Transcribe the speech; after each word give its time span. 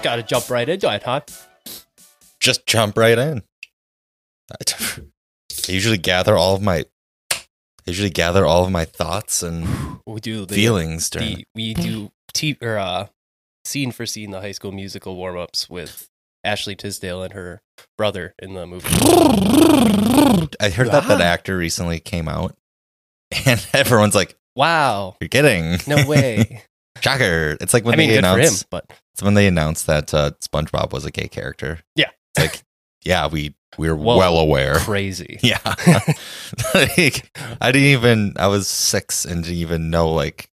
just 0.00 0.04
got 0.04 0.16
to 0.16 0.22
jump 0.22 0.48
right 0.50 0.68
into 0.68 0.92
it, 0.92 1.02
huh? 1.02 1.20
Just 2.40 2.66
jump 2.66 2.96
right 2.96 3.18
in. 3.18 3.42
I 4.50 5.72
usually 5.72 5.98
gather 5.98 6.36
all 6.36 6.54
of 6.56 6.62
my 6.62 6.86
I 7.32 7.44
usually 7.86 8.10
gather 8.10 8.46
all 8.46 8.64
of 8.64 8.70
my 8.70 8.84
thoughts 8.86 9.42
and 9.42 10.00
We 10.06 10.20
do 10.20 10.46
the, 10.46 10.54
feelings 10.54 11.10
during 11.10 11.36
the 11.36 11.44
we 11.54 11.74
do 11.74 12.10
t 12.32 12.56
or 12.62 12.78
uh 12.78 13.06
scene 13.64 13.92
for 13.92 14.06
scene 14.06 14.30
the 14.30 14.40
High 14.40 14.52
School 14.52 14.72
Musical 14.72 15.16
warm 15.16 15.36
ups 15.36 15.68
with 15.68 16.08
Ashley 16.44 16.74
Tisdale 16.74 17.22
and 17.22 17.34
her 17.34 17.60
brother 17.98 18.34
in 18.38 18.54
the 18.54 18.66
movie. 18.66 18.88
I 20.60 20.70
heard 20.70 20.90
that 20.90 21.06
that 21.08 21.20
actor 21.20 21.56
recently 21.58 22.00
came 22.00 22.26
out 22.26 22.56
and 23.46 23.64
everyone's 23.74 24.14
like, 24.14 24.36
Wow, 24.56 25.16
You're 25.20 25.28
kidding. 25.28 25.78
no 25.86 26.06
way. 26.06 26.62
Shocker. 27.02 27.56
It's 27.60 27.72
like 27.72 27.84
when 27.84 27.94
I 27.94 27.96
mean, 27.96 28.08
they 28.10 28.20
good 28.20 28.24
for 28.24 28.40
him, 28.40 28.54
but 28.70 28.90
it's 29.20 29.24
when 29.24 29.34
they 29.34 29.46
announced 29.46 29.86
that 29.86 30.14
uh, 30.14 30.30
SpongeBob 30.40 30.92
was 30.92 31.04
a 31.04 31.10
gay 31.10 31.28
character. 31.28 31.80
Yeah. 31.94 32.08
It's 32.34 32.54
like, 32.54 32.62
yeah, 33.04 33.26
we 33.26 33.54
we're 33.76 33.94
Whoa. 33.94 34.16
well 34.16 34.38
aware. 34.38 34.76
crazy. 34.76 35.38
Yeah. 35.42 35.58
like, 36.74 37.30
I 37.60 37.70
didn't 37.70 37.88
even, 37.88 38.32
I 38.38 38.46
was 38.46 38.66
six 38.66 39.26
and 39.26 39.44
didn't 39.44 39.58
even 39.58 39.90
know 39.90 40.10
like 40.10 40.48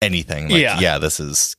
anything. 0.00 0.48
Like, 0.48 0.62
Yeah. 0.62 0.80
yeah. 0.80 0.96
this 0.98 1.20
is 1.20 1.56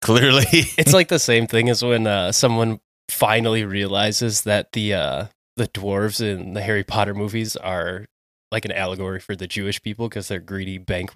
clearly. 0.00 0.44
It's 0.78 0.92
like 0.92 1.08
the 1.08 1.18
same 1.18 1.48
thing 1.48 1.68
as 1.68 1.82
when 1.82 2.06
uh, 2.06 2.30
someone 2.30 2.78
finally 3.10 3.64
realizes 3.64 4.42
that 4.42 4.70
the 4.72 4.94
uh, 4.94 5.26
the 5.56 5.66
dwarves 5.66 6.20
in 6.20 6.54
the 6.54 6.62
Harry 6.62 6.84
Potter 6.84 7.12
movies 7.14 7.56
are 7.56 8.06
like 8.52 8.64
an 8.64 8.72
allegory 8.72 9.18
for 9.18 9.34
the 9.34 9.48
Jewish 9.48 9.82
people 9.82 10.08
because 10.08 10.28
they're 10.28 10.38
greedy 10.38 10.78
bank 10.78 11.10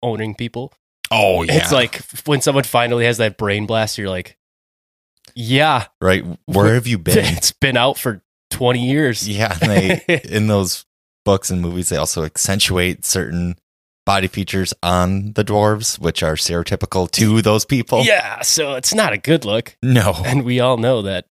owning 0.00 0.36
people. 0.36 0.72
Oh, 1.10 1.42
yeah. 1.42 1.54
It's 1.54 1.72
like 1.72 2.00
when 2.26 2.40
someone 2.40 2.64
finally 2.64 3.04
has 3.04 3.18
that 3.18 3.36
brain 3.36 3.66
blast, 3.66 3.98
you're 3.98 4.08
like, 4.10 4.36
yeah, 5.34 5.86
right. 6.00 6.24
Where 6.46 6.74
have 6.74 6.86
you 6.86 6.98
been? 6.98 7.18
it's 7.18 7.52
been 7.52 7.76
out 7.76 7.98
for 7.98 8.22
20 8.50 8.86
years. 8.86 9.28
yeah. 9.28 9.56
And 9.60 9.70
they, 9.70 10.20
in 10.24 10.46
those 10.46 10.84
books 11.24 11.50
and 11.50 11.60
movies, 11.60 11.88
they 11.88 11.96
also 11.96 12.24
accentuate 12.24 13.04
certain 13.04 13.56
body 14.06 14.28
features 14.28 14.74
on 14.82 15.32
the 15.32 15.44
dwarves, 15.44 15.98
which 15.98 16.22
are 16.22 16.34
stereotypical 16.34 17.10
to 17.12 17.40
those 17.42 17.64
people. 17.64 18.04
Yeah, 18.04 18.42
so 18.42 18.74
it's 18.74 18.92
not 18.94 19.12
a 19.14 19.18
good 19.18 19.44
look. 19.44 19.76
No. 19.82 20.12
And 20.24 20.44
we 20.44 20.60
all 20.60 20.76
know 20.76 21.00
that 21.02 21.26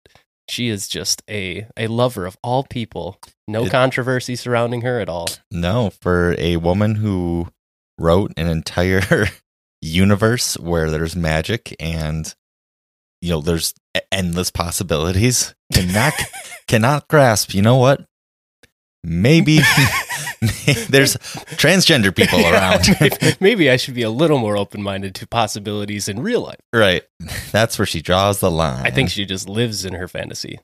she 0.49 0.69
is 0.69 0.87
just 0.87 1.21
a, 1.29 1.67
a 1.77 1.87
lover 1.87 2.25
of 2.25 2.35
all 2.43 2.63
people. 2.63 3.19
No 3.47 3.65
It- 3.65 3.71
controversy 3.71 4.35
surrounding 4.35 4.81
her 4.81 4.99
at 4.99 5.07
all. 5.07 5.27
No, 5.51 5.91
for 6.01 6.35
a 6.39 6.57
woman 6.57 6.95
who 6.95 7.47
wrote 7.99 8.33
an 8.37 8.47
entire 8.47 9.27
universe 9.83 10.57
where 10.57 10.89
there's 10.89 11.15
magic 11.15 11.75
and 11.79 12.33
you 13.21 13.29
know 13.31 13.41
there's 13.41 13.73
endless 14.11 14.49
possibilities 14.49 15.53
cannot 15.73 16.13
cannot 16.67 17.07
grasp 17.09 17.53
you 17.53 17.61
know 17.61 17.75
what 17.77 18.05
maybe 19.03 19.57
there's 20.89 21.15
transgender 21.55 22.15
people 22.15 22.39
around 22.45 22.85
maybe, 23.39 23.69
I 23.69 23.77
should 23.77 23.93
be 23.93 24.01
a 24.03 24.09
little 24.09 24.39
more 24.39 24.57
open 24.57 24.81
minded 24.81 25.15
to 25.15 25.27
possibilities 25.27 26.07
in 26.09 26.21
real 26.21 26.41
life. 26.41 26.59
right 26.73 27.03
that's 27.51 27.77
where 27.77 27.85
she 27.85 28.01
draws 28.01 28.39
the 28.39 28.51
line 28.51 28.85
I 28.85 28.91
think 28.91 29.09
she 29.09 29.25
just 29.25 29.47
lives 29.49 29.85
in 29.85 29.93
her 29.93 30.07
fantasy. 30.07 30.59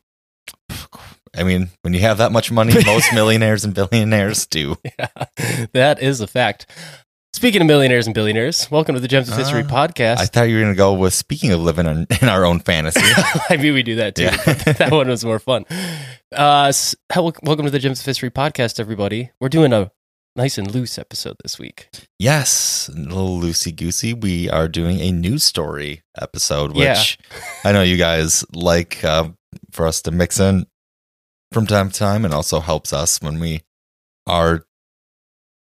i 1.35 1.43
mean 1.43 1.69
when 1.81 1.93
you 1.93 1.99
have 2.01 2.17
that 2.19 2.31
much 2.31 2.51
money 2.51 2.73
most 2.85 3.13
millionaires 3.13 3.63
and 3.65 3.73
billionaires 3.73 4.45
do 4.47 4.77
Yeah, 4.97 5.67
that 5.73 6.01
is 6.01 6.21
a 6.21 6.27
fact. 6.27 6.65
Speaking 7.33 7.61
of 7.61 7.67
millionaires 7.67 8.07
and 8.07 8.13
billionaires, 8.13 8.69
welcome 8.71 8.95
to 8.95 9.01
the 9.01 9.07
Gems 9.07 9.29
of 9.29 9.37
History 9.37 9.63
Ah, 9.63 9.87
podcast. 9.87 10.17
i 10.17 10.25
thought 10.25 10.43
you 10.49 10.55
were 10.55 10.61
going 10.61 10.73
to 10.73 10.77
go 10.77 10.93
with 10.93 11.13
speaking 11.13 11.51
of 11.51 11.61
living 11.61 11.85
in, 11.85 12.07
in 12.21 12.27
our 12.27 12.43
own 12.43 12.59
fantasy 12.59 12.99
I 13.49 13.55
mean, 13.57 13.73
we 13.75 13.83
do 13.83 13.95
that 13.97 14.15
too. 14.15 14.23
Yeah. 14.23 14.37
but 14.45 14.57
that 14.77 14.91
one 14.91 15.07
was 15.07 15.23
more 15.23 15.39
fun. 15.39 15.65
Uh, 16.35 16.65
s- 16.69 16.95
hel- 17.11 17.33
welcome 17.43 17.65
to 17.65 17.71
the 17.71 17.79
Gems 17.79 17.99
of 17.99 18.05
History 18.05 18.29
podcast, 18.31 18.79
everybody. 18.79 19.29
We're 19.39 19.47
doing 19.49 19.71
a 19.73 19.91
nice 20.35 20.57
and 20.57 20.73
loose 20.73 20.97
episode 20.97 21.37
this 21.43 21.59
week. 21.59 21.89
Yes, 22.17 22.89
a 22.89 22.97
little 22.99 23.39
loosey 23.39 23.75
goosey. 23.75 24.13
We 24.13 24.49
are 24.49 24.67
doing 24.67 24.99
a 24.99 25.11
news 25.11 25.43
story 25.43 26.01
episode, 26.19 26.71
which 26.71 27.17
Yeah. 27.31 27.39
I 27.63 27.71
know 27.71 27.83
you 27.83 27.97
guys 27.97 28.43
like 28.53 29.03
uh, 29.03 29.29
for 29.71 29.85
us 29.85 30.01
to 30.01 30.11
mix 30.11 30.39
in 30.39 30.65
from 31.53 31.67
time 31.67 31.89
to 31.91 31.97
time, 31.97 32.25
and 32.25 32.33
also 32.33 32.59
helps 32.59 32.91
us 32.91 33.21
when 33.21 33.39
we 33.39 33.61
are 34.27 34.65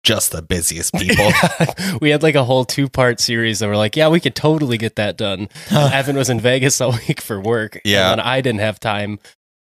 just 0.05 0.33
the 0.33 0.43
busiest 0.43 0.95
people. 0.99 1.31
we 2.01 2.11
had 2.11 2.23
like 2.23 2.35
a 2.35 2.45
whole 2.45 2.65
two 2.65 2.89
part 2.89 3.21
series 3.21 3.59
that 3.59 3.69
were 3.69 3.77
like, 3.77 3.97
yeah, 3.97 4.09
we 4.09 4.21
could 4.21 4.35
totally 4.35 4.79
get 4.79 4.97
that 4.97 5.17
done. 5.17 5.49
Evan 5.71 6.17
was 6.17 6.31
in 6.31 6.41
Vegas 6.41 6.81
all 6.81 6.93
week 7.09 7.21
for 7.21 7.41
work. 7.41 7.81
Yeah. 7.85 8.13
And 8.13 8.21
I 8.21 8.41
didn't 8.41 8.61
have 8.61 8.81
time. 8.81 9.19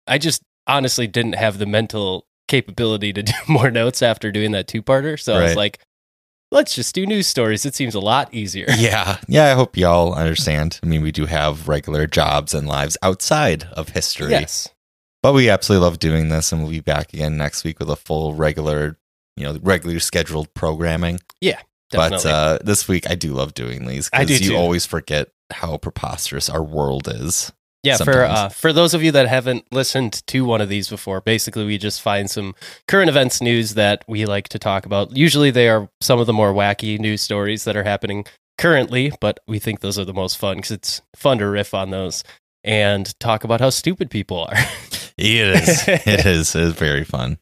I 0.06 0.19
just 0.19 0.42
honestly 0.66 1.06
didn't 1.06 1.34
have 1.34 1.58
the 1.58 1.66
mental 1.66 2.26
capability 2.48 3.12
to 3.12 3.22
do 3.22 3.32
more 3.48 3.70
notes 3.70 4.02
after 4.02 4.30
doing 4.30 4.52
that 4.52 4.69
two 4.69 4.82
parter. 4.82 5.19
So 5.19 5.34
I 5.34 5.42
was 5.42 5.56
like, 5.56 5.80
let's 6.52 6.75
just 6.76 6.94
do 6.94 7.06
news 7.06 7.26
stories. 7.26 7.66
It 7.66 7.75
seems 7.75 7.94
a 7.96 8.00
lot 8.00 8.32
easier. 8.32 8.66
yeah, 8.76 9.19
yeah. 9.26 9.46
I 9.46 9.54
hope 9.54 9.76
y'all 9.76 10.14
understand. 10.14 10.78
I 10.82 10.86
mean, 10.86 11.02
we 11.02 11.10
do 11.12 11.26
have 11.26 11.66
regular 11.66 12.06
jobs 12.06 12.54
and 12.54 12.69
lives 12.69 12.96
outside 13.02 13.64
of 13.72 13.88
history, 13.88 14.30
Yes. 14.30 14.69
but 15.25 15.32
we 15.32 15.50
absolutely 15.50 15.84
love 15.84 15.98
doing 15.98 16.28
this, 16.28 16.52
and 16.52 16.62
we'll 16.62 16.70
be 16.70 16.78
back 16.80 17.12
again 17.12 17.36
next 17.36 17.64
week 17.64 17.80
with 17.80 17.91
a 17.91 17.96
full 17.96 18.34
regular, 18.34 18.96
you 19.36 19.44
know, 19.44 19.58
regular 19.62 20.00
scheduled 20.00 20.52
programming. 20.54 21.20
Definitely. 21.91 22.24
But 22.24 22.26
uh, 22.26 22.58
this 22.64 22.88
week, 22.88 23.08
I 23.08 23.14
do 23.14 23.32
love 23.32 23.54
doing 23.54 23.86
these 23.86 24.10
I 24.12 24.24
do 24.24 24.34
because 24.34 24.47
you 24.47 24.52
too. 24.52 24.56
always 24.56 24.86
forget 24.86 25.28
how 25.52 25.76
preposterous 25.78 26.48
our 26.48 26.62
world 26.62 27.08
is. 27.08 27.52
Yeah, 27.82 27.98
for 27.98 28.25
uh, 28.25 28.48
for 28.48 28.72
those 28.72 28.94
of 28.94 29.04
you 29.04 29.12
that 29.12 29.28
haven't 29.28 29.64
listened 29.70 30.26
to 30.26 30.44
one 30.44 30.60
of 30.60 30.69
these 30.69 30.88
before, 30.88 31.20
basically 31.20 31.64
we 31.64 31.78
just 31.78 32.02
find 32.02 32.28
some 32.28 32.56
current 32.88 33.08
events 33.08 33.41
news 33.41 33.75
that 33.75 34.04
we 34.08 34.26
like 34.26 34.48
to 34.48 34.58
talk 34.58 34.86
about. 34.86 35.16
Usually 35.16 35.52
they 35.52 35.69
are 35.69 35.88
some 36.00 36.19
of 36.19 36.26
the 36.26 36.32
more 36.32 36.52
wacky 36.52 36.98
news 36.98 37.22
stories 37.22 37.62
that 37.62 37.76
are 37.76 37.84
happening 37.84 38.26
currently, 38.58 39.12
but 39.20 39.38
we 39.46 39.60
think 39.60 39.80
those 39.80 40.00
are 40.00 40.04
the 40.04 40.12
most 40.12 40.36
fun 40.36 40.56
because 40.56 40.72
it's 40.72 41.02
fun 41.14 41.38
to 41.38 41.46
riff 41.46 41.75
on 41.75 41.91
those 41.91 42.25
and 42.64 43.19
talk 43.20 43.44
about 43.44 43.60
how 43.60 43.70
stupid 43.70 44.10
people 44.10 44.41
are. 44.41 44.54
It 45.19 45.69
is. 45.69 45.88
it 45.88 46.26
is. 46.26 46.54
It 46.54 46.62
is 46.62 46.72
very 46.75 47.04
fun. 47.04 47.38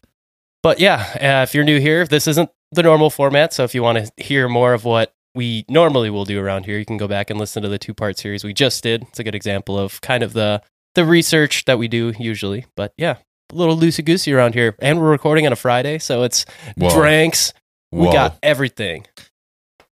But 0.65 0.81
yeah, 0.81 1.11
uh, 1.21 1.43
if 1.43 1.55
you're 1.55 1.63
new 1.63 1.79
here, 1.79 2.07
this 2.07 2.27
isn't 2.27 2.49
the 2.73 2.83
normal 2.83 3.11
format. 3.11 3.53
So 3.53 3.65
if 3.65 3.75
you 3.75 3.83
want 3.83 3.99
to 3.99 4.11
hear 4.25 4.49
more 4.49 4.73
of 4.73 4.87
what 4.87 5.15
we 5.35 5.67
normally 5.69 6.09
will 6.09 6.25
do 6.25 6.41
around 6.41 6.65
here, 6.65 6.79
you 6.79 6.87
can 6.87 6.97
go 6.97 7.07
back 7.07 7.29
and 7.29 7.39
listen 7.39 7.63
to 7.65 7.69
the 7.69 7.79
two 7.79 7.93
part 7.93 8.17
series 8.17 8.45
we 8.45 8.55
just 8.55 8.83
did. 8.83 9.03
It's 9.03 9.19
a 9.19 9.25
good 9.25 9.35
example 9.35 9.79
of 9.79 10.01
kind 10.01 10.23
of 10.23 10.33
the 10.33 10.63
the 10.95 11.05
research 11.05 11.67
that 11.67 11.79
we 11.79 11.87
do 11.87 12.15
usually. 12.19 12.65
But 12.77 12.95
yeah, 12.97 13.19
a 13.53 13.55
little 13.55 13.77
loosey 13.77 14.03
goosey 14.03 14.33
around 14.33 14.55
here, 14.55 14.75
and 14.79 15.03
we're 15.03 15.11
recording 15.11 15.45
on 15.45 15.53
a 15.53 15.57
Friday, 15.57 15.99
so 15.99 16.23
it's 16.23 16.47
Whoa. 16.79 16.89
drinks. 16.89 17.53
We 17.93 18.07
Whoa. 18.07 18.13
got 18.13 18.39
everything. 18.43 19.07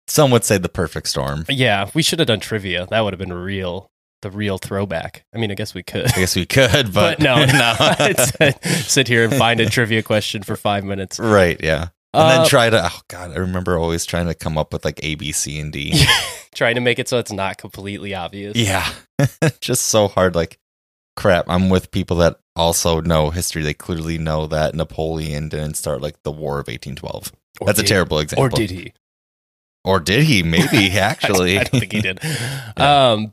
Some 0.06 0.30
would 0.30 0.44
say 0.44 0.56
the 0.56 0.68
perfect 0.68 1.08
storm. 1.08 1.46
Yeah, 1.48 1.90
we 1.94 2.02
should 2.02 2.20
have 2.20 2.28
done 2.28 2.38
trivia. 2.38 2.86
That 2.90 3.00
would 3.00 3.12
have 3.12 3.18
been 3.18 3.32
real, 3.32 3.90
the 4.22 4.30
real 4.30 4.58
throwback. 4.58 5.24
I 5.34 5.38
mean, 5.38 5.50
I 5.50 5.54
guess 5.54 5.74
we 5.74 5.82
could. 5.82 6.06
I 6.12 6.16
guess 6.20 6.36
we 6.36 6.46
could, 6.46 6.92
but, 6.94 7.18
But, 7.18 7.20
no, 7.20 7.44
no. 8.40 8.50
Sit 8.70 9.08
here 9.08 9.24
and 9.24 9.34
find 9.34 9.60
a 9.60 9.66
trivia 9.68 10.02
question 10.02 10.42
for 10.42 10.56
five 10.56 10.84
minutes. 10.84 11.18
right. 11.18 11.58
Yeah. 11.62 11.88
And 12.12 12.22
Uh, 12.24 12.28
then 12.38 12.48
try 12.48 12.68
to. 12.70 12.86
Oh 12.92 13.00
God, 13.08 13.30
I 13.32 13.36
remember 13.36 13.78
always 13.78 14.04
trying 14.04 14.26
to 14.26 14.34
come 14.34 14.58
up 14.58 14.72
with 14.72 14.84
like 14.84 14.98
A, 15.04 15.14
B, 15.14 15.30
C, 15.32 15.58
and 15.60 15.72
D. 15.72 16.04
trying 16.54 16.74
to 16.74 16.80
make 16.80 16.98
it 16.98 17.08
so 17.08 17.18
it's 17.18 17.30
not 17.32 17.56
completely 17.58 18.14
obvious. 18.14 18.56
Yeah. 18.56 18.90
Just 19.60 19.86
so 19.86 20.08
hard. 20.08 20.34
Like, 20.34 20.58
crap. 21.16 21.44
I'm 21.48 21.68
with 21.70 21.92
people 21.92 22.16
that 22.18 22.40
also 22.56 23.00
know 23.00 23.30
history. 23.30 23.62
They 23.62 23.74
clearly 23.74 24.18
know 24.18 24.48
that 24.48 24.74
Napoleon 24.74 25.48
didn't 25.48 25.74
start 25.74 26.02
like 26.02 26.20
the 26.24 26.32
War 26.32 26.54
of 26.58 26.66
1812. 26.66 27.32
Or 27.60 27.66
That's 27.68 27.78
a 27.78 27.84
terrible 27.84 28.18
example. 28.18 28.44
Or 28.46 28.48
did 28.48 28.70
he? 28.70 28.92
Or 29.84 30.00
did 30.00 30.24
he? 30.24 30.42
Maybe 30.42 30.90
actually. 30.98 31.58
I 31.60 31.64
don't 31.64 31.78
think 31.80 31.92
he 31.92 32.00
did. 32.00 32.18
Um, 32.76 33.32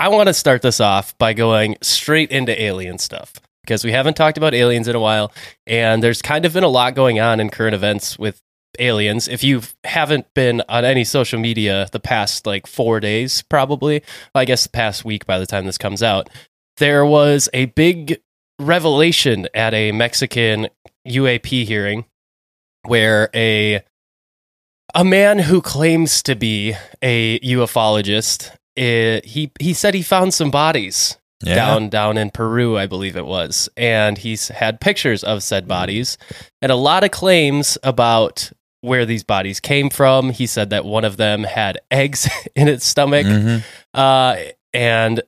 I 0.00 0.08
want 0.08 0.28
to 0.28 0.34
start 0.34 0.62
this 0.62 0.80
off 0.80 1.16
by 1.18 1.32
going 1.32 1.76
straight 1.82 2.30
into 2.30 2.60
alien 2.60 2.98
stuff 2.98 3.32
because 3.62 3.84
we 3.84 3.90
haven't 3.90 4.14
talked 4.14 4.38
about 4.38 4.54
aliens 4.54 4.86
in 4.86 4.94
a 4.94 5.00
while, 5.00 5.32
and 5.66 6.02
there's 6.02 6.22
kind 6.22 6.44
of 6.44 6.52
been 6.52 6.64
a 6.64 6.68
lot 6.68 6.94
going 6.94 7.18
on 7.18 7.40
in 7.40 7.50
current 7.50 7.74
events 7.74 8.16
with 8.18 8.40
aliens. 8.78 9.26
If 9.26 9.42
you 9.42 9.62
haven't 9.82 10.32
been 10.34 10.62
on 10.68 10.84
any 10.84 11.02
social 11.02 11.40
media 11.40 11.88
the 11.90 11.98
past 11.98 12.46
like 12.46 12.66
four 12.66 13.00
days, 13.00 13.42
probably, 13.42 14.02
I 14.34 14.44
guess 14.44 14.62
the 14.64 14.70
past 14.70 15.04
week 15.04 15.26
by 15.26 15.38
the 15.38 15.46
time 15.46 15.66
this 15.66 15.78
comes 15.78 16.02
out, 16.02 16.30
there 16.76 17.04
was 17.04 17.48
a 17.52 17.66
big 17.66 18.20
revelation 18.60 19.48
at 19.52 19.74
a 19.74 19.90
Mexican 19.90 20.68
UAP 21.08 21.64
hearing 21.64 22.04
where 22.84 23.30
a 23.34 23.82
a 24.94 25.04
man 25.04 25.38
who 25.40 25.60
claims 25.60 26.22
to 26.22 26.34
be 26.34 26.74
a 27.02 27.38
ufologist 27.40 28.56
eh, 28.78 29.20
he 29.24 29.50
he 29.60 29.74
said 29.74 29.94
he 29.94 30.02
found 30.02 30.32
some 30.34 30.50
bodies 30.50 31.18
Yeah. 31.44 31.54
down 31.56 31.88
down 31.88 32.16
in 32.18 32.30
Peru, 32.30 32.78
I 32.78 32.86
believe 32.86 33.16
it 33.16 33.26
was, 33.26 33.68
and 33.76 34.16
he's 34.18 34.48
had 34.48 34.80
pictures 34.80 35.22
of 35.24 35.42
said 35.42 35.68
bodies 35.68 36.16
and 36.62 36.72
a 36.72 36.76
lot 36.76 37.04
of 37.04 37.10
claims 37.10 37.76
about 37.82 38.50
where 38.80 39.04
these 39.04 39.24
bodies 39.24 39.58
came 39.60 39.90
from. 39.90 40.30
He 40.30 40.46
said 40.46 40.70
that 40.70 40.84
one 40.84 41.04
of 41.04 41.16
them 41.16 41.42
had 41.44 41.78
eggs 41.90 42.28
in 42.54 42.68
its 42.68 42.86
stomach, 42.86 43.26
Mhm. 43.26 43.62
uh, 43.94 44.36
and 44.72 45.20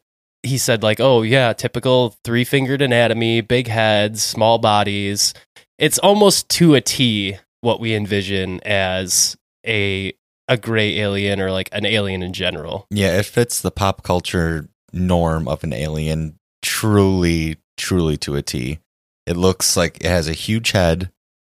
he 0.43 0.57
said 0.57 0.83
like, 0.83 1.01
"Oh 1.01 1.23
yeah, 1.23 1.53
typical 1.53 2.17
three 2.25 2.45
fingered 2.45 2.81
anatomy, 2.81 3.41
big 3.43 3.67
heads, 3.69 4.23
small 4.23 4.59
bodies. 4.59 5.35
It's 5.79 5.99
almost 5.99 6.49
to 6.51 6.75
a 6.75 6.81
T 6.81 7.37
what 7.63 7.79
we 7.81 7.95
envision 7.95 8.61
as 8.65 9.37
a 9.67 10.13
a 10.51 10.59
gray 10.59 10.99
alien 10.99 11.41
or 11.41 11.51
like 11.51 11.71
an 11.73 11.87
alien 11.87 12.23
in 12.23 12.35
general." 12.35 12.87
Yeah, 12.91 13.19
it 13.19 13.25
fits 13.25 13.63
the 13.63 13.71
pop 13.71 14.03
culture 14.03 14.69
norm 14.93 15.49
of 15.49 15.65
an 15.65 15.73
alien 15.73 16.37
truly, 16.63 17.57
truly 17.77 18.17
to 18.19 18.37
a 18.37 18.43
T. 18.43 18.81
It 19.27 19.37
looks 19.37 19.77
like 19.77 19.97
it 19.99 20.09
has 20.09 20.29
a 20.29 20.33
huge 20.33 20.73
head, 20.73 21.11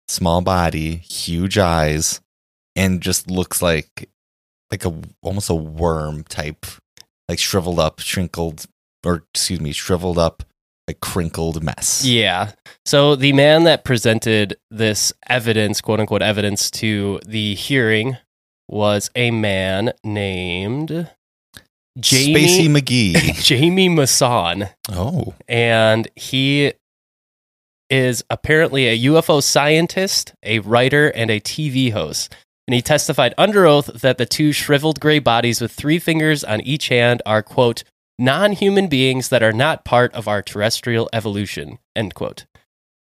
small 0.07 0.41
body, 0.41 0.95
huge 0.95 1.57
eyes, 1.57 2.21
and 2.75 3.01
just 3.01 3.29
looks 3.29 3.61
like 3.61 4.09
like 4.71 4.85
a 4.85 4.93
almost 5.21 5.49
a 5.49 5.55
worm 5.55 6.23
type, 6.23 6.65
like 7.29 7.39
shriveled 7.39 7.79
up, 7.79 7.99
shrinkled, 7.99 8.65
or 9.05 9.23
excuse 9.33 9.59
me, 9.59 9.71
shriveled 9.71 10.17
up, 10.17 10.43
like 10.87 10.99
crinkled 10.99 11.63
mess. 11.63 12.05
Yeah. 12.05 12.51
So 12.85 13.15
the 13.15 13.33
man 13.33 13.63
that 13.63 13.83
presented 13.83 14.57
this 14.71 15.13
evidence, 15.27 15.81
quote 15.81 15.99
unquote 15.99 16.21
evidence, 16.21 16.71
to 16.71 17.19
the 17.25 17.55
hearing 17.55 18.17
was 18.67 19.09
a 19.15 19.31
man 19.31 19.93
named 20.03 21.09
Spacey 21.99 22.33
Jamie 22.33 22.81
McGee. 22.81 23.43
Jamie 23.43 23.89
Maussan, 23.89 24.69
oh, 24.91 25.33
and 25.47 26.07
he 26.15 26.73
is 27.89 28.23
apparently 28.29 28.87
a 28.87 28.99
UFO 29.11 29.41
scientist, 29.41 30.33
a 30.43 30.59
writer, 30.59 31.07
and 31.09 31.29
a 31.29 31.39
TV 31.39 31.91
host. 31.91 32.35
And 32.67 32.73
he 32.73 32.81
testified 32.81 33.35
under 33.37 33.65
oath 33.65 33.87
that 34.01 34.17
the 34.17 34.25
two 34.25 34.51
shriveled 34.51 34.99
gray 34.99 35.19
bodies 35.19 35.61
with 35.61 35.71
three 35.71 35.99
fingers 35.99 36.43
on 36.43 36.61
each 36.61 36.87
hand 36.87 37.21
are, 37.25 37.43
quote, 37.43 37.83
non 38.17 38.53
human 38.53 38.87
beings 38.87 39.29
that 39.29 39.43
are 39.43 39.53
not 39.53 39.85
part 39.85 40.13
of 40.15 40.27
our 40.27 40.41
terrestrial 40.41 41.07
evolution, 41.13 41.77
end 41.95 42.15
quote. 42.15 42.45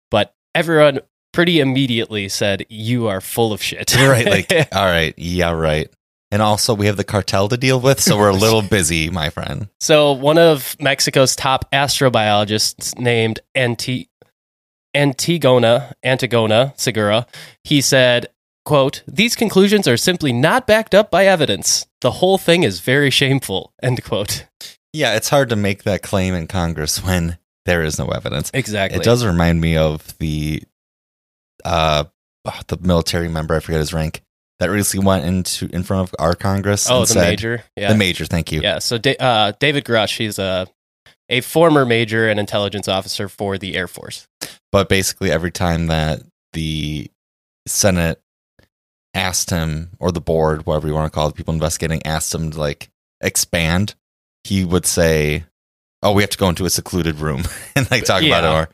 But 0.10 0.34
everyone 0.56 1.00
pretty 1.34 1.60
immediately 1.60 2.30
said, 2.30 2.66
You 2.70 3.08
are 3.08 3.20
full 3.20 3.52
of 3.52 3.62
shit. 3.62 3.94
right. 3.96 4.26
Like, 4.26 4.52
all 4.74 4.86
right, 4.86 5.14
yeah, 5.18 5.52
right. 5.52 5.90
And 6.32 6.42
also, 6.42 6.74
we 6.74 6.88
have 6.88 6.98
the 6.98 7.04
cartel 7.04 7.48
to 7.50 7.58
deal 7.58 7.80
with, 7.80 8.00
so 8.00 8.18
we're 8.18 8.30
a 8.30 8.34
little 8.34 8.62
busy, 8.78 9.10
my 9.12 9.30
friend. 9.30 9.68
So, 9.80 10.14
one 10.14 10.40
of 10.40 10.76
Mexico's 10.80 11.36
top 11.36 11.70
astrobiologists 11.72 12.98
named 12.98 13.40
Anti- 13.54 14.10
Antigona, 14.96 15.94
Antigona 16.04 16.80
Segura, 16.80 17.28
he 17.64 17.82
said, 17.82 18.28
quote, 18.66 19.04
these 19.08 19.36
conclusions 19.36 19.88
are 19.88 19.98
simply 19.98 20.34
not 20.34 20.66
backed 20.66 20.96
up 20.96 21.12
by 21.12 21.26
evidence. 21.26 21.86
The 22.02 22.12
whole 22.12 22.38
thing 22.38 22.64
is 22.64 22.80
very 22.80 23.10
shameful, 23.10 23.74
end 23.84 24.04
quote. 24.04 24.48
Yeah, 24.92 25.16
it's 25.16 25.30
hard 25.30 25.50
to 25.50 25.56
make 25.56 25.84
that 25.84 26.02
claim 26.04 26.34
in 26.34 26.48
Congress 26.48 27.04
when 27.04 27.38
there 27.66 27.84
is 27.84 27.98
no 27.98 28.08
evidence. 28.08 28.52
Exactly. 28.54 29.00
It 29.00 29.04
does 29.04 29.26
remind 29.26 29.62
me 29.62 29.78
of 29.78 30.18
the 30.20 30.64
uh 31.66 32.06
the 32.68 32.78
military 32.82 33.30
member, 33.30 33.56
I 33.56 33.60
forget 33.62 33.80
his 33.80 33.94
rank, 33.94 34.22
that 34.60 34.70
recently 34.70 35.06
went 35.06 35.26
into 35.26 35.68
in 35.74 35.84
front 35.84 36.10
of 36.10 36.16
our 36.20 36.36
Congress 36.36 36.90
Oh, 36.90 37.02
the 37.02 37.08
said 37.08 37.30
major. 37.30 37.64
Yeah. 37.78 37.90
the 37.92 37.98
major, 37.98 38.26
thank 38.26 38.52
you. 38.52 38.62
Yeah. 38.62 38.80
So, 38.80 38.98
da- 38.98 39.16
uh, 39.18 39.54
David 39.60 39.86
Grusch, 39.86 40.18
he's 40.18 40.38
a, 40.40 40.68
a 41.30 41.40
former 41.42 41.86
major 41.86 42.28
and 42.30 42.40
intelligence 42.40 42.88
officer 42.90 43.30
for 43.30 43.58
the 43.58 43.76
Air 43.76 43.88
Force. 43.88 44.28
But 44.74 44.90
basically 44.90 45.32
every 45.32 45.52
time 45.52 45.88
that 45.88 46.22
the 46.52 47.10
Senate 47.66 48.20
asked 49.14 49.50
him 49.50 49.92
or 50.00 50.12
the 50.12 50.22
board, 50.22 50.66
whatever 50.66 50.88
you 50.88 50.94
want 50.94 51.12
to 51.12 51.16
call 51.16 51.30
it, 51.30 51.36
people 51.36 51.54
investigating 51.54 52.06
asked 52.06 52.34
him 52.34 52.52
to 52.52 52.60
like 52.60 52.90
expand, 53.22 53.96
he 54.44 54.66
would 54.66 54.86
say, 54.86 55.46
Oh, 56.02 56.12
we 56.12 56.24
have 56.24 56.32
to 56.32 56.38
go 56.38 56.50
into 56.50 56.66
a 56.66 56.70
secluded 56.70 57.20
room 57.20 57.44
and 57.76 57.90
like 57.90 58.04
talk 58.04 58.22
about 58.24 58.44
it 58.44 58.48
Yeah. 58.48 58.52
more. 58.54 58.70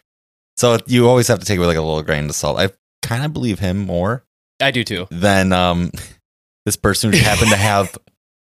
So 0.58 0.78
you 0.88 1.08
always 1.08 1.28
have 1.28 1.40
to 1.40 1.46
take 1.46 1.58
it 1.58 1.60
with 1.60 1.68
like 1.70 1.78
a 1.78 1.82
little 1.82 2.02
grain 2.02 2.26
of 2.26 2.36
salt. 2.36 2.60
I 2.60 2.70
kind 3.02 3.24
of 3.26 3.34
believe 3.34 3.60
him 3.60 3.78
more 3.80 4.24
I 4.60 4.72
do 4.72 4.84
too. 4.84 5.08
than 5.12 5.52
um 5.54 5.92
this 6.66 6.76
person 6.76 7.12
who 7.12 7.20
happened 7.20 7.52
to 7.52 7.58
have 7.58 7.98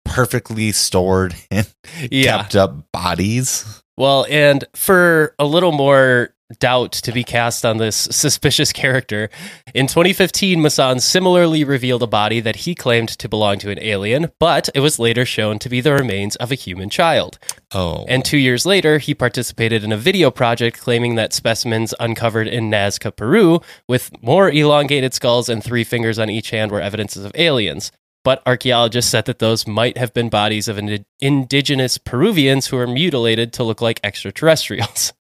perfectly 0.04 0.72
stored 0.72 1.34
and 1.50 1.68
Yeah. 2.10 2.38
kept 2.38 2.56
up 2.56 2.92
bodies. 2.92 3.82
Well, 3.96 4.26
and 4.28 4.64
for 4.74 5.34
a 5.38 5.44
little 5.44 5.72
more 5.72 6.34
doubt 6.58 6.92
to 6.92 7.12
be 7.12 7.24
cast 7.24 7.64
on 7.64 7.78
this 7.78 7.96
suspicious 7.96 8.72
character, 8.72 9.30
in 9.74 9.86
2015, 9.86 10.58
Maussan 10.60 11.00
similarly 11.00 11.64
revealed 11.64 12.02
a 12.02 12.06
body 12.06 12.40
that 12.40 12.56
he 12.56 12.74
claimed 12.74 13.08
to 13.10 13.28
belong 13.28 13.58
to 13.58 13.70
an 13.70 13.78
alien, 13.80 14.30
but 14.38 14.68
it 14.74 14.80
was 14.80 14.98
later 14.98 15.24
shown 15.24 15.58
to 15.60 15.68
be 15.68 15.80
the 15.80 15.92
remains 15.92 16.36
of 16.36 16.50
a 16.52 16.56
human 16.56 16.90
child. 16.90 17.38
Oh, 17.72 18.04
And 18.08 18.24
two 18.24 18.38
years 18.38 18.66
later, 18.66 18.98
he 18.98 19.14
participated 19.14 19.84
in 19.84 19.92
a 19.92 19.96
video 19.96 20.30
project 20.30 20.80
claiming 20.80 21.14
that 21.14 21.32
specimens 21.32 21.94
uncovered 21.98 22.48
in 22.48 22.70
Nazca, 22.70 23.14
Peru, 23.14 23.60
with 23.88 24.10
more 24.22 24.50
elongated 24.50 25.14
skulls 25.14 25.48
and 25.48 25.62
three 25.62 25.84
fingers 25.84 26.18
on 26.18 26.30
each 26.30 26.50
hand, 26.50 26.70
were 26.70 26.80
evidences 26.80 27.24
of 27.24 27.32
aliens. 27.34 27.92
But 28.24 28.42
archaeologists 28.46 29.10
said 29.10 29.24
that 29.24 29.40
those 29.40 29.66
might 29.66 29.98
have 29.98 30.14
been 30.14 30.28
bodies 30.28 30.68
of 30.68 30.78
indi- 30.78 31.04
indigenous 31.20 31.98
Peruvians 31.98 32.68
who 32.68 32.76
were 32.76 32.86
mutilated 32.86 33.52
to 33.54 33.64
look 33.64 33.80
like 33.80 34.00
extraterrestrials. 34.04 35.12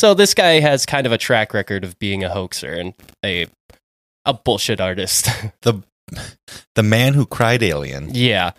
So 0.00 0.14
this 0.14 0.32
guy 0.32 0.60
has 0.60 0.86
kind 0.86 1.04
of 1.04 1.12
a 1.12 1.18
track 1.18 1.52
record 1.52 1.84
of 1.84 1.98
being 1.98 2.24
a 2.24 2.30
hoaxer 2.30 2.72
and 2.72 2.94
a 3.22 3.48
a 4.24 4.32
bullshit 4.32 4.80
artist. 4.80 5.28
the 5.60 5.82
the 6.74 6.82
man 6.82 7.12
who 7.12 7.26
cried 7.26 7.62
alien. 7.62 8.08
Yeah. 8.14 8.52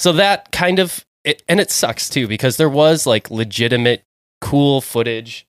So 0.00 0.10
that 0.14 0.50
kind 0.50 0.80
of 0.80 1.04
it, 1.22 1.44
and 1.48 1.60
it 1.60 1.70
sucks 1.70 2.08
too 2.08 2.26
because 2.26 2.56
there 2.56 2.68
was 2.68 3.06
like 3.06 3.30
legitimate 3.30 4.02
cool 4.40 4.80
footage 4.80 5.46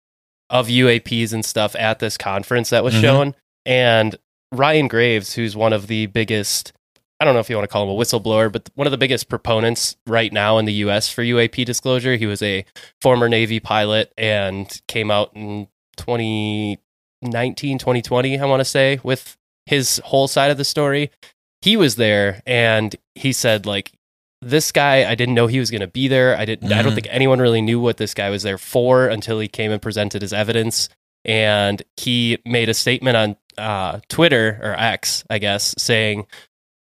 of 0.50 0.66
UAPs 0.66 1.32
and 1.32 1.44
stuff 1.44 1.76
at 1.76 2.00
this 2.00 2.16
conference 2.16 2.70
that 2.70 2.82
was 2.82 2.94
Mhm. 2.94 3.00
shown 3.00 3.34
and 3.64 4.16
Ryan 4.50 4.88
Graves 4.88 5.34
who's 5.34 5.54
one 5.54 5.72
of 5.72 5.86
the 5.86 6.06
biggest 6.06 6.72
I 7.18 7.24
don't 7.24 7.32
know 7.34 7.40
if 7.40 7.48
you 7.48 7.56
want 7.56 7.64
to 7.68 7.72
call 7.72 7.82
him 7.84 7.88
a 7.88 7.94
whistleblower 7.94 8.52
but 8.52 8.68
one 8.74 8.86
of 8.86 8.90
the 8.90 8.98
biggest 8.98 9.28
proponents 9.28 9.96
right 10.06 10.32
now 10.32 10.58
in 10.58 10.64
the 10.66 10.72
US 10.84 11.08
for 11.08 11.22
UAP 11.22 11.64
disclosure 11.64 12.16
he 12.16 12.26
was 12.26 12.42
a 12.42 12.64
former 13.00 13.28
Navy 13.28 13.58
pilot 13.60 14.12
and 14.18 14.80
came 14.86 15.10
out 15.10 15.30
in 15.34 15.68
2019 15.96 17.78
2020 17.78 18.38
I 18.38 18.44
want 18.46 18.60
to 18.60 18.64
say 18.64 19.00
with 19.02 19.36
his 19.66 20.00
whole 20.04 20.28
side 20.28 20.50
of 20.50 20.58
the 20.58 20.64
story. 20.64 21.10
He 21.62 21.76
was 21.76 21.96
there 21.96 22.42
and 22.46 22.94
he 23.14 23.32
said 23.32 23.66
like 23.66 23.92
this 24.42 24.70
guy 24.70 25.10
i 25.10 25.14
didn't 25.14 25.34
know 25.34 25.46
he 25.46 25.58
was 25.58 25.70
going 25.70 25.80
to 25.80 25.86
be 25.86 26.08
there. 26.08 26.36
I 26.36 26.44
didn't 26.44 26.70
i 26.72 26.82
don't 26.82 26.92
Mhm. 26.92 26.96
think 26.96 27.08
anyone 27.10 27.40
really 27.40 27.62
knew 27.62 27.80
what 27.80 27.96
this 27.96 28.12
guy 28.14 28.30
was 28.30 28.42
there 28.42 28.58
for 28.58 29.08
until 29.08 29.40
he 29.40 29.48
came 29.48 29.72
and 29.72 29.80
presented 29.80 30.22
his 30.22 30.32
evidence. 30.32 30.88
And 31.24 31.82
he 31.96 32.38
made 32.44 32.68
a 32.68 32.74
statement 32.74 33.16
on 33.16 33.36
uh, 33.58 34.00
twitter 34.10 34.60
or 34.62 34.78
x 34.78 35.24
i 35.30 35.38
guess 35.38 35.74
saying 35.78 36.26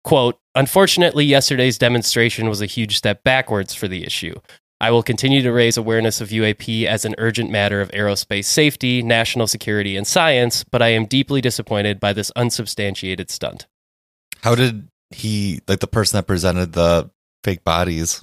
quote 0.05 0.39
unfortunately 0.55 1.25
yesterday's 1.25 1.77
demonstration 1.77 2.47
was 2.47 2.61
a 2.61 2.65
huge 2.65 2.95
step 2.95 3.21
backwards 3.23 3.75
for 3.75 3.89
the 3.89 4.05
issue 4.05 4.33
I 4.81 4.91
will 4.91 5.03
continue 5.03 5.41
to 5.41 5.51
raise 5.51 5.77
awareness 5.77 6.19
of 6.19 6.29
UAP 6.29 6.85
as 6.85 7.05
an 7.05 7.15
urgent 7.17 7.49
matter 7.49 7.79
of 7.79 7.89
aerospace 7.91 8.45
safety, 8.45 9.01
national 9.01 9.47
security, 9.47 9.95
and 9.95 10.05
science, 10.05 10.65
but 10.65 10.81
I 10.81 10.89
am 10.89 11.05
deeply 11.05 11.39
disappointed 11.39 11.99
by 11.99 12.11
this 12.11 12.29
unsubstantiated 12.35 13.31
stunt. 13.31 13.67
How 14.41 14.53
did 14.53 14.89
he 15.11 15.61
like 15.67 15.79
the 15.79 15.87
person 15.87 16.17
that 16.17 16.27
presented 16.27 16.73
the 16.73 17.09
fake 17.43 17.63
bodies? 17.63 18.21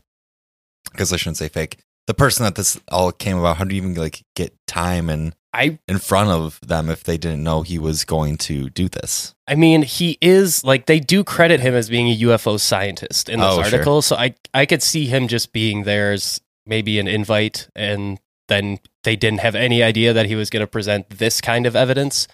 Because 0.91 1.13
I 1.13 1.17
shouldn't 1.17 1.39
say 1.39 1.49
fake. 1.49 1.79
The 2.07 2.15
person 2.15 2.45
that 2.45 2.55
this 2.55 2.79
all 2.91 3.13
came 3.13 3.39
about. 3.39 3.57
How 3.57 3.65
do 3.65 3.75
you 3.75 3.81
even 3.81 3.95
like 3.95 4.23
get 4.37 4.55
time 4.67 5.09
and 5.09 5.35
I 5.55 5.79
in 5.87 5.99
front 5.99 6.31
of 6.31 6.59
them 6.67 6.89
if 6.89 7.05
they 7.05 7.19
didn't 7.19 7.43
know 7.43 7.63
he 7.63 7.79
was 7.79 8.05
going 8.05 8.39
to 8.39 8.71
do 8.71 8.89
this? 8.89 9.35
I 9.47 9.55
mean, 9.55 9.83
he 9.83 10.17
is 10.23 10.65
like 10.65 10.87
they 10.87 10.99
do 11.01 11.23
credit 11.25 11.61
him 11.61 11.75
as 11.75 11.91
being 11.91 12.09
a 12.09 12.17
UFO 12.19 12.59
scientist 12.59 13.29
in 13.29 13.39
this 13.41 13.49
Oh, 13.49 13.57
sure. 13.57 13.65
article, 13.65 14.03
so 14.03 14.17
I 14.17 14.35
I 14.55 14.65
could 14.67 14.83
see 14.83 15.07
him 15.07 15.29
just 15.29 15.53
being 15.53 15.83
there 15.85 16.13
as 16.13 16.41
maybe 16.67 16.99
an 16.99 17.07
invite, 17.09 17.69
and 17.77 18.19
then 18.49 18.79
they 19.05 19.17
didn't 19.17 19.41
have 19.41 19.55
any 19.55 19.83
idea 19.83 20.13
that 20.13 20.27
he 20.27 20.35
was 20.37 20.49
going 20.51 20.63
to 20.63 20.67
present 20.67 21.11
this 21.11 21.41
kind 21.41 21.67
of 21.67 21.77
evidence. 21.77 22.29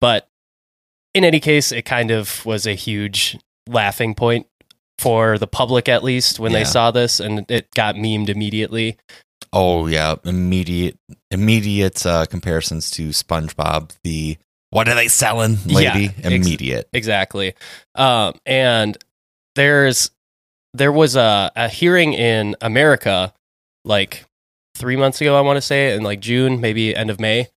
But 0.00 0.28
in 1.14 1.24
any 1.24 1.40
case, 1.40 1.70
it 1.72 1.82
kind 1.82 2.10
of 2.10 2.44
was 2.46 2.66
a 2.66 2.74
huge 2.74 3.38
laughing 3.68 4.14
point 4.14 4.46
for 4.98 5.38
the 5.38 5.46
public, 5.46 5.88
at 5.88 6.02
least 6.02 6.40
when 6.40 6.50
Yeah. 6.52 6.58
they 6.58 6.64
saw 6.64 6.90
this, 6.90 7.20
and 7.20 7.48
it 7.50 7.70
got 7.74 7.94
memed 7.94 8.28
immediately. 8.28 8.96
Oh 9.52 9.86
yeah, 9.86 10.16
immediate 10.24 10.98
immediate 11.30 12.04
uh, 12.04 12.26
comparisons 12.26 12.90
to 12.92 13.08
SpongeBob. 13.10 13.92
The 14.04 14.36
what 14.70 14.88
are 14.88 14.94
they 14.94 15.08
selling, 15.08 15.56
lady? 15.66 16.02
Yeah, 16.04 16.10
ex- 16.18 16.46
immediate. 16.46 16.88
Exactly. 16.92 17.54
Um, 17.94 18.34
and 18.44 18.98
there's 19.54 20.10
there 20.74 20.92
was 20.92 21.16
a, 21.16 21.50
a 21.56 21.68
hearing 21.68 22.12
in 22.12 22.54
America 22.60 23.32
like 23.84 24.26
three 24.76 24.96
months 24.96 25.20
ago, 25.20 25.36
I 25.36 25.40
want 25.40 25.56
to 25.56 25.62
say, 25.62 25.94
in 25.94 26.02
like 26.02 26.20
June, 26.20 26.60
maybe 26.60 26.94
end 26.94 27.08
of 27.10 27.18
May. 27.18 27.48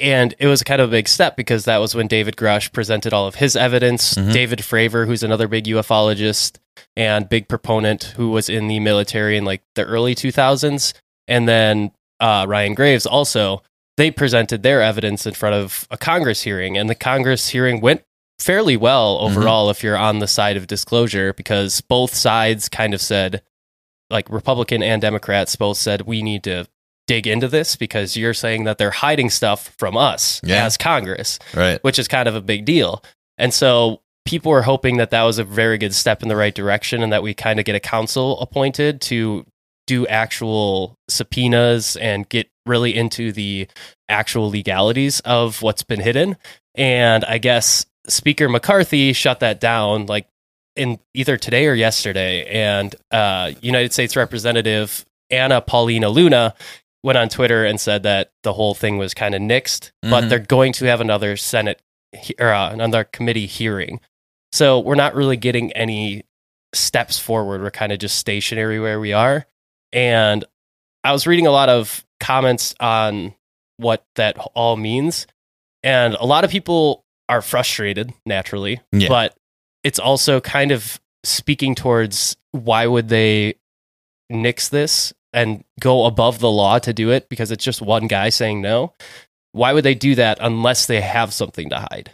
And 0.00 0.34
it 0.40 0.48
was 0.48 0.62
kind 0.64 0.80
of 0.80 0.88
a 0.88 0.90
big 0.90 1.06
step 1.06 1.36
because 1.36 1.66
that 1.66 1.78
was 1.78 1.94
when 1.94 2.08
David 2.08 2.34
Grusch 2.36 2.72
presented 2.72 3.12
all 3.12 3.28
of 3.28 3.36
his 3.36 3.54
evidence. 3.54 4.14
Mhm. 4.14 4.32
David 4.32 4.58
Fravor, 4.60 5.06
who's 5.06 5.22
another 5.22 5.46
big 5.46 5.66
ufologist 5.66 6.56
and 6.96 7.28
big 7.28 7.46
proponent 7.48 8.14
who 8.16 8.30
was 8.30 8.48
in 8.48 8.66
the 8.66 8.80
military 8.80 9.36
in 9.36 9.44
like 9.44 9.62
the 9.76 9.84
early 9.84 10.14
2000s. 10.16 10.94
And 11.28 11.48
then 11.48 11.92
uh, 12.20 12.44
Ryan 12.48 12.74
Graves 12.74 13.06
also, 13.06 13.62
they 13.96 14.10
presented 14.10 14.62
their 14.62 14.82
evidence 14.82 15.26
in 15.26 15.34
front 15.34 15.54
of 15.54 15.86
a 15.90 15.96
Congress 15.96 16.42
hearing. 16.42 16.76
And 16.76 16.88
the 16.90 16.94
Congress 16.94 17.48
hearing 17.50 17.80
went 17.80 18.02
fairly 18.38 18.76
well 18.76 19.18
overall 19.18 19.70
if 19.70 19.82
you're 19.82 19.96
on 19.96 20.18
the 20.18 20.26
side 20.26 20.56
of 20.56 20.66
disclosure 20.66 21.32
because 21.32 21.80
both 21.80 22.12
sides 22.14 22.68
kind 22.68 22.92
of 22.92 23.00
said, 23.00 23.42
like 24.10 24.28
Republican 24.28 24.82
and 24.82 25.00
Democrats 25.00 25.56
both 25.56 25.76
said, 25.78 26.02
we 26.02 26.22
need 26.22 26.42
to 26.44 26.66
dig 27.06 27.26
into 27.26 27.46
this 27.48 27.76
because 27.76 28.16
you're 28.16 28.34
saying 28.34 28.64
that 28.64 28.78
they're 28.78 28.90
hiding 28.90 29.30
stuff 29.30 29.74
from 29.78 29.96
us 29.96 30.40
Yeah. 30.42 30.64
as 30.64 30.76
Congress 30.76 31.38
Right. 31.54 31.82
which 31.84 31.98
is 31.98 32.08
kind 32.08 32.28
of 32.28 32.34
a 32.34 32.40
big 32.40 32.64
deal. 32.64 33.02
And 33.38 33.52
so 33.52 34.00
people 34.24 34.50
were 34.50 34.62
hoping 34.62 34.96
that 34.96 35.10
that 35.10 35.22
was 35.22 35.38
a 35.38 35.44
very 35.44 35.76
good 35.78 35.94
step 35.94 36.22
in 36.22 36.28
the 36.28 36.36
right 36.36 36.54
direction 36.54 37.02
and 37.02 37.12
that 37.12 37.22
we 37.22 37.34
kind 37.34 37.58
of 37.60 37.66
get 37.66 37.74
a 37.76 37.80
council 37.80 38.40
appointed 38.40 39.00
to 39.02 39.44
do 39.86 40.06
actual 40.06 40.96
subpoenas 41.08 41.96
and 41.96 42.28
get 42.28 42.48
really 42.66 42.94
into 42.94 43.32
the 43.32 43.66
actual 44.08 44.48
legalities 44.50 45.20
of 45.20 45.60
what's 45.62 45.82
been 45.82 46.00
hidden. 46.00 46.36
And 46.74 47.24
I 47.24 47.38
guess 47.38 47.84
Speaker 48.08 48.48
McCarthy 48.48 49.12
shut 49.12 49.40
that 49.40 49.60
down 49.60 50.06
like 50.06 50.26
in 50.76 50.98
either 51.14 51.36
today 51.36 51.66
or 51.66 51.74
yesterday. 51.74 52.44
And 52.46 52.94
uh, 53.10 53.52
United 53.60 53.92
States 53.92 54.16
Representative 54.16 55.04
Anna 55.30 55.60
Paulina 55.60 56.08
Luna 56.08 56.54
went 57.02 57.18
on 57.18 57.28
Twitter 57.28 57.64
and 57.64 57.78
said 57.80 58.02
that 58.04 58.30
the 58.42 58.52
whole 58.54 58.74
thing 58.74 58.96
was 58.98 59.12
kind 59.14 59.34
of 59.34 59.40
nixed, 59.42 59.90
but 60.02 60.24
Mhm. 60.24 60.28
they're 60.30 60.38
going 60.38 60.72
to 60.74 60.86
have 60.86 61.00
another 61.02 61.36
Senate 61.36 61.80
he- 62.12 62.34
or 62.38 62.52
uh, 62.52 62.70
another 62.72 63.04
committee 63.04 63.46
hearing. 63.46 64.00
So 64.52 64.78
we're 64.80 64.94
not 64.94 65.14
really 65.14 65.36
getting 65.36 65.72
any 65.72 66.24
steps 66.74 67.18
forward. 67.18 67.60
We're 67.60 67.70
kind 67.70 67.92
of 67.92 67.98
just 67.98 68.16
stationary 68.18 68.80
where 68.80 68.98
we 69.00 69.12
are. 69.12 69.46
And 69.94 70.44
I 71.04 71.12
was 71.12 71.26
reading 71.26 71.46
a 71.46 71.50
lot 71.50 71.70
of 71.70 72.04
comments 72.20 72.74
on 72.80 73.34
what 73.78 74.04
that 74.16 74.36
all 74.54 74.76
means. 74.76 75.26
And 75.82 76.14
a 76.14 76.26
lot 76.26 76.44
of 76.44 76.50
people 76.50 77.04
are 77.28 77.40
frustrated 77.40 78.12
naturally, 78.26 78.80
Yeah. 78.92 79.08
but 79.08 79.36
it's 79.82 79.98
also 79.98 80.40
kind 80.40 80.72
of 80.72 81.00
speaking 81.22 81.74
towards 81.74 82.36
why 82.52 82.86
would 82.86 83.08
they 83.08 83.54
nix 84.28 84.68
this 84.68 85.12
and 85.32 85.64
go 85.80 86.06
above 86.06 86.38
the 86.38 86.50
law 86.50 86.78
to 86.78 86.92
do 86.92 87.10
it 87.10 87.28
because 87.28 87.50
it's 87.50 87.64
just 87.64 87.80
one 87.80 88.06
guy 88.06 88.28
saying 88.28 88.60
no? 88.60 88.92
Why 89.52 89.72
would 89.72 89.84
they 89.84 89.94
do 89.94 90.14
that 90.16 90.38
unless 90.40 90.86
they 90.86 91.00
have 91.00 91.32
something 91.32 91.70
to 91.70 91.86
hide? 91.90 92.10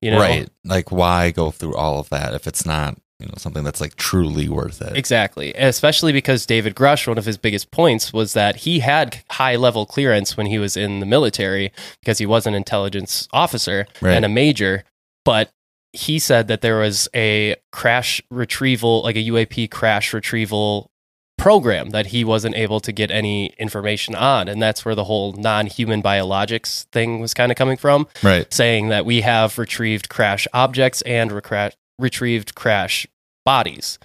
You 0.00 0.12
know? 0.12 0.18
Right. 0.20 0.48
Like 0.64 0.90
why 0.90 1.30
go 1.30 1.50
through 1.50 1.74
all 1.76 1.98
of 2.00 2.08
that 2.10 2.34
if 2.34 2.46
it's 2.46 2.64
not, 2.64 2.96
you 3.20 3.26
know, 3.26 3.34
something 3.36 3.62
that's 3.64 3.80
like 3.80 3.96
truly 3.96 4.48
worth 4.48 4.80
it. 4.80 4.96
Exactly. 4.96 5.52
Especially 5.54 6.12
because 6.12 6.46
David 6.46 6.74
Grusch, 6.74 7.06
one 7.06 7.18
of 7.18 7.24
his 7.26 7.36
biggest 7.36 7.70
points 7.70 8.12
was 8.12 8.32
that 8.32 8.56
he 8.56 8.80
had 8.80 9.22
high 9.30 9.56
level 9.56 9.84
clearance 9.86 10.36
when 10.36 10.46
he 10.46 10.58
was 10.58 10.76
in 10.76 11.00
the 11.00 11.06
military 11.06 11.72
because 12.00 12.18
he 12.18 12.26
was 12.26 12.46
an 12.46 12.54
intelligence 12.54 13.28
officer 13.32 13.86
Right. 14.00 14.14
and 14.14 14.24
a 14.24 14.28
major. 14.28 14.84
But 15.24 15.50
he 15.92 16.18
said 16.18 16.48
that 16.48 16.60
there 16.62 16.78
was 16.78 17.08
a 17.14 17.56
crash 17.72 18.22
retrieval, 18.30 19.02
like 19.02 19.16
a 19.16 19.24
UAP 19.30 19.68
crash 19.70 20.12
retrieval 20.14 20.90
program 21.36 21.90
that 21.90 22.06
he 22.08 22.22
wasn't 22.22 22.54
able 22.54 22.80
to 22.80 22.92
get 22.92 23.10
any 23.10 23.46
information 23.58 24.14
on. 24.14 24.46
And 24.46 24.60
that's 24.60 24.84
where 24.84 24.94
the 24.94 25.04
whole 25.04 25.32
non 25.32 25.66
human 25.66 26.02
biologics 26.02 26.84
thing 26.92 27.18
was 27.20 27.32
kind 27.34 27.50
of 27.50 27.56
coming 27.56 27.76
from 27.78 28.06
Right. 28.22 28.52
saying 28.52 28.90
that 28.90 29.06
we 29.06 29.22
have 29.22 29.58
retrieved 29.58 30.08
crash 30.10 30.46
objects 30.52 31.00
and 31.02 31.30
recra- 31.30 31.72
retrieved 32.00 32.54
crash 32.54 33.06
bodies. 33.44 33.98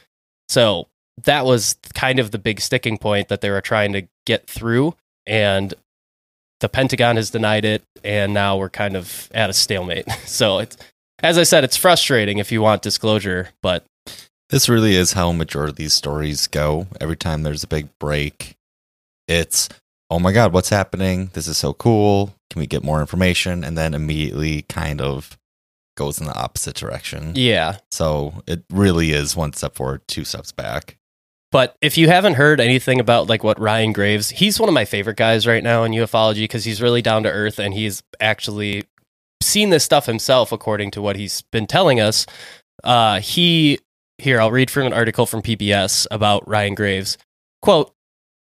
So 0.49 0.87
that 1.23 1.45
was 1.45 1.75
kind 1.93 2.19
of 2.19 2.31
the 2.31 2.37
big 2.37 2.59
sticking 2.59 2.97
point 2.97 3.29
that 3.29 3.41
they 3.41 3.49
were 3.49 3.61
trying 3.61 3.93
to 3.93 4.07
get 4.25 4.47
through. 4.47 4.95
And 5.25 5.73
the 6.59 6.69
Pentagon 6.69 7.15
has 7.15 7.29
denied 7.29 7.65
it. 7.65 7.83
And 8.03 8.33
now 8.33 8.57
we're 8.57 8.69
kind 8.69 8.95
of 8.95 9.29
at 9.33 9.49
a 9.49 9.53
stalemate. 9.53 10.07
So 10.25 10.59
it's, 10.59 10.77
as 11.23 11.37
I 11.37 11.43
said, 11.43 11.63
it's 11.63 11.77
frustrating 11.77 12.37
if 12.39 12.51
you 12.51 12.61
want 12.61 12.81
disclosure, 12.81 13.49
but 13.61 13.85
This 14.49 14.67
really 14.69 14.95
is 14.95 15.13
how 15.13 15.31
majority 15.31 15.71
of 15.71 15.75
these 15.77 15.93
stories 15.93 16.47
go. 16.47 16.87
Every 16.99 17.15
time 17.15 17.43
there's 17.43 17.63
a 17.63 17.67
big 17.67 17.87
break, 17.99 18.55
it's, 19.27 19.69
oh 20.09 20.19
my 20.19 20.31
God, 20.31 20.53
what's 20.53 20.69
happening? 20.69 21.31
This 21.33 21.47
is 21.47 21.57
so 21.57 21.73
cool. 21.73 22.35
Can 22.51 22.59
we 22.59 22.67
get 22.67 22.83
more 22.83 22.99
information? 23.01 23.63
And 23.63 23.77
then 23.77 23.93
immediately 23.93 24.63
kind 24.63 25.01
of 25.01 25.37
goes 25.95 26.19
in 26.19 26.27
the 26.27 26.35
opposite 26.35 26.75
direction. 26.75 27.33
yeah. 27.35 27.77
So 27.91 28.43
it 28.47 28.63
really 28.69 29.11
is 29.11 29.35
one 29.35 29.53
step 29.53 29.75
forward, 29.75 30.01
two 30.07 30.23
steps 30.23 30.51
back. 30.51 30.97
But 31.51 31.77
if 31.81 31.97
you 31.97 32.09
haven't 32.09 32.33
heard 32.33 32.59
anything 32.59 32.99
about 32.99 33.27
like 33.27 33.43
what 33.43 33.59
Ryan 33.59 33.93
Graves, 33.93 34.29
he's 34.29 34.59
one 34.59 34.67
of 34.67 34.73
my 34.73 34.83
favorite 34.83 35.15
guys 35.15 35.47
right 35.47 35.63
now 35.63 35.83
in 35.83 35.93
ufology 35.93 36.43
because 36.43 36.65
he's 36.65 36.81
really 36.81 37.01
down 37.01 37.23
to 37.23 37.31
earth 37.31 37.59
and 37.59 37.73
he's 37.73 38.03
actually 38.19 38.83
seen 39.41 39.69
this 39.69 39.85
stuff 39.85 40.05
himself, 40.05 40.51
according 40.51 40.91
to 40.91 41.01
what 41.01 41.15
he's 41.15 41.43
been 41.43 41.65
telling 41.65 41.99
us. 42.01 42.25
Uh, 42.83 43.21
he 43.21 43.79
here, 44.17 44.41
I'll 44.41 44.51
read 44.51 44.71
from 44.71 44.85
an 44.85 44.93
article 44.93 45.25
from 45.25 45.41
PBS 45.41 46.07
about 46.11 46.47
Ryan 46.47 46.75
Graves. 46.75 47.17
Quote. 47.61 47.94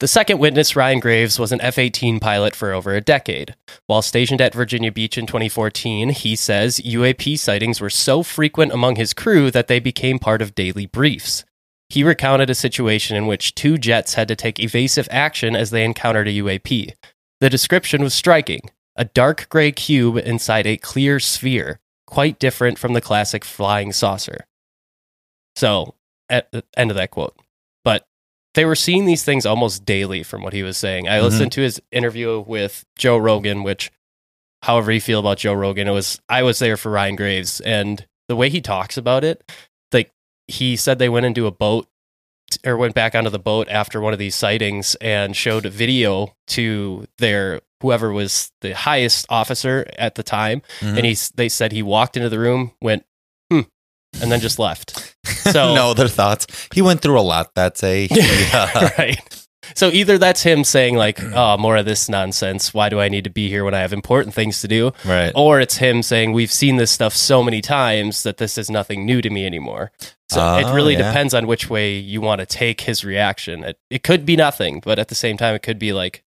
The 0.04 0.08
second 0.10 0.40
witness, 0.40 0.76
Ryan 0.76 1.00
Graves, 1.00 1.40
was 1.40 1.54
an 1.54 1.62
F 1.62 1.78
18 1.78 2.20
pilot 2.20 2.58
for 2.58 2.74
over 2.74 2.94
a 2.94 3.00
decade. 3.00 3.56
While 3.88 4.02
stationed 4.02 4.42
at 4.42 4.54
Virginia 4.54 4.92
Beach 4.92 5.18
in 5.18 5.26
2014, 5.26 6.10
he 6.10 6.36
says 6.36 6.82
UAP 6.82 7.40
sightings 7.40 7.80
were 7.80 7.90
so 7.90 8.22
frequent 8.22 8.74
among 8.74 8.98
his 8.98 9.14
crew 9.14 9.50
that 9.52 9.70
they 9.70 9.80
became 9.80 10.20
part 10.20 10.42
of 10.42 10.56
daily 10.56 10.86
briefs. 10.86 11.46
He 11.88 12.04
recounted 12.04 12.50
a 12.50 12.54
situation 12.54 13.16
in 13.16 13.28
which 13.28 13.56
two 13.56 13.78
jets 13.78 14.16
had 14.16 14.28
to 14.28 14.36
take 14.36 14.60
evasive 14.60 15.08
action 15.10 15.56
as 15.56 15.70
they 15.70 15.86
encountered 15.86 16.28
a 16.28 16.32
UAP. 16.34 16.92
The 17.40 17.50
description 17.50 18.04
was 18.04 18.14
striking 18.14 18.60
a 18.98 19.06
dark 19.06 19.48
gray 19.48 19.72
cube 19.72 20.18
inside 20.18 20.68
a 20.68 20.76
clear 20.76 21.22
sphere, 21.22 21.80
quite 22.08 22.40
different 22.40 22.78
from 22.78 22.92
the 22.92 23.00
classic 23.00 23.46
flying 23.46 23.94
saucer. 23.94 24.48
So, 25.56 25.96
end 26.30 26.92
of 26.92 26.98
that 26.98 27.12
quote. 27.12 27.38
They 28.54 28.66
were 28.66 28.76
seeing 28.76 29.06
these 29.06 29.24
things 29.24 29.46
almost 29.46 29.84
daily 29.86 30.22
from 30.24 30.44
what 30.44 30.54
he 30.54 30.64
was 30.64 30.78
saying. 30.78 31.08
I 31.08 31.18
Mhm. 31.20 31.24
listened 31.24 31.52
to 31.54 31.62
his 31.62 31.82
interview 31.92 32.40
with 32.46 32.86
Joe 32.98 33.18
Rogan, 33.18 33.64
which, 33.64 33.92
however 34.62 34.92
you 34.92 35.02
feel 35.02 35.20
about 35.20 35.40
Joe 35.40 35.54
Rogan, 35.54 35.88
it 35.88 35.92
was, 35.92 36.20
I 36.30 36.44
was 36.44 36.60
there 36.60 36.78
for 36.78 36.92
Ryan 36.92 37.16
Graves. 37.16 37.60
And 37.62 38.06
the 38.28 38.36
way 38.36 38.50
he 38.50 38.62
talks 38.62 38.96
about 38.98 39.24
it, 39.24 39.44
like 39.92 40.12
he 40.48 40.76
said 40.76 41.00
they 41.00 41.10
went 41.10 41.26
into 41.26 41.48
a 41.48 41.52
boat 41.52 41.88
or 42.66 42.78
went 42.78 42.94
back 42.94 43.16
onto 43.16 43.30
the 43.32 43.40
boat 43.40 43.68
after 43.70 44.00
one 44.00 44.14
of 44.14 44.20
these 44.20 44.36
sightings 44.36 44.94
and 45.02 45.36
showed 45.36 45.66
a 45.66 45.70
video 45.72 46.36
to 46.48 47.08
their 47.18 47.62
whoever 47.82 48.14
was 48.14 48.52
the 48.62 48.74
highest 48.76 49.26
officer 49.30 49.90
at 49.98 50.16
the 50.16 50.24
time 50.24 50.62
Mhm. 50.80 50.98
and 50.98 51.06
he 51.06 51.18
they 51.36 51.50
said 51.50 51.72
he 51.72 51.82
walked 51.84 52.16
into 52.16 52.30
the 52.30 52.40
room 52.40 52.72
went 52.82 53.06
and 54.22 54.32
then 54.32 54.40
just 54.40 54.60
left 54.60 55.16
so- 55.26 55.74
no 55.76 55.92
other 55.92 56.08
thoughts. 56.08 56.48
He 56.74 56.82
went 56.82 57.02
through 57.02 57.20
a 57.20 57.22
lot 57.22 57.56
that 57.56 57.76
day. 57.76 58.08
Yeah. 58.12 58.90
right 58.98 59.48
so 59.76 59.88
either 59.88 60.18
that's 60.18 60.44
him 60.44 60.64
saying 60.66 60.98
like 60.98 61.24
oh 61.24 61.58
more 61.58 61.78
of 61.78 61.86
this 61.86 62.10
nonsense 62.10 62.74
why 62.74 62.90
do 62.90 63.00
i 63.00 63.08
need 63.08 63.24
to 63.24 63.30
be 63.30 63.48
here 63.48 63.64
when 63.64 63.74
i 63.74 63.80
have 63.80 63.94
important 63.94 64.36
things 64.36 64.60
to 64.60 64.68
do 64.68 64.92
right. 65.06 65.32
or 65.36 65.62
it's 65.62 65.78
him 65.78 66.04
saying 66.04 66.34
we've 66.34 66.52
seen 66.52 66.76
this 66.76 66.92
stuff 66.92 67.14
so 67.16 67.42
many 67.42 67.62
times 67.62 68.24
that 68.24 68.38
this 68.38 68.58
is 68.58 68.70
nothing 68.70 69.06
new 69.06 69.22
to 69.22 69.30
me 69.30 69.46
anymore 69.46 69.92
so 70.30 70.42
ah, 70.42 70.60
it 70.60 70.66
Oh, 70.66 70.74
really 70.76 70.94
yeah. 70.94 71.08
depends 71.10 71.34
on 71.34 71.48
which 71.48 71.70
way 71.70 71.96
you 71.96 72.20
want 72.20 72.40
to 72.40 72.46
take 72.46 72.82
his 72.82 73.06
reaction 73.06 73.64
it, 73.64 73.80
it 73.90 74.04
could 74.04 74.26
be 74.26 74.36
nothing 74.36 74.82
but 74.84 75.00
at 75.00 75.08
the 75.08 75.16
same 75.16 75.38
time 75.38 75.56
it 75.56 75.64
could 75.64 75.80
be 75.80 75.94
like 75.94 76.24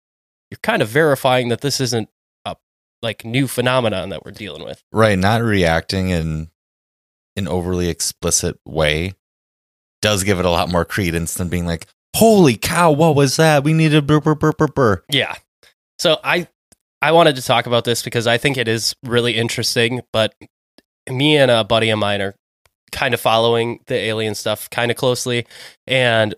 you're 0.51 0.59
kind 0.65 0.83
of 0.83 0.89
verifying 0.89 1.49
that 1.51 1.61
this 1.61 1.81
isn't 1.81 2.09
a 2.45 2.57
like 3.01 3.25
new 3.25 3.47
phenomenon 3.47 4.09
that 4.09 4.25
we're 4.25 4.33
dealing 4.33 4.65
with 4.65 4.83
Right. 4.93 5.17
Not 5.19 5.41
reacting 5.43 6.11
in 6.11 6.51
an 7.37 7.49
overly 7.49 7.89
explicit 7.89 8.59
way 8.67 9.15
does 10.03 10.25
give 10.25 10.39
it 10.39 10.45
a 10.45 10.51
lot 10.51 10.71
more 10.71 10.85
credence 10.85 11.35
than 11.35 11.49
being 11.49 11.67
like, 11.67 11.87
holy 12.17 12.57
cow, 12.57 12.91
what 12.91 13.15
was 13.15 13.37
that? 13.37 13.65
We 13.65 13.73
needed 13.73 14.07
burr, 14.07 14.21
burr, 14.21 14.35
burr, 14.35 14.53
burr, 14.53 14.69
burr. 14.69 15.03
Yeah. 15.11 15.35
So 15.99 16.19
I 16.25 16.49
I 17.03 17.13
wanted 17.13 17.37
to 17.37 17.43
talk 17.43 17.67
about 17.67 17.85
this 17.85 18.03
because 18.03 18.27
I 18.27 18.39
think 18.39 18.57
it 18.57 18.69
is 18.69 18.95
really 19.05 19.37
interesting, 19.37 20.01
but 20.13 20.35
me 21.09 21.37
and 21.37 21.51
a 21.51 21.65
buddy 21.65 21.91
of 21.91 21.99
mine 21.99 22.21
are 22.21 22.35
kind 22.93 23.15
of 23.15 23.21
following 23.21 23.81
the 23.87 23.95
alien 23.95 24.35
stuff 24.35 24.69
kind 24.71 24.91
of 24.91 24.97
closely 24.97 25.47
and 25.87 26.35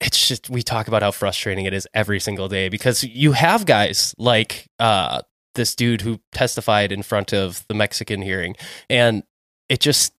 it's 0.00 0.26
just 0.26 0.50
we 0.50 0.62
talk 0.62 0.88
about 0.88 1.00
how 1.02 1.12
frustrating 1.12 1.64
it 1.64 1.72
is 1.72 1.86
every 1.94 2.18
single 2.18 2.48
day 2.48 2.68
because 2.68 3.04
you 3.04 3.32
have 3.32 3.66
guys 3.66 4.14
like 4.18 4.66
uh 4.80 5.22
this 5.54 5.76
dude 5.76 6.00
who 6.00 6.18
testified 6.32 6.90
in 6.90 7.02
front 7.02 7.32
of 7.32 7.64
the 7.68 7.74
Mexican 7.74 8.20
hearing 8.20 8.56
and 8.90 9.22
it 9.68 9.80
just 9.80 10.12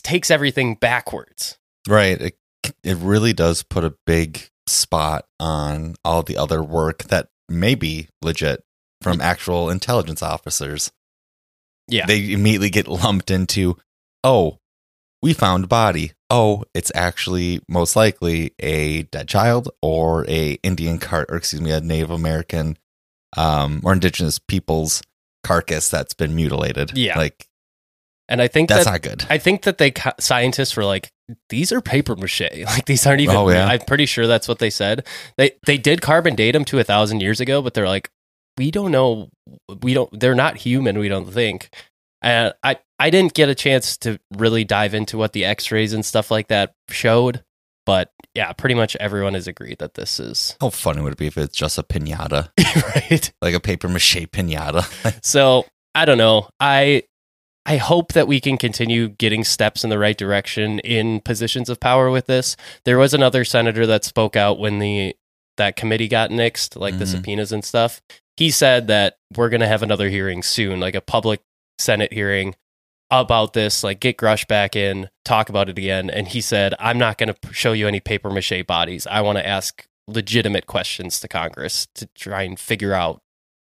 takes 0.00 0.30
everything 0.30 0.74
backwards. 0.74 1.58
Right. 1.88 2.20
It, 2.20 2.38
it 2.84 2.96
really 2.98 3.32
does 3.32 3.62
put 3.62 3.84
a 3.84 3.94
big 4.06 4.50
spot 4.66 5.26
on 5.40 5.94
all 6.04 6.22
the 6.22 6.36
other 6.36 6.62
work 6.62 7.04
that 7.04 7.28
may 7.48 7.74
be 7.74 8.08
legit 8.22 8.62
from 9.00 9.20
actual 9.20 9.70
intelligence 9.70 10.22
officers. 10.22 10.92
Yeah. 11.88 12.06
They 12.06 12.32
immediately 12.32 12.70
get 12.70 12.88
lumped 12.88 13.30
into, 13.30 13.76
oh, 14.22 14.58
we 15.22 15.32
found 15.32 15.68
body. 15.68 16.12
Oh, 16.30 16.64
it's 16.74 16.92
actually 16.94 17.60
most 17.68 17.96
likely 17.96 18.52
a 18.58 19.04
dead 19.04 19.28
child 19.28 19.70
or 19.80 20.28
a 20.28 20.58
Indian 20.62 20.98
cart 20.98 21.28
or 21.30 21.36
excuse 21.36 21.62
me, 21.62 21.70
a 21.70 21.80
Native 21.80 22.10
American 22.10 22.76
um 23.36 23.82
or 23.84 23.92
indigenous 23.92 24.38
people's 24.38 25.02
carcass 25.44 25.88
that's 25.88 26.14
been 26.14 26.34
mutilated. 26.34 26.96
Yeah. 26.96 27.18
Like 27.18 27.47
And 28.28 28.42
I 28.42 28.48
think 28.48 28.68
that's 28.68 28.84
that 28.84 28.90
not 28.90 29.02
good. 29.02 29.24
I 29.30 29.38
think 29.38 29.62
that 29.62 29.78
they 29.78 29.92
scientists 30.20 30.76
were 30.76 30.84
like, 30.84 31.10
these 31.48 31.72
are 31.72 31.80
paper 31.80 32.14
mache. 32.16 32.42
Like 32.66 32.86
these 32.86 33.06
aren't 33.06 33.20
even. 33.22 33.36
Oh, 33.36 33.48
yeah. 33.48 33.66
I'm 33.66 33.80
pretty 33.80 34.06
sure 34.06 34.26
that's 34.26 34.48
what 34.48 34.58
they 34.58 34.70
said. 34.70 35.06
They 35.36 35.52
they 35.66 35.78
did 35.78 36.02
carbon 36.02 36.34
date 36.34 36.52
them 36.52 36.64
to 36.66 36.78
a 36.78 36.84
thousand 36.84 37.20
years 37.20 37.40
ago, 37.40 37.62
but 37.62 37.74
they're 37.74 37.88
like, 37.88 38.10
we 38.58 38.70
don't 38.70 38.90
know. 38.90 39.30
We 39.82 39.94
don't. 39.94 40.18
They're 40.18 40.34
not 40.34 40.56
human. 40.56 40.98
We 40.98 41.08
don't 41.08 41.30
think. 41.30 41.70
And 42.20 42.52
I 42.62 42.78
I 42.98 43.10
didn't 43.10 43.34
get 43.34 43.48
a 43.48 43.54
chance 43.54 43.96
to 43.98 44.18
really 44.36 44.64
dive 44.64 44.92
into 44.92 45.16
what 45.16 45.32
the 45.32 45.44
X-rays 45.44 45.92
and 45.92 46.04
stuff 46.04 46.30
like 46.30 46.48
that 46.48 46.74
showed, 46.90 47.44
but 47.86 48.10
yeah, 48.34 48.52
pretty 48.52 48.74
much 48.74 48.96
everyone 48.96 49.34
has 49.34 49.46
agreed 49.46 49.78
that 49.78 49.94
this 49.94 50.20
is 50.20 50.56
How 50.60 50.70
funny 50.70 51.00
would 51.00 51.12
it 51.14 51.18
be 51.18 51.28
if 51.28 51.38
it's 51.38 51.56
just 51.56 51.78
a 51.78 51.82
pinata? 51.82 52.50
right. 52.94 53.32
Like 53.40 53.54
a 53.54 53.60
paper 53.60 53.88
mache 53.88 54.26
pinata. 54.30 54.84
So 55.24 55.64
I 55.94 56.04
don't 56.04 56.18
know. 56.18 56.48
I 56.60 57.04
I 57.68 57.76
hope 57.76 58.14
that 58.14 58.26
we 58.26 58.40
can 58.40 58.56
continue 58.56 59.08
getting 59.10 59.44
steps 59.44 59.84
in 59.84 59.90
the 59.90 59.98
right 59.98 60.16
direction 60.16 60.78
in 60.78 61.20
positions 61.20 61.68
of 61.68 61.78
power 61.78 62.10
with 62.10 62.24
this. 62.24 62.56
There 62.84 62.96
was 62.96 63.12
another 63.12 63.44
senator 63.44 63.86
that 63.86 64.04
spoke 64.04 64.36
out 64.36 64.58
when 64.58 64.78
the 64.78 65.14
that 65.58 65.76
committee 65.76 66.08
got 66.08 66.30
nixed, 66.30 66.80
like 66.80 66.98
the 66.98 67.04
Mhm. 67.04 67.08
subpoenas 67.08 67.52
and 67.52 67.62
stuff. 67.64 68.00
He 68.38 68.50
said 68.50 68.86
that 68.86 69.18
we're 69.36 69.48
going 69.50 69.60
to 69.60 69.66
have 69.66 69.82
another 69.82 70.08
hearing 70.08 70.42
soon, 70.42 70.80
like 70.80 70.94
a 70.94 71.00
public 71.02 71.40
Senate 71.78 72.12
hearing 72.12 72.54
about 73.10 73.52
this, 73.52 73.82
like 73.84 74.00
get 74.00 74.16
Grusch 74.16 74.46
back 74.46 74.76
in, 74.76 75.10
talk 75.24 75.48
about 75.50 75.68
it 75.68 75.76
again. 75.76 76.08
And 76.08 76.28
he 76.28 76.40
said, 76.40 76.74
I'm 76.78 76.96
not 76.96 77.18
going 77.18 77.34
to 77.34 77.52
show 77.52 77.72
you 77.72 77.86
any 77.88 78.00
paper 78.00 78.30
mache 78.30 78.64
bodies. 78.66 79.06
I 79.08 79.20
want 79.20 79.36
to 79.38 79.46
ask 79.46 79.84
legitimate 80.06 80.66
questions 80.66 81.20
to 81.20 81.28
Congress 81.28 81.88
to 81.96 82.06
try 82.14 82.42
and 82.44 82.58
figure 82.58 82.94
out 82.94 83.20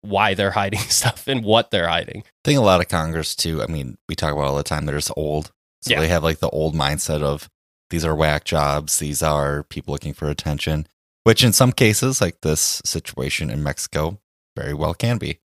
why 0.07 0.33
they're 0.33 0.51
hiding 0.51 0.79
stuff 0.89 1.27
and 1.27 1.43
what 1.43 1.71
they're 1.71 1.87
hiding. 1.89 2.23
I 2.25 2.31
think 2.45 2.59
a 2.59 2.63
lot 2.63 2.81
of 2.81 2.87
Congress 2.87 3.35
too. 3.35 3.61
I 3.61 3.67
mean, 3.67 3.97
we 4.07 4.15
talk 4.15 4.31
about 4.31 4.45
all 4.45 4.57
the 4.57 4.63
time. 4.63 4.85
They're 4.85 4.95
just 4.97 5.11
old, 5.17 5.51
so 5.81 5.91
Yeah. 5.91 5.99
they 5.99 6.07
have 6.07 6.23
like 6.23 6.39
the 6.39 6.49
old 6.49 6.75
mindset 6.75 7.21
of 7.21 7.49
these 7.89 8.03
are 8.05 8.15
whack 8.15 8.43
jobs. 8.45 8.97
These 8.99 9.21
are 9.21 9.63
people 9.63 9.91
looking 9.93 10.13
for 10.13 10.29
attention. 10.29 10.87
Which 11.23 11.43
in 11.43 11.53
some 11.53 11.71
cases, 11.71 12.21
like 12.21 12.41
this 12.41 12.81
situation 12.85 13.49
in 13.49 13.63
Mexico, 13.63 14.19
very 14.55 14.73
well 14.75 14.93
can 14.93 15.17
be. 15.17 15.39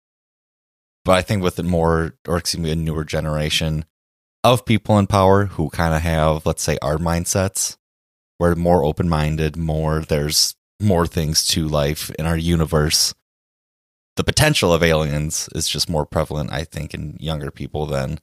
But 1.05 1.13
I 1.17 1.21
think 1.21 1.43
with 1.43 1.55
the 1.55 1.63
more, 1.63 2.15
or 2.27 2.37
excuse 2.37 2.61
me, 2.63 2.71
a 2.71 2.75
newer 2.75 3.05
generation 3.05 3.85
of 4.43 4.65
people 4.65 4.97
in 4.99 5.07
power 5.07 5.45
who 5.45 5.69
kind 5.69 5.93
of 5.93 6.01
have, 6.01 6.45
let's 6.45 6.63
say, 6.63 6.77
our 6.81 6.97
mindsets, 6.97 7.77
we're 8.39 8.55
more 8.55 8.83
open 8.83 9.07
minded. 9.07 9.55
More 9.55 10.01
there's 10.01 10.55
more 10.79 11.07
things 11.07 11.45
to 11.49 11.67
life 11.67 12.09
in 12.19 12.25
our 12.25 12.37
universe 12.37 13.13
the 14.17 14.23
potential 14.23 14.73
of 14.73 14.83
aliens 14.83 15.47
is 15.55 15.67
just 15.67 15.89
more 15.89 16.05
prevalent, 16.05 16.51
I 16.51 16.63
think, 16.63 16.93
in 16.93 17.15
younger 17.19 17.51
people 17.51 17.85
than, 17.85 18.19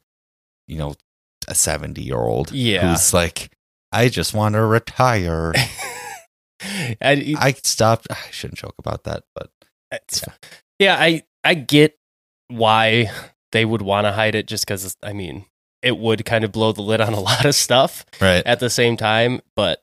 you 0.69 0.77
know, 0.77 0.95
a 1.49 1.55
70 1.55 2.03
year 2.03 2.19
old 2.19 2.53
Yeah. 2.53 2.91
who's 2.91 3.15
like, 3.15 3.51
I 3.93 4.09
just 4.09 4.35
want 4.35 4.55
to 4.55 4.63
retire. 4.65 5.53
And 7.01 7.37
I 7.39 7.53
stopped. 7.63 8.07
I 8.11 8.17
shouldn't 8.31 8.59
joke 8.59 8.77
about 8.79 9.05
that, 9.05 9.25
but 9.35 9.51
it's, 9.93 10.25
yeah. 10.79 10.97
I 10.99 11.25
I 11.43 11.53
get 11.55 11.99
why 12.49 13.11
they 13.53 13.65
would 13.67 13.83
want 13.83 14.07
to 14.07 14.13
hide 14.13 14.35
it, 14.35 14.47
just 14.47 14.67
because 14.67 14.97
I 15.03 15.13
mean 15.13 15.45
it 15.83 15.99
would 15.99 16.25
kind 16.25 16.43
of 16.45 16.53
blow 16.53 16.73
the 16.73 16.81
lid 16.81 17.03
on 17.03 17.13
a 17.13 17.21
lot 17.31 17.45
of 17.45 17.55
stuff 17.55 18.07
right. 18.21 18.43
at 18.47 18.61
the 18.61 18.71
same 18.71 18.97
time. 18.97 19.41
But 19.55 19.83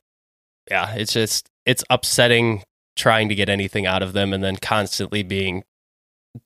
yeah, 0.72 0.96
it's 0.96 1.14
just 1.14 1.50
it's 1.68 1.84
upsetting 1.92 2.64
trying 2.96 3.30
to 3.30 3.36
get 3.36 3.50
anything 3.50 3.86
out 3.86 4.02
of 4.02 4.14
them 4.14 4.34
and 4.34 4.44
then 4.44 4.56
constantly 4.58 5.22
being 5.22 5.64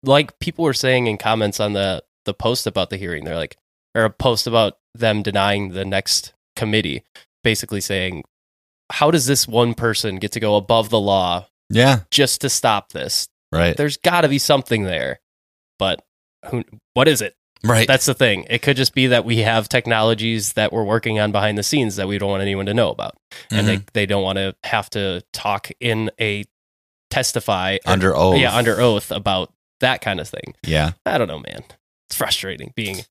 like 0.03 0.37
people 0.39 0.63
were 0.65 0.73
saying 0.73 1.07
in 1.07 1.17
comments 1.17 1.59
on 1.59 1.73
the 1.73 2.03
the 2.25 2.33
post 2.33 2.65
about 2.67 2.89
the 2.89 2.97
hearing. 2.97 3.23
They're 3.23 3.35
like 3.35 3.57
or 3.93 4.03
a 4.05 4.09
post 4.09 4.47
about 4.47 4.77
them 4.93 5.21
denying 5.21 5.69
the 5.69 5.85
next 5.85 6.33
committee, 6.55 7.03
basically 7.43 7.81
saying, 7.81 8.23
"How 8.91 9.11
does 9.11 9.25
this 9.25 9.47
one 9.47 9.73
person 9.73 10.17
get 10.17 10.31
to 10.33 10.39
go 10.39 10.55
above 10.55 10.89
the 10.89 10.99
law 10.99 11.47
Yeah. 11.69 11.99
just 12.11 12.41
to 12.41 12.49
stop 12.49 12.91
this. 12.91 13.27
Right. 13.51 13.77
There's 13.77 13.97
got 13.97 14.21
to 14.21 14.27
be 14.27 14.39
something 14.39 14.83
there, 14.83 15.19
but 15.79 16.01
who? 16.49 16.63
What 16.93 17.07
is 17.07 17.21
it? 17.21 17.35
right. 17.63 17.87
That's 17.87 18.05
the 18.05 18.13
thing. 18.13 18.45
It 18.49 18.61
could 18.61 18.77
just 18.77 18.93
be 18.93 19.07
that 19.07 19.25
we 19.25 19.37
have 19.37 19.67
technologies 19.69 20.53
that 20.53 20.71
we're 20.73 20.83
working 20.83 21.19
on 21.19 21.31
behind 21.31 21.57
the 21.57 21.63
scenes 21.63 21.95
that 21.95 22.07
we 22.07 22.17
don't 22.19 22.29
want 22.29 22.41
anyone 22.43 22.65
to 22.67 22.73
know 22.75 22.89
about, 22.91 23.17
and 23.49 23.67
they 23.67 23.77
Mhm. 23.77 23.85
they 23.93 24.05
don't 24.05 24.23
want 24.23 24.37
to 24.37 24.55
have 24.63 24.89
to 24.91 25.23
talk 25.33 25.71
in 25.79 26.11
a 26.19 26.43
testify 27.09 27.75
or- 27.85 27.91
under 27.91 28.15
oath. 28.15 28.37
yeah 28.37 28.55
under 28.55 28.79
oath 28.81 29.11
about 29.11 29.51
that 29.79 30.01
kind 30.01 30.19
of 30.19 30.27
thing. 30.27 30.53
Yeah. 30.65 30.91
I 31.05 31.17
don't 31.17 31.27
know, 31.27 31.39
man. 31.39 31.63
It's 32.07 32.15
frustrating 32.15 32.71
being 32.75 33.01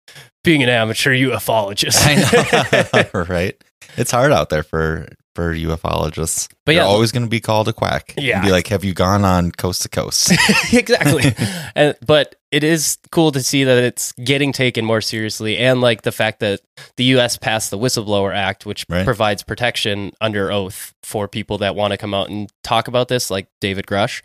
being 0.44 0.62
an 0.62 0.68
amateur 0.68 1.12
ufologist. 1.14 2.02
I 2.06 3.12
know. 3.12 3.24
right. 3.28 3.56
It's 3.96 4.10
hard 4.10 4.32
out 4.32 4.50
there 4.50 4.62
for 4.62 5.08
for 5.34 5.52
ufologists. 5.52 6.48
But 6.64 6.76
you're 6.76 6.84
yeah, 6.84 6.88
always 6.88 7.10
going 7.10 7.24
to 7.24 7.28
be 7.28 7.40
called 7.40 7.66
a 7.66 7.72
quack. 7.72 8.14
Yeah. 8.16 8.36
And 8.36 8.44
be 8.46 8.52
like, 8.52 8.68
have 8.68 8.84
you 8.84 8.94
gone 8.94 9.24
on 9.24 9.50
coast 9.50 9.82
to 9.82 9.88
coast? 9.88 10.32
exactly. 10.72 11.34
and, 11.74 11.96
but 12.06 12.36
it 12.52 12.62
is 12.62 12.98
cool 13.10 13.32
to 13.32 13.42
see 13.42 13.64
that 13.64 13.78
it's 13.82 14.12
getting 14.12 14.52
taken 14.52 14.84
more 14.84 15.00
seriously, 15.00 15.58
and 15.58 15.80
like 15.80 16.02
the 16.02 16.12
fact 16.12 16.38
that 16.38 16.60
the 16.96 17.04
U.S. 17.04 17.36
passed 17.36 17.72
the 17.72 17.78
Whistleblower 17.78 18.32
Act, 18.32 18.64
which 18.64 18.86
Right. 18.88 19.04
provides 19.04 19.42
protection 19.42 20.12
under 20.20 20.52
oath 20.52 20.94
for 21.02 21.26
people 21.26 21.58
that 21.58 21.74
want 21.74 21.90
to 21.90 21.96
come 21.98 22.14
out 22.14 22.28
and 22.30 22.48
talk 22.62 22.86
about 22.86 23.08
this, 23.08 23.28
like 23.28 23.48
David 23.60 23.86
Grusch. 23.86 24.22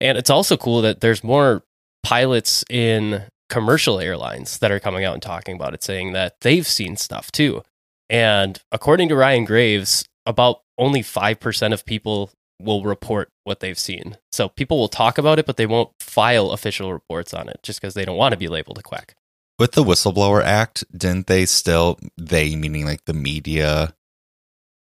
And 0.00 0.16
it's 0.16 0.30
also 0.30 0.56
cool 0.56 0.80
that 0.82 1.00
there's 1.00 1.22
more 1.22 1.62
pilots 2.06 2.64
in 2.70 3.24
commercial 3.48 3.98
airlines 3.98 4.58
that 4.58 4.70
are 4.70 4.78
coming 4.78 5.04
out 5.04 5.14
and 5.14 5.22
talking 5.22 5.56
about 5.56 5.74
it, 5.74 5.82
saying 5.82 6.12
that 6.12 6.36
they've 6.40 6.66
seen 6.66 6.96
stuff 6.96 7.32
too. 7.32 7.62
And 8.08 8.60
according 8.70 9.08
to 9.08 9.16
Ryan 9.16 9.44
Graves, 9.44 10.04
about 10.24 10.60
only 10.78 11.02
5% 11.02 11.72
of 11.72 11.84
people 11.84 12.30
will 12.60 12.84
report 12.84 13.28
what 13.44 13.60
they've 13.60 13.78
seen. 13.78 14.16
So 14.30 14.48
people 14.48 14.78
will 14.78 14.88
talk 14.88 15.18
about 15.18 15.38
it, 15.38 15.46
but 15.46 15.56
they 15.56 15.66
won't 15.66 15.90
file 16.00 16.52
official 16.52 16.92
reports 16.92 17.34
on 17.34 17.48
it 17.48 17.58
just 17.62 17.80
because 17.80 17.94
they 17.94 18.04
don't 18.04 18.16
want 18.16 18.32
to 18.32 18.38
be 18.38 18.48
labeled 18.48 18.78
a 18.78 18.82
quack. 18.82 19.14
With 19.58 19.72
the 19.72 19.82
Whistleblower 19.82 20.42
Act, 20.42 20.84
didn't 20.96 21.26
they 21.26 21.46
still, 21.46 21.98
they 22.16 22.54
meaning 22.54 22.84
like 22.84 23.04
the 23.06 23.14
media, 23.14 23.94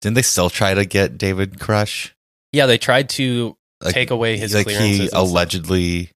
didn't 0.02 0.16
they 0.16 0.22
still 0.22 0.50
try 0.50 0.74
to 0.74 0.86
get 0.86 1.18
David 1.18 1.54
Grusch? 1.58 2.12
Yeah, 2.52 2.68
they 2.68 2.78
tried 2.78 3.10
to 3.10 3.58
Like, 3.82 3.94
take 3.94 4.12
away 4.12 4.38
his 4.38 4.54
like 4.54 4.66
clearances. 4.66 5.00
he 5.00 5.10
allegedly 5.14 6.12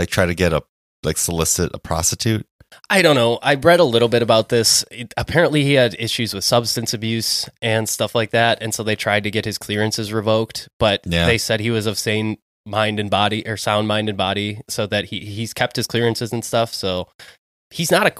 like 0.00 0.10
try 0.10 0.26
to 0.26 0.34
get 0.34 0.52
a 0.52 0.62
like 1.02 1.16
solicit 1.18 1.70
a 1.74 1.78
prostitute. 1.78 2.46
I 2.88 3.02
don't 3.02 3.16
know. 3.16 3.38
I 3.42 3.54
read 3.56 3.80
a 3.80 3.84
little 3.84 4.08
bit 4.08 4.22
about 4.22 4.48
this. 4.48 4.84
It- 4.90 5.12
apparently, 5.16 5.64
he 5.64 5.72
had 5.74 5.96
issues 5.98 6.32
with 6.34 6.44
substance 6.44 6.94
abuse 6.94 7.48
and 7.60 7.88
stuff 7.88 8.14
like 8.14 8.30
that, 8.30 8.62
and 8.62 8.72
so 8.74 8.82
they 8.82 8.94
tried 8.96 9.24
to 9.24 9.30
get 9.30 9.44
his 9.44 9.58
clearances 9.58 10.12
revoked. 10.12 10.68
But 10.78 11.00
Yeah. 11.04 11.26
they 11.26 11.36
said 11.38 11.60
he 11.60 11.70
was 11.70 11.86
of 11.86 11.98
sane 11.98 12.38
mind 12.66 13.00
and 13.00 13.10
body, 13.10 13.46
or 13.48 13.56
sound 13.56 13.88
mind 13.88 14.08
and 14.08 14.16
body, 14.18 14.60
so 14.68 14.86
that 14.86 15.06
he 15.06 15.20
he's 15.20 15.52
kept 15.52 15.76
his 15.76 15.86
clearances 15.88 16.32
and 16.32 16.44
stuff. 16.44 16.72
So 16.72 17.08
he's 17.70 17.90
not 17.90 18.06
a 18.06 18.12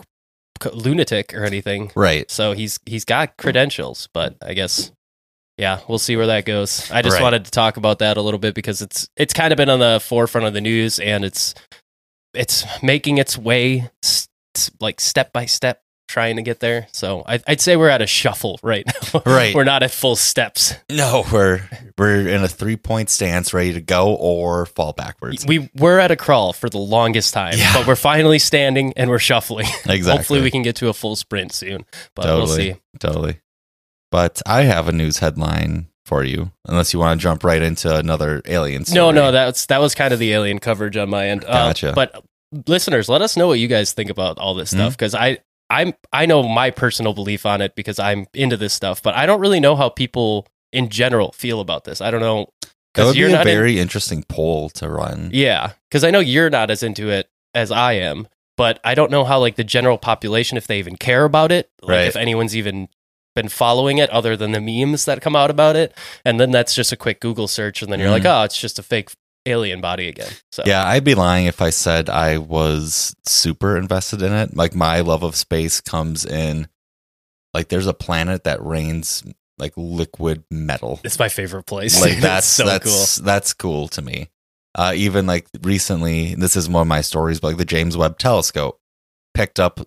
c- 0.62 0.71
lunatic 0.75 1.33
or 1.35 1.45
anything. 1.45 1.93
Right. 1.95 2.29
So 2.31 2.53
he's 2.53 2.81
he's 2.87 3.05
got 3.05 3.37
credentials, 3.37 4.09
but 4.12 4.37
I 4.43 4.55
guess 4.55 4.90
yeah, 5.61 5.81
we'll 5.88 5.99
see 5.99 6.16
where 6.16 6.27
that 6.29 6.44
goes. 6.46 6.90
I 6.90 7.03
just 7.03 7.14
Right. 7.16 7.23
wanted 7.23 7.44
to 7.44 7.51
talk 7.51 7.77
about 7.77 7.99
that 8.01 8.16
a 8.16 8.23
little 8.23 8.40
bit 8.40 8.55
because 8.55 8.83
it's 8.83 9.09
it's 9.16 9.33
kind 9.35 9.53
of 9.53 9.57
been 9.59 9.68
on 9.70 9.79
the 9.79 10.01
forefront 10.05 10.46
of 10.46 10.55
the 10.55 10.61
news 10.61 10.99
and 10.99 11.25
it's 11.25 11.55
it's 12.35 12.64
making 12.83 13.18
its 13.18 13.37
way 13.37 13.90
s- 14.03 14.29
s- 14.57 14.70
like 14.81 15.01
step 15.01 15.33
by 15.33 15.46
step 15.46 15.83
trying 16.09 16.35
to 16.37 16.42
get 16.42 16.59
there. 16.59 16.88
So 16.92 17.23
I, 17.27 17.40
I'd 17.46 17.61
say 17.61 17.77
we're 17.77 17.88
at 17.88 18.03
a 18.03 18.07
shuffle 18.07 18.59
right 18.64 18.85
now. 18.87 19.20
Right. 19.27 19.55
we're 19.55 19.64
not 19.64 19.83
at 19.85 19.90
full 19.92 20.16
steps. 20.16 20.75
No, 20.90 21.25
we're 21.33 21.61
we're 21.99 22.27
in 22.29 22.42
a 22.42 22.49
three 22.49 22.77
point 22.77 23.11
stance, 23.11 23.53
ready 23.53 23.73
to 23.75 23.81
go 23.81 24.14
or 24.14 24.66
fall 24.66 24.92
backwards. 24.92 25.44
We 25.46 25.68
we're 25.77 25.99
at 25.99 26.11
a 26.11 26.16
crawl 26.16 26.53
for 26.53 26.68
the 26.70 26.79
longest 26.79 27.35
time, 27.35 27.55
Yeah. 27.59 27.73
but 27.75 27.87
we're 27.87 27.96
finally 27.96 28.38
standing 28.38 28.92
and 28.96 29.11
we're 29.11 29.18
shuffling. 29.20 29.66
Exactly. 29.88 30.03
Hopefully, 30.16 30.40
we 30.40 30.51
can 30.51 30.62
get 30.62 30.77
to 30.77 30.88
a 30.88 30.92
full 30.94 31.16
sprint 31.16 31.53
soon. 31.53 31.85
But 32.16 32.27
we'll 32.27 32.46
see. 32.46 32.77
totally. 32.99 33.38
But 34.11 34.40
I 34.46 34.62
have 34.62 34.88
a 34.88 34.92
news 34.92 35.18
headline 35.18 35.88
for 36.05 36.25
you, 36.25 36.51
unless 36.66 36.92
you 36.92 36.99
want 36.99 37.20
to 37.20 37.23
jump 37.23 37.44
right 37.44 37.62
into 37.62 37.94
another 37.94 38.42
alien. 38.46 38.85
Story. 38.85 38.96
No, 38.96 39.11
no, 39.12 39.31
that's 39.33 39.66
that 39.66 39.81
was 39.81 39.94
kind 39.94 40.12
of 40.12 40.18
the 40.18 40.33
alien 40.33 40.59
coverage 40.59 40.96
on 40.96 41.09
my 41.11 41.29
end. 41.29 41.44
Uh, 41.44 41.68
Gotcha. 41.68 41.92
but 41.94 42.25
listeners, 42.66 43.09
let 43.09 43.23
us 43.23 43.37
know 43.37 43.46
what 43.49 43.59
you 43.59 43.68
guys 43.68 43.92
think 43.92 44.11
about 44.11 44.38
all 44.38 44.55
this 44.55 44.70
Hmm? 44.73 44.79
stuff 44.79 44.92
because 44.96 45.14
I 45.14 45.38
I'm 45.68 45.94
I 46.12 46.27
know 46.27 46.42
my 46.42 46.70
personal 46.70 47.12
belief 47.12 47.46
on 47.46 47.61
it 47.61 47.77
because 47.77 47.99
I'm 48.01 48.27
into 48.35 48.57
this 48.57 48.75
stuff, 48.75 49.03
but 49.03 49.14
I 49.14 49.27
don't 49.27 49.40
really 49.40 49.61
know 49.61 49.77
how 49.77 49.88
people 49.88 50.46
in 50.73 50.88
general 50.88 51.31
feel 51.33 51.61
about 51.61 51.85
this. 51.85 52.01
I 52.01 52.11
don't 52.11 52.20
know 52.20 52.49
that 52.94 53.05
would 53.07 53.14
be 53.14 53.23
a 53.25 53.29
not 53.29 53.46
in- 53.46 53.55
very 53.57 53.79
interesting 53.79 54.25
poll 54.25 54.68
to 54.70 54.88
run. 54.88 55.31
yeah, 55.33 55.73
because 55.88 56.03
I 56.03 56.11
know 56.11 56.18
you're 56.18 56.51
not 56.51 56.70
as 56.73 56.83
into 56.83 57.09
it 57.11 57.29
as 57.55 57.70
I 57.70 57.92
am, 57.94 58.27
but 58.57 58.81
I 58.83 58.96
don't 58.96 59.12
know 59.12 59.23
how 59.25 59.38
like 59.38 59.55
the 59.55 59.62
general 59.62 59.96
population 59.99 60.57
if 60.59 60.66
they 60.66 60.81
even 60.81 60.96
care 60.96 61.25
about 61.25 61.53
it, 61.53 61.70
like 61.83 61.88
Right. 61.90 62.09
if 62.09 62.16
anyone's 62.16 62.57
even 62.57 62.88
been 63.35 63.49
following 63.49 63.99
it 63.99 64.11
other 64.11 64.37
than 64.37 64.53
the 64.53 64.61
memes 64.61 65.05
that 65.05 65.21
come 65.23 65.37
out 65.37 65.51
about 65.51 65.77
it, 65.77 65.97
and 66.25 66.40
then 66.40 66.51
that's 66.51 66.75
just 66.75 66.93
a 66.93 66.97
quick 66.97 67.21
Google 67.21 67.49
search, 67.49 67.83
and 67.83 67.93
then 67.93 68.01
you're 68.01 68.09
Mhm. 68.09 68.12
like, 68.12 68.25
oh, 68.25 68.43
it's 68.43 68.59
just 68.59 68.79
a 68.79 68.83
fake 68.83 69.11
alien 69.47 69.81
body 69.81 70.09
again. 70.09 70.31
So 70.53 70.62
Yeah, 70.66 70.87
I'd 70.87 71.05
be 71.05 71.14
lying 71.14 71.47
if 71.47 71.62
I 71.62 71.71
said 71.71 72.11
I 72.11 72.37
was 72.38 73.14
super 73.27 73.77
invested 73.77 74.21
in 74.21 74.33
it. 74.33 74.55
Like 74.57 74.75
my 74.75 75.01
love 75.01 75.23
of 75.23 75.35
space 75.35 75.81
comes 75.81 76.25
in 76.27 76.69
like 77.55 77.69
there's 77.69 77.87
a 77.87 77.95
planet 77.95 78.45
that 78.45 78.62
rains 78.64 79.25
like 79.59 79.73
liquid 79.77 80.45
metal. 80.51 81.01
it's 81.05 81.19
my 81.19 81.29
favorite 81.31 81.64
place. 81.64 82.01
Like 82.01 82.19
that's 82.21 82.47
so 82.47 82.64
that's 82.66 83.16
that's 83.16 83.55
cool 83.55 83.88
to 83.88 84.03
me. 84.03 84.29
Uh 84.75 84.93
even 84.95 85.27
like 85.27 85.47
recently, 85.62 86.35
this 86.35 86.55
is 86.55 86.69
one 86.69 86.83
of 86.83 86.88
my 86.88 87.01
stories, 87.01 87.40
but 87.40 87.49
like 87.49 87.57
the 87.57 87.64
James 87.64 87.97
Webb 87.97 88.19
telescope 88.19 88.79
picked 89.35 89.59
up 89.59 89.81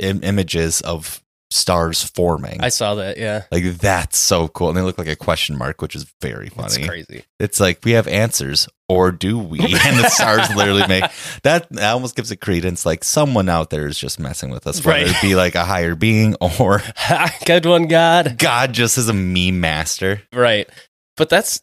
Im- 0.00 0.24
images 0.24 0.80
of 0.80 1.22
stars 1.52 2.02
forming. 2.02 2.60
I 2.60 2.68
saw 2.70 2.94
that. 2.96 3.18
Yeah, 3.18 3.42
like 3.52 3.64
that's 3.78 4.18
so 4.18 4.48
cool. 4.48 4.68
And 4.68 4.76
they 4.76 4.82
look 4.82 4.98
like 4.98 5.08
a 5.08 5.16
question 5.16 5.56
mark, 5.56 5.80
which 5.82 5.94
is 5.94 6.12
very 6.20 6.46
it's 6.48 6.56
funny. 6.76 6.86
crazy. 6.86 7.24
It's 7.38 7.60
like 7.60 7.80
we 7.84 7.92
have 7.92 8.08
answers, 8.08 8.68
or 8.88 9.12
do 9.12 9.38
we? 9.38 9.58
And 9.84 9.98
the 9.98 10.08
stars 10.08 10.48
literally 10.54 10.86
make 10.86 11.04
that. 11.42 11.68
That 11.70 11.92
almost 11.92 12.16
gives 12.16 12.30
it 12.30 12.36
credence. 12.36 12.84
Like 12.86 13.04
someone 13.04 13.48
out 13.48 13.70
there 13.70 13.86
is 13.86 13.98
just 13.98 14.18
messing 14.18 14.50
with 14.50 14.66
us, 14.66 14.84
whether 14.84 15.04
Right. 15.04 15.08
it 15.08 15.22
be 15.22 15.34
like 15.34 15.54
a 15.54 15.64
higher 15.64 15.94
being 15.94 16.34
or 16.40 16.82
Good 17.46 17.66
one, 17.66 17.86
God. 17.88 18.38
God 18.38 18.72
just 18.72 18.98
as 18.98 19.08
a 19.08 19.12
meme 19.14 19.60
master. 19.60 20.22
Right. 20.32 20.68
But 21.16 21.28
that's 21.28 21.60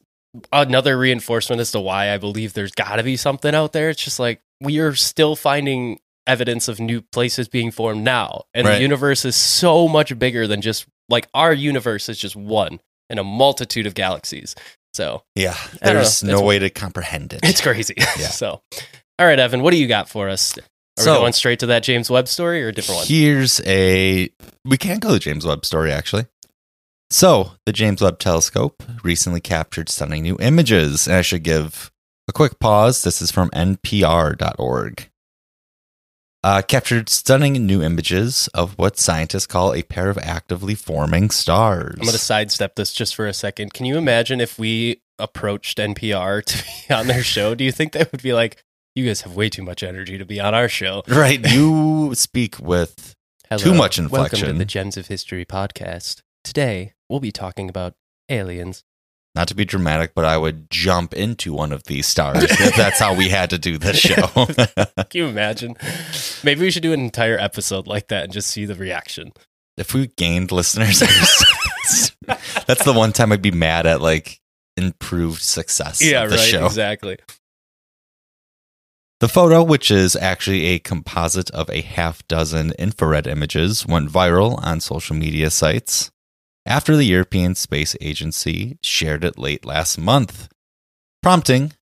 another 0.51 0.97
reinforcement 0.97 1.59
as 1.59 1.71
to 1.71 1.79
why 1.79 2.13
I 2.13 2.17
believe 2.17 2.53
there's 2.53 2.71
got 2.71 2.97
to 2.97 3.03
be 3.03 3.17
something 3.17 3.55
out 3.55 3.73
there. 3.73 3.89
It's 3.89 4.03
just 4.03 4.19
like 4.19 4.41
we 4.61 4.79
are 4.79 4.93
still 4.93 5.35
finding 5.35 5.99
evidence 6.29 6.67
of 6.67 6.79
new 6.79 7.01
places 7.01 7.47
being 7.47 7.71
formed 7.71 8.03
now. 8.03 8.43
And 8.53 8.67
Right. 8.67 8.75
the 8.75 8.81
universe 8.81 9.25
is 9.25 9.35
so 9.35 9.87
much 9.87 10.17
bigger 10.19 10.45
than 10.47 10.61
just 10.61 10.85
like 11.09 11.27
our 11.33 11.51
universe 11.53 12.07
is 12.09 12.17
just 12.19 12.35
one 12.35 12.79
in 13.09 13.17
a 13.17 13.23
multitude 13.23 13.87
of 13.87 13.95
galaxies. 13.95 14.55
So 14.93 15.23
Yeah, 15.35 15.57
there's 15.81 16.23
no 16.23 16.29
It's- 16.33 16.45
way 16.45 16.59
to 16.59 16.69
comprehend 16.69 17.33
it. 17.33 17.39
it's 17.43 17.61
crazy. 17.61 17.95
Yeah. 17.97 18.05
so, 18.41 18.61
all 19.17 19.25
right, 19.25 19.39
Evan, 19.39 19.61
what 19.61 19.71
do 19.71 19.77
you 19.77 19.87
got 19.87 20.07
for 20.09 20.29
us? 20.29 20.57
Are 20.57 21.03
So- 21.03 21.13
we 21.13 21.19
going 21.19 21.33
straight 21.33 21.59
to 21.59 21.65
that 21.67 21.83
James 21.83 22.09
Webb 22.09 22.27
story 22.27 22.63
or 22.63 22.67
a 22.69 22.71
different 22.73 22.99
one? 22.99 23.07
Here's 23.07 23.59
a 23.65 24.29
we 24.65 24.77
can't 24.77 24.99
go 24.99 25.09
to 25.09 25.13
the 25.15 25.19
James 25.19 25.45
Webb 25.45 25.65
story 25.65 25.91
actually. 25.91 26.25
So 27.11 27.53
the 27.65 27.73
James 27.73 28.01
Webb 28.01 28.19
Telescope 28.19 28.83
recently 29.03 29.41
captured 29.41 29.89
stunning 29.89 30.21
new 30.23 30.37
images, 30.39 31.07
and 31.07 31.15
I 31.17 31.21
should 31.23 31.41
give 31.43 31.89
a 32.27 32.31
quick 32.31 32.59
pause. 32.59 33.01
This 33.01 33.19
is 33.21 33.31
from 33.31 33.49
NPR.org. 33.51 35.08
Uh, 36.41 36.61
captured 36.61 37.09
stunning 37.09 37.65
new 37.65 37.81
images 37.81 38.47
of 38.53 38.77
what 38.77 38.97
scientists 38.97 39.45
call 39.45 39.73
a 39.73 39.83
pair 39.83 40.09
of 40.09 40.17
actively 40.19 40.73
forming 40.73 41.29
stars. 41.29 41.95
I'm 41.95 42.03
going 42.03 42.13
to 42.13 42.17
sidestep 42.17 42.75
this 42.75 42.93
just 42.93 43.13
for 43.13 43.27
a 43.27 43.33
second. 43.33 43.73
Can 43.73 43.85
you 43.85 43.97
imagine 43.97 44.39
if 44.39 44.57
we 44.57 45.01
approached 45.17 45.77
NPR 45.79 46.43
to 46.45 46.63
be 46.63 46.93
on 46.93 47.07
their 47.07 47.23
show? 47.23 47.55
Do 47.55 47.65
you 47.65 47.73
think 47.73 47.91
they 47.91 48.05
would 48.09 48.23
be 48.23 48.31
like, 48.31 48.63
you 48.95 49.05
guys 49.05 49.21
have 49.21 49.35
way 49.35 49.49
too 49.49 49.63
much 49.63 49.83
energy 49.83 50.17
to 50.17 50.25
be 50.25 50.39
on 50.39 50.55
our 50.55 50.69
show? 50.69 51.03
right, 51.09 51.45
you 51.51 52.15
speak 52.15 52.57
with 52.57 53.15
Hello, 53.49 53.63
Too 53.63 53.73
much 53.73 53.97
inflection. 53.97 54.41
Welcome 54.41 54.53
to 54.53 54.59
the 54.59 54.65
Gems 54.65 54.95
of 54.95 55.07
History 55.07 55.43
podcast. 55.43 56.21
Today, 56.43 56.93
we'll 57.09 57.19
be 57.19 57.31
talking 57.31 57.67
about 57.67 57.95
aliens. 58.29 58.83
Not 59.35 59.47
to 59.49 59.55
be 59.55 59.63
dramatic, 59.65 60.13
but 60.15 60.25
I 60.25 60.37
would 60.37 60.69
jump 60.71 61.13
into 61.13 61.53
one 61.53 61.71
of 61.71 61.83
these 61.83 62.07
stars 62.07 62.43
if 62.43 62.75
that's 62.77 62.99
how 62.99 63.13
we 63.15 63.29
had 63.29 63.49
to 63.51 63.57
do 63.59 63.77
this 63.77 63.97
show. 63.97 64.27
Can 64.27 65.05
you 65.13 65.27
imagine? 65.27 65.75
Maybe 66.43 66.61
we 66.61 66.71
should 66.71 66.83
do 66.83 66.93
an 66.93 66.99
entire 67.01 67.37
episode 67.37 67.85
like 67.87 68.07
that 68.07 68.23
and 68.25 68.33
just 68.33 68.49
see 68.49 68.65
the 68.65 68.75
reaction. 68.75 69.31
if 69.77 69.93
we 69.93 70.07
gained 70.07 70.51
listeners, 70.51 70.99
that's 72.65 72.83
the 72.83 72.93
one 72.93 73.11
time 73.13 73.31
I'd 73.31 73.41
be 73.41 73.51
mad 73.51 73.85
at 73.85 74.01
like 74.01 74.39
improved 74.77 75.41
success 75.41 76.01
Yeah, 76.01 76.23
of 76.23 76.31
the 76.31 76.35
right. 76.37 76.45
show. 76.47 76.65
Exactly. 76.65 77.17
The 79.19 79.27
photo, 79.27 79.61
which 79.63 79.91
is 79.91 80.15
actually 80.15 80.65
a 80.67 80.79
composite 80.79 81.49
of 81.51 81.69
a 81.69 81.81
half 81.81 82.25
dozen 82.29 82.71
infrared 82.79 83.27
images, 83.27 83.85
went 83.85 84.09
viral 84.09 84.57
on 84.65 84.79
social 84.79 85.15
media 85.15 85.49
sites 85.49 86.09
after 86.69 86.95
the 86.95 87.05
European 87.05 87.55
Space 87.55 87.95
Agency 87.99 88.77
shared 88.83 89.23
it 89.23 89.39
late 89.39 89.65
last 89.65 89.97
month, 89.97 90.47
prompting 91.23 91.73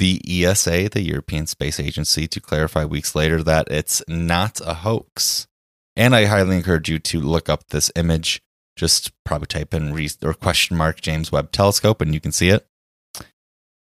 the 0.00 0.20
ESA, 0.26 0.90
the 0.90 1.02
European 1.02 1.46
Space 1.46 1.78
Agency, 1.78 2.26
to 2.26 2.40
clarify 2.40 2.84
weeks 2.84 3.14
later 3.14 3.42
that 3.44 3.68
it's 3.70 4.02
not 4.08 4.60
a 4.66 4.74
hoax. 4.74 5.46
And 5.94 6.14
I 6.14 6.26
highly 6.26 6.56
encourage 6.56 6.90
you 6.90 6.98
to 6.98 7.20
look 7.20 7.48
up 7.48 7.68
this 7.68 7.90
image. 7.94 8.42
Just 8.76 9.12
probably 9.24 9.46
type 9.46 9.72
in 9.72 9.94
re- 9.94 10.10
or 10.22 10.34
question 10.34 10.76
mark 10.76 11.00
James 11.00 11.32
Webb 11.32 11.52
Telescope 11.52 12.02
and 12.02 12.12
you 12.12 12.20
can 12.20 12.32
see 12.32 12.50
it. 12.50 12.66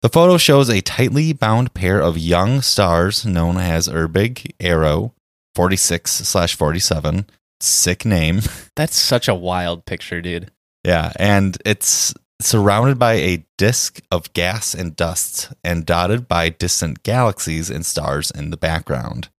The 0.03 0.09
photo 0.09 0.37
shows 0.37 0.69
a 0.69 0.81
tightly 0.81 1.33
bound 1.33 1.73
pair 1.73 1.99
of 1.99 2.17
young 2.17 2.61
stars 2.61 3.25
known 3.25 3.57
as 3.57 3.87
Herbig-Haro 3.87 5.13
46 5.55 6.11
slash 6.11 6.55
47. 6.55 7.25
Sick 7.59 8.05
name. 8.05 8.41
That's 8.75 8.95
such 8.95 9.27
a 9.27 9.35
wild 9.35 9.85
picture, 9.85 10.21
dude. 10.21 10.51
Yeah. 10.83 11.11
And 11.17 11.57
it's 11.65 12.13
surrounded 12.39 12.99
by 12.99 13.13
a 13.13 13.45
disk 13.57 13.99
of 14.11 14.31
gas 14.33 14.73
and 14.75 14.95
dust 14.95 15.51
and 15.63 15.85
dotted 15.85 16.27
by 16.27 16.49
distant 16.49 17.01
galaxies 17.03 17.69
and 17.69 17.85
stars 17.85 18.29
in 18.31 18.51
the 18.51 18.57
background. 18.57 19.29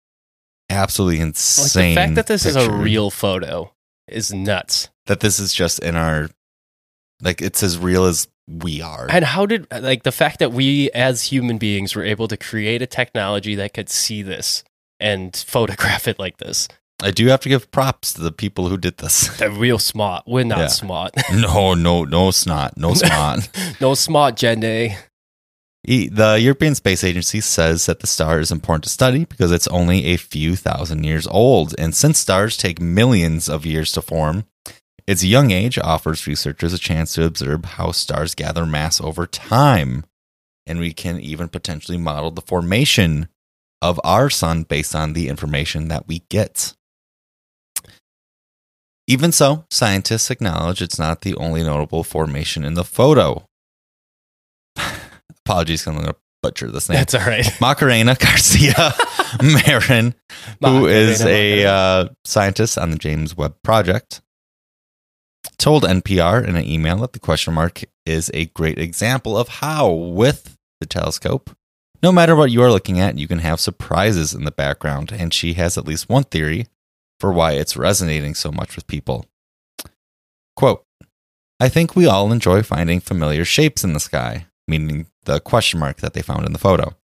Absolutely 0.70 1.18
Like 1.18 1.28
insane. 1.28 1.94
the 1.94 2.00
fact 2.00 2.14
that 2.16 2.26
this 2.26 2.44
is 2.44 2.57
a 2.57 2.70
real 2.70 3.11
photo 3.11 3.72
is 4.09 4.33
nuts. 4.35 4.88
that 5.07 5.20
this 5.20 5.38
is 5.38 5.54
just 5.54 5.78
in 5.78 5.96
our 5.96 6.28
like 7.22 7.40
it's 7.40 7.62
as 7.62 7.78
real 7.78 8.04
as 8.04 8.28
we 8.46 8.81
are. 8.83 9.07
And 9.11 9.24
how 9.24 9.46
did 9.46 9.66
like 9.70 10.02
the 10.02 10.12
fact 10.12 10.38
that 10.40 10.52
we 10.52 10.90
as 10.90 11.22
human 11.24 11.57
beings 11.59 11.94
were 11.94 12.04
able 12.04 12.28
to 12.28 12.37
create 12.37 12.83
a 12.83 12.87
technology 12.87 13.54
that 13.54 13.72
could 13.74 13.88
see 13.88 14.22
this 14.22 14.64
and 15.00 15.35
photograph 15.37 16.07
it 16.09 16.18
like 16.18 16.38
this? 16.38 16.68
I 17.02 17.11
do 17.12 17.26
have 17.28 17.40
to 17.40 17.48
give 17.48 17.70
props 17.70 18.12
to 18.14 18.22
the 18.22 18.32
people 18.32 18.68
who 18.68 18.76
did 18.76 18.98
this. 18.98 19.28
They're 19.38 19.50
real 19.50 19.78
smart. 19.78 20.24
We're 20.26 20.44
not 20.44 20.58
Yeah. 20.58 20.66
smart. 20.68 21.14
no, 21.32 21.74
no, 21.74 22.04
no 22.04 22.30
snot, 22.30 22.76
no 22.76 22.94
snot. 22.94 23.48
no 23.80 23.94
smart. 23.94 24.42
E- 24.42 26.08
The 26.08 26.38
European 26.40 26.74
Space 26.74 27.04
Agency 27.04 27.40
says 27.40 27.87
that 27.87 28.00
the 28.00 28.06
star 28.06 28.40
is 28.40 28.50
important 28.50 28.84
to 28.84 28.90
study 28.90 29.24
because 29.24 29.52
it's 29.52 29.68
only 29.68 30.06
a 30.06 30.16
few 30.16 30.56
thousand 30.56 31.04
years 31.04 31.26
old. 31.28 31.74
And 31.78 31.94
since 31.94 32.18
stars 32.18 32.56
take 32.56 32.80
millions 32.80 33.48
of 33.48 33.64
years 33.64 33.92
to 33.92 34.02
form, 34.02 34.44
its 35.06 35.24
young 35.24 35.50
age 35.52 35.78
offers 35.78 36.26
researchers 36.26 36.72
a 36.74 36.78
chance 36.78 37.14
to 37.14 37.24
observe 37.24 37.64
how 37.64 37.92
stars 37.92 38.34
gather 38.34 38.66
mass 38.66 39.00
over 39.00 39.26
time. 39.26 40.04
And 40.66 40.78
we 40.80 40.92
can 40.92 41.18
even 41.20 41.48
potentially 41.48 41.96
model 41.96 42.30
the 42.30 42.42
formation 42.42 43.28
of 43.80 43.98
our 44.04 44.28
sun 44.28 44.64
based 44.64 44.94
on 44.94 45.12
the 45.14 45.28
information 45.28 45.88
that 45.88 46.06
we 46.08 46.24
get. 46.28 46.74
Even 49.11 49.33
so, 49.33 49.64
scientists 49.71 50.31
acknowledge 50.31 50.83
it's 50.83 50.99
not 50.99 51.23
the 51.23 51.35
only 51.37 51.64
notable 51.64 52.05
formation 52.05 52.62
in 52.62 52.75
the 52.75 52.85
photo. 52.85 53.47
Apologies, 55.47 55.87
I'm 55.87 55.94
going 55.94 56.09
to 56.09 56.16
butcher 56.42 56.71
this 56.71 56.90
name. 56.90 56.97
That's 56.99 57.14
all 57.14 57.23
right. 57.23 57.51
Macarena 57.61 58.16
Garcia 58.16 58.92
Marin, 59.42 60.14
who 60.62 60.87
is 60.87 61.23
a 61.23 61.64
uh, 61.64 62.09
scientist 62.27 62.77
on 62.77 62.90
the 62.90 62.99
James 62.99 63.35
Webb 63.35 63.57
Project, 63.64 64.21
told 65.57 65.85
NPR 65.85 66.47
in 66.47 66.57
an 66.57 66.66
email 66.66 66.99
that 66.99 67.14
the 67.14 67.18
question 67.18 67.55
mark 67.55 67.85
is 68.05 68.31
a 68.35 68.44
great 68.47 68.79
example 68.79 69.38
of 69.38 69.49
how, 69.49 69.90
with 69.90 70.59
the 70.81 70.87
telescope, 70.87 71.57
no 72.03 72.12
matter 72.12 72.37
what 72.37 72.51
you 72.51 72.62
are 72.62 72.71
looking 72.71 73.01
at, 73.01 73.16
you 73.16 73.27
can 73.27 73.38
have 73.38 73.59
surprises 73.59 74.35
in 74.35 74.44
the 74.44 74.51
background. 74.51 75.12
And 75.12 75.33
she 75.33 75.55
has 75.55 75.79
at 75.79 75.87
least 75.87 76.11
one 76.11 76.25
theory 76.25 76.66
for 77.20 77.33
why 77.33 77.52
it's 77.52 77.76
resonating 77.76 78.35
so 78.35 78.50
much 78.52 78.76
with 78.76 78.87
people. 78.87 79.26
Quote, 80.57 80.85
I 81.61 81.68
think 81.68 81.96
we 81.96 82.07
all 82.07 82.31
enjoy 82.33 82.62
finding 82.62 83.00
familiar 83.00 83.44
shapes 83.44 83.83
in 83.83 83.92
the 83.92 84.00
sky, 84.00 84.46
meaning 84.66 85.07
the 85.24 85.40
question 85.40 85.81
mark 85.81 85.98
that 85.98 86.14
they 86.14 86.22
found 86.22 86.46
in 86.46 86.52
the 86.52 86.59
photo. 86.59 86.94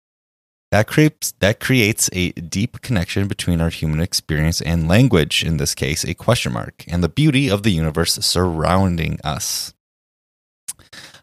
That 0.71 0.89
creeps, 0.89 1.33
that 1.39 1.61
creates 1.61 2.11
a 2.13 2.33
deep 2.33 2.81
connection 2.81 3.29
between 3.29 3.61
our 3.61 3.69
human 3.69 4.01
experience 4.01 4.61
and 4.61 4.89
language, 4.89 5.45
in 5.45 5.57
this 5.57 5.75
case, 5.75 6.05
a 6.05 6.15
question 6.15 6.53
mark, 6.53 6.85
and 6.89 7.03
the 7.03 7.09
beauty 7.09 7.49
of 7.49 7.63
the 7.63 7.71
universe 7.71 8.15
surrounding 8.15 9.21
us. 9.23 9.73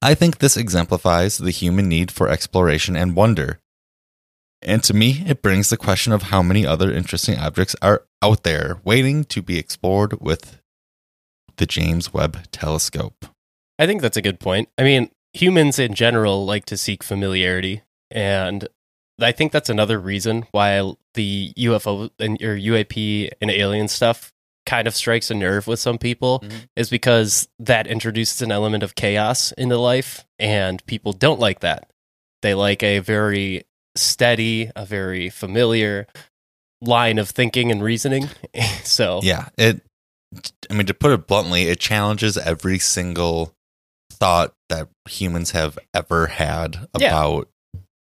I 0.01 0.15
think 0.15 0.37
this 0.37 0.57
exemplifies 0.57 1.37
the 1.37 1.51
human 1.51 1.89
need 1.89 2.11
for 2.11 2.29
exploration 2.29 2.95
and 2.95 3.15
wonder. 3.15 3.59
And 4.63 4.83
to 4.83 4.93
me, 4.93 5.23
it 5.25 5.41
brings 5.41 5.69
the 5.69 5.77
question 5.77 6.13
of 6.13 6.23
how 6.23 6.41
many 6.43 6.65
other 6.65 6.91
interesting 6.91 7.37
objects 7.37 7.75
are 7.81 8.05
out 8.21 8.43
there 8.43 8.79
waiting 8.83 9.23
to 9.25 9.41
be 9.41 9.57
explored 9.57 10.21
with 10.21 10.61
the 11.57 11.65
James 11.65 12.13
Webb 12.13 12.37
telescope. 12.51 13.25
I 13.79 13.87
think 13.87 14.01
that's 14.01 14.17
a 14.17 14.21
good 14.21 14.39
point. 14.39 14.69
I 14.77 14.83
mean, 14.83 15.09
humans 15.33 15.79
in 15.79 15.93
general 15.95 16.45
like 16.45 16.65
to 16.65 16.77
seek 16.77 17.03
familiarity, 17.03 17.81
and 18.11 18.67
I 19.19 19.31
think 19.31 19.51
that's 19.51 19.69
another 19.69 19.99
reason 19.99 20.45
why 20.51 20.93
the 21.15 21.53
UFO 21.57 22.09
and 22.19 22.41
or 22.41 22.55
UAP 22.55 23.29
and 23.41 23.49
alien 23.51 23.87
stuff 23.87 24.31
kind 24.67 24.87
of 24.87 24.95
strikes 24.95 25.31
a 25.31 25.33
nerve 25.33 25.65
with 25.67 25.79
some 25.79 25.97
people 25.97 26.39
Mhm. 26.41 26.67
is 26.75 26.89
because 26.89 27.47
that 27.59 27.87
introduces 27.87 28.41
an 28.43 28.51
element 28.51 28.83
of 28.83 28.93
chaos 28.95 29.51
into 29.53 29.77
life, 29.77 30.23
and 30.37 30.85
people 30.85 31.13
don't 31.13 31.39
like 31.39 31.61
that. 31.61 31.89
They 32.43 32.53
like 32.53 32.83
a 32.83 32.99
very 32.99 33.63
steady, 33.95 34.71
a 34.75 34.85
very 34.85 35.29
familiar 35.29 36.07
line 36.81 37.17
of 37.19 37.29
thinking 37.29 37.71
and 37.71 37.83
reasoning. 37.83 38.29
so 38.83 39.19
Yeah, 39.23 39.49
it. 39.57 39.81
I 40.69 40.73
mean, 40.73 40.87
to 40.87 40.93
put 40.93 41.11
it 41.11 41.27
bluntly, 41.27 41.63
it 41.63 41.79
challenges 41.79 42.37
every 42.37 42.79
single 42.79 43.53
thought 44.11 44.53
that 44.69 44.87
humans 45.09 45.51
have 45.51 45.77
ever 45.93 46.27
had 46.27 46.87
Yeah. 46.97 47.07
about 47.07 47.49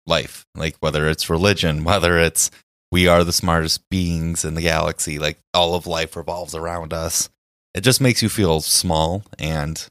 life. 0.08 0.46
Like 0.56 0.76
whether 0.80 1.08
it's 1.08 1.30
religion, 1.30 1.84
whether 1.86 2.18
it's 2.18 2.50
we 2.92 3.08
are 3.08 3.24
the 3.24 3.34
smartest 3.34 3.88
beings 3.90 4.44
in 4.46 4.56
the 4.56 4.62
galaxy. 4.62 5.20
Like 5.20 5.38
all 5.54 5.76
of 5.76 5.86
life 5.86 6.16
revolves 6.16 6.56
around 6.56 6.94
us. 6.94 7.30
It 7.76 7.82
just 7.82 8.02
makes 8.02 8.24
you 8.24 8.30
feel 8.30 8.62
small 8.62 9.24
and, 9.38 9.88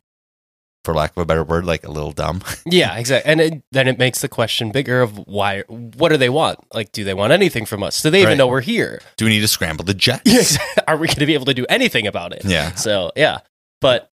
for 0.86 0.94
lack 0.94 1.10
of 1.10 1.18
a 1.18 1.26
better 1.26 1.44
word, 1.44 1.66
like 1.66 1.84
a 1.84 1.90
little 1.90 2.12
dumb. 2.12 2.40
Yeah, 2.64 2.96
exactly. 2.96 3.30
And 3.30 3.40
it, 3.42 3.62
then 3.72 3.86
it 3.88 3.98
makes 3.98 4.22
the 4.22 4.28
question 4.28 4.72
bigger 4.72 5.02
of 5.02 5.18
why, 5.26 5.60
what 5.68 6.08
do 6.08 6.16
they 6.16 6.30
want? 6.30 6.60
Like, 6.72 6.92
do 6.92 7.04
they 7.04 7.12
want 7.12 7.32
anything 7.34 7.66
from 7.66 7.82
us? 7.82 8.00
Do 8.02 8.08
they 8.10 8.20
even 8.20 8.30
Right. 8.30 8.38
know 8.38 8.46
we're 8.48 8.60
here? 8.62 9.00
Do 9.18 9.26
we 9.26 9.30
need 9.32 9.40
to 9.40 9.48
scramble 9.48 9.84
the 9.84 9.92
jets? 10.06 10.22
Yes. 10.24 10.58
Are 10.88 10.96
we 10.96 11.06
going 11.08 11.18
to 11.18 11.26
be 11.26 11.34
able 11.34 11.44
to 11.44 11.54
do 11.54 11.66
anything 11.68 12.06
about 12.06 12.32
it? 12.32 12.42
Yeah. 12.44 12.72
So, 12.74 13.12
yeah. 13.16 13.40
But 13.82 14.10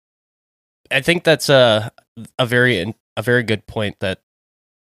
I 0.89 1.01
think 1.01 1.23
that's 1.25 1.49
a, 1.49 1.91
a 2.37 2.45
very, 2.45 2.95
a 3.17 3.21
very 3.21 3.43
good 3.43 3.67
point 3.67 3.97
that 3.99 4.21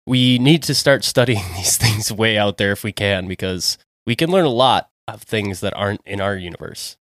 we 0.07 0.37
need 0.39 0.63
to 0.63 0.73
start 0.75 1.03
studying 1.03 1.43
these 1.55 1.77
things 1.77 2.11
way 2.11 2.37
out 2.37 2.57
there 2.57 2.71
if 2.71 2.83
we 2.83 2.91
can, 2.91 3.27
because 3.27 3.77
we 4.07 4.15
can 4.15 4.29
learn 4.31 4.45
a 4.45 4.49
lot 4.49 4.89
of 5.07 5.21
things 5.21 5.59
that 5.61 5.73
aren't 5.75 6.01
in 6.05 6.19
our 6.21 6.35
universe. 6.35 6.97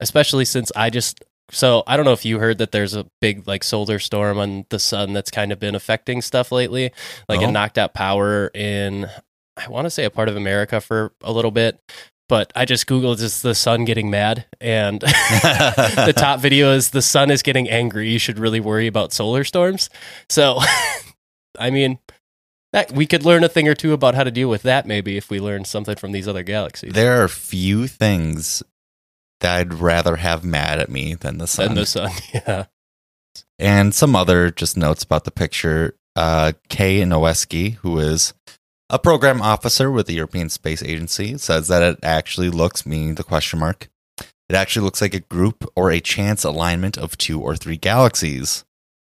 Especially 0.00 0.44
since 0.44 0.70
I 0.76 0.90
just, 0.90 1.24
so 1.50 1.82
I 1.86 1.96
don't 1.96 2.04
know 2.04 2.12
if 2.12 2.24
you 2.24 2.38
heard 2.38 2.58
that 2.58 2.72
there's 2.72 2.94
a 2.94 3.06
big 3.20 3.46
like 3.46 3.64
solar 3.64 3.98
storm 3.98 4.38
on 4.38 4.66
the 4.68 4.78
sun 4.78 5.12
that's 5.12 5.30
kind 5.30 5.52
of 5.52 5.58
been 5.58 5.74
affecting 5.74 6.20
stuff 6.22 6.52
lately. 6.52 6.92
Like 7.28 7.38
Oh. 7.38 7.42
it 7.42 7.44
uh-huh. 7.44 7.52
knocked 7.52 7.78
out 7.78 7.94
power 7.94 8.48
in, 8.54 9.08
I 9.56 9.68
want 9.68 9.86
to 9.86 9.90
say 9.90 10.04
a 10.04 10.10
part 10.10 10.28
of 10.28 10.36
America 10.36 10.80
for 10.80 11.12
a 11.22 11.32
little 11.32 11.50
bit. 11.50 11.80
But 12.28 12.52
I 12.54 12.66
just 12.66 12.86
Googled 12.86 13.18
just 13.20 13.42
the 13.42 13.54
sun 13.54 13.86
getting 13.86 14.10
mad 14.10 14.44
and 14.60 15.00
the 15.00 16.12
top 16.16 16.40
video 16.40 16.72
is 16.72 16.90
the 16.90 17.00
sun 17.00 17.30
is 17.30 17.42
getting 17.42 17.70
angry. 17.70 18.10
You 18.10 18.18
should 18.18 18.38
really 18.38 18.60
worry 18.60 18.86
about 18.86 19.14
solar 19.14 19.44
storms. 19.44 19.88
So, 20.28 20.58
I 21.58 21.70
mean, 21.70 21.98
that 22.74 22.92
we 22.92 23.06
could 23.06 23.24
learn 23.24 23.44
a 23.44 23.48
thing 23.48 23.66
or 23.66 23.74
two 23.74 23.94
about 23.94 24.14
how 24.14 24.24
to 24.24 24.30
deal 24.30 24.50
with 24.50 24.60
that 24.62 24.86
maybe 24.86 25.16
if 25.16 25.30
we 25.30 25.40
learn 25.40 25.64
something 25.64 25.96
from 25.96 26.12
these 26.12 26.28
other 26.28 26.42
galaxies. 26.42 26.92
There 26.92 27.22
are 27.22 27.28
few 27.28 27.86
things 27.86 28.62
that 29.40 29.56
I'd 29.56 29.74
rather 29.74 30.16
have 30.16 30.44
mad 30.44 30.78
at 30.78 30.90
me 30.90 31.14
than 31.14 31.38
the 31.38 31.46
sun. 31.46 31.68
And 31.68 31.76
the 31.76 31.86
sun, 31.86 32.10
yeah. 32.34 32.66
And 33.58 33.94
some 33.94 34.14
other 34.14 34.50
just 34.50 34.76
notes 34.76 35.02
about 35.02 35.24
the 35.24 35.30
picture. 35.30 35.94
Uh, 36.16 36.52
Kay 36.68 37.02
Noweski, 37.02 37.74
who 37.76 37.98
is 37.98 38.34
a 38.90 38.98
program 38.98 39.40
officer 39.40 39.90
with 39.90 40.06
the 40.06 40.14
European 40.14 40.48
Space 40.48 40.82
Agency, 40.82 41.38
says 41.38 41.68
that 41.68 41.82
it 41.82 41.98
actually 42.02 42.50
looks, 42.50 42.86
meaning 42.86 43.14
the 43.14 43.24
question 43.24 43.60
mark, 43.60 43.88
it 44.48 44.56
actually 44.56 44.84
looks 44.84 45.00
like 45.00 45.14
a 45.14 45.20
group 45.20 45.70
or 45.76 45.90
a 45.90 46.00
chance 46.00 46.42
alignment 46.42 46.96
of 46.96 47.18
two 47.18 47.40
or 47.40 47.54
three 47.54 47.76
galaxies. 47.76 48.64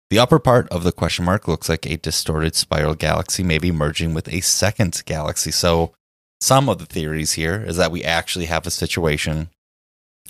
The 0.10 0.20
upper 0.20 0.40
part 0.40 0.68
of 0.70 0.84
the 0.84 0.92
question 0.92 1.24
mark 1.24 1.48
looks 1.48 1.70
like 1.70 1.86
a 1.86 1.98
distorted 1.98 2.56
spiral 2.56 2.96
galaxy, 2.96 3.44
maybe 3.44 3.72
merging 3.72 4.14
with 4.14 4.28
a 4.28 4.42
second 4.42 5.04
galaxy. 5.06 5.52
So, 5.52 5.94
some 6.42 6.68
of 6.68 6.80
the 6.80 6.86
theories 6.86 7.34
here 7.34 7.62
is 7.62 7.78
that 7.78 7.92
we 7.92 8.04
actually 8.04 8.46
have 8.46 8.66
a 8.66 8.72
situation 8.72 9.50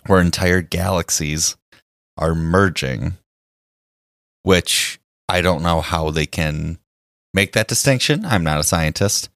where 0.08 0.22
entire 0.22 0.62
galaxies 0.62 1.56
are 2.18 2.36
merging 2.36 3.14
which 4.44 5.00
I 5.28 5.42
don't 5.42 5.62
know 5.62 5.82
how 5.82 6.12
they 6.12 6.26
can 6.26 6.80
make 7.34 7.54
that 7.54 7.68
distinction. 7.68 8.26
I'm 8.26 8.44
not 8.44 8.60
a 8.60 8.64
scientist, 8.64 9.30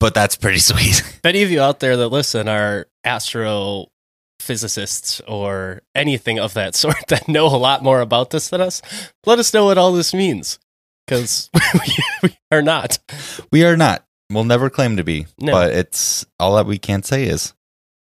but 0.00 0.14
that's 0.14 0.36
pretty 0.36 0.58
sweet. 0.58 1.00
If 1.00 1.24
any 1.24 1.42
of 1.42 1.50
you 1.50 1.60
out 1.60 1.80
there 1.80 1.96
that 1.96 2.08
listen 2.08 2.48
are 2.48 2.86
astrophysicists 3.06 5.20
or 5.26 5.82
anything 5.94 6.38
of 6.38 6.54
that 6.54 6.74
sort 6.74 7.06
that 7.08 7.28
know 7.28 7.46
a 7.46 7.56
lot 7.56 7.82
more 7.82 8.00
about 8.00 8.30
this 8.30 8.48
than 8.48 8.60
us, 8.60 8.82
let 9.26 9.38
us 9.38 9.54
know 9.54 9.66
what 9.66 9.78
all 9.78 9.92
this 9.92 10.14
means. 10.14 10.58
Because 11.06 11.50
we, 12.22 12.36
are 12.50 12.62
not. 12.62 12.98
we 13.52 13.64
are 13.64 13.76
not. 13.76 14.06
We'll 14.30 14.44
never 14.44 14.70
claim 14.70 14.96
to 14.96 15.04
be, 15.04 15.26
No. 15.38 15.52
but 15.52 15.74
it's 15.74 16.24
all 16.40 16.56
that 16.56 16.64
we 16.66 16.78
can 16.78 17.02
say 17.02 17.24
is, 17.24 17.52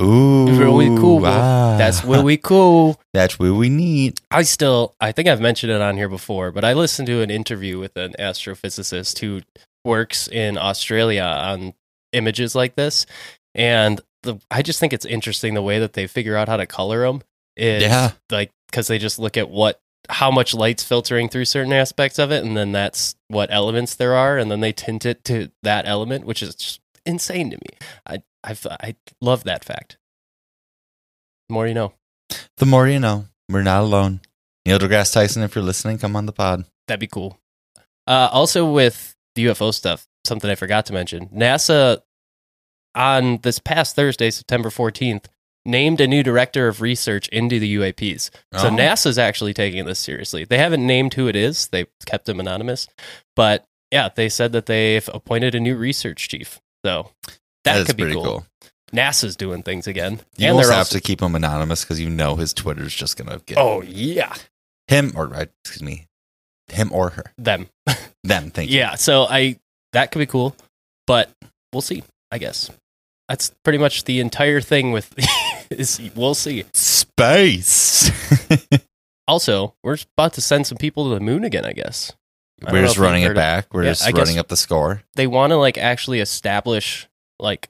ooh, 0.02 0.48
Really 0.60 0.88
cool. 0.98 1.26
ah, 1.26 1.76
That's 1.78 2.04
really 2.04 2.38
cool. 2.38 3.00
that's 3.14 3.40
what 3.40 3.52
we 3.54 3.70
need. 3.70 4.20
I 4.32 4.42
still, 4.44 4.94
I 5.00 5.12
think 5.12 5.28
I've 5.28 5.42
mentioned 5.42 5.72
it 5.72 5.82
on 5.82 5.98
here 5.98 6.10
before, 6.10 6.52
but 6.52 6.64
I 6.66 6.74
listened 6.74 7.08
to 7.08 7.22
an 7.22 7.30
interview 7.30 7.80
with 7.80 7.96
an 7.98 8.14
astrophysicist 8.20 9.20
who 9.20 9.42
works 9.84 10.28
in 10.28 10.58
Australia 10.58 11.24
on 11.24 11.74
images 12.14 12.56
like 12.56 12.76
this, 12.76 13.06
and 13.54 14.02
the 14.24 14.40
I 14.50 14.62
just 14.62 14.80
think 14.80 14.94
it's 14.94 15.06
interesting 15.06 15.54
the 15.54 15.62
way 15.62 15.80
that 15.80 15.94
they 15.94 16.08
figure 16.08 16.36
out 16.36 16.48
how 16.50 16.58
to 16.58 16.66
color 16.66 17.06
them. 17.06 17.22
Is 17.58 17.84
Yeah. 17.84 18.12
like 18.32 18.52
because 18.70 18.88
they 18.88 18.98
just 18.98 19.20
look 19.20 19.38
at 19.38 19.50
what 19.50 19.80
how 20.10 20.30
much 20.30 20.54
light's 20.54 20.84
filtering 20.84 21.30
through 21.30 21.46
certain 21.46 21.74
aspects 21.74 22.20
of 22.20 22.32
it, 22.32 22.44
and 22.44 22.56
then 22.58 22.72
that's 22.72 23.16
what 23.28 23.50
elements 23.52 23.96
there 23.96 24.14
are, 24.16 24.38
and 24.38 24.52
then 24.52 24.60
they 24.60 24.72
tint 24.74 25.06
it 25.06 25.24
to 25.26 25.50
that 25.64 25.88
element, 25.88 26.26
which 26.26 26.42
is 26.44 26.54
just 26.56 26.80
insane 27.06 27.50
to 27.52 27.58
me. 27.58 27.78
I 28.08 28.22
I 28.46 28.56
I 28.82 28.96
love 29.22 29.44
that 29.46 29.66
fact. 29.66 29.98
The 31.50 31.54
more 31.54 31.68
you 31.68 31.74
know. 31.74 31.94
The 32.58 32.66
more 32.66 32.88
you 32.88 33.00
know, 33.00 33.26
we're 33.50 33.64
not 33.64 33.82
alone. 33.82 34.22
Neil 34.66 34.80
deGrasse 34.80 35.14
Tyson, 35.14 35.44
if 35.44 35.54
you're 35.56 35.64
listening, 35.64 35.98
come 35.98 36.16
on 36.16 36.26
the 36.26 36.32
pod. 36.32 36.66
That'd 36.88 37.00
be 37.00 37.08
cool. 37.08 37.40
Uh, 38.08 38.30
also, 38.32 38.70
with 38.72 39.16
the 39.36 39.46
UFO 39.46 39.74
stuff, 39.74 40.08
something 40.26 40.50
I 40.50 40.56
forgot 40.56 40.86
to 40.88 40.94
mention 40.94 41.28
NASA 41.30 42.00
on 42.96 43.40
this 43.44 43.60
past 43.60 43.96
Thursday, 43.96 44.30
September 44.32 44.70
14th, 44.70 45.26
named 45.66 46.00
a 46.00 46.08
new 46.08 46.24
director 46.24 46.68
of 46.68 46.82
research 46.82 47.28
into 47.30 47.60
the 47.60 47.76
UAPs. 47.76 48.30
So 48.56 48.68
Oh. 48.68 48.72
NASA's 48.72 49.18
actually 49.18 49.54
taking 49.54 49.86
this 49.86 50.00
seriously. 50.00 50.46
They 50.46 50.58
haven't 50.60 50.86
named 50.86 51.16
who 51.16 51.28
it 51.28 51.36
is, 51.36 51.68
they 51.68 51.86
kept 52.06 52.30
him 52.30 52.40
anonymous. 52.40 52.88
But 53.36 53.66
yeah, 53.92 54.10
they 54.16 54.30
said 54.30 54.52
that 54.54 54.66
they've 54.68 55.08
appointed 55.14 55.56
a 55.56 55.60
new 55.60 55.76
research 55.76 56.28
chief. 56.30 56.60
So 56.86 57.12
that, 57.66 57.78
is 57.82 57.88
could 57.88 57.98
be 57.98 58.12
cool. 58.14 58.24
cool. 58.24 58.46
NASA's 58.94 59.36
doing 59.36 59.62
things 59.64 59.88
again. 59.88 60.22
You 60.38 60.50
and 60.50 60.60
they're 60.60 60.70
have 60.70 60.80
also, 60.80 60.98
to 60.98 61.02
keep 61.02 61.22
him 61.22 61.36
anonymous 61.36 61.84
because 61.84 62.00
you 62.00 62.10
know 62.10 62.36
his 62.36 62.54
Twitter's 62.54 62.94
just 62.96 63.18
gonna 63.18 63.40
get 63.46 63.58
Oh, 63.58 63.82
yeah. 63.82 64.34
him 64.88 65.12
or 65.16 65.30
excuse 65.64 65.84
me, 65.84 66.08
him 66.68 66.92
or 66.94 67.10
her, 67.12 67.34
Them. 67.38 67.68
them. 68.24 68.52
Thank 68.52 68.70
you. 68.70 68.78
Yeah, 68.80 68.96
so 68.96 69.24
I 69.30 69.60
that 69.94 70.12
could 70.12 70.20
be 70.20 70.26
cool, 70.26 70.56
but 71.08 71.30
we'll 71.74 71.82
see. 71.82 72.04
I 72.32 72.38
guess 72.38 72.70
that's 73.28 73.52
pretty 73.64 73.80
much 73.80 74.04
the 74.06 74.20
entire 74.20 74.62
thing. 74.62 74.92
With 74.92 75.14
is 75.72 76.00
we'll 76.16 76.36
see. 76.36 76.64
Space. 76.74 78.12
Also, 79.28 79.74
we're 79.84 79.98
about 80.16 80.34
to 80.34 80.42
send 80.42 80.68
some 80.68 80.78
people 80.78 81.06
to 81.10 81.16
the 81.16 81.20
moon 81.20 81.44
again. 81.44 81.66
I 81.66 81.74
guess 81.74 82.12
I 82.64 82.72
We're 82.72 82.84
just 82.84 83.00
running 83.00 83.24
it 83.24 83.34
back. 83.34 83.74
We're 83.74 83.84
Yeah, 83.84 83.92
just 83.94 84.14
running 84.14 84.38
up 84.38 84.50
the 84.50 84.56
score. 84.56 85.02
They 85.16 85.26
want 85.26 85.50
to 85.50 85.56
like 85.58 85.80
actually 85.80 86.20
establish 86.20 87.08
like 87.40 87.70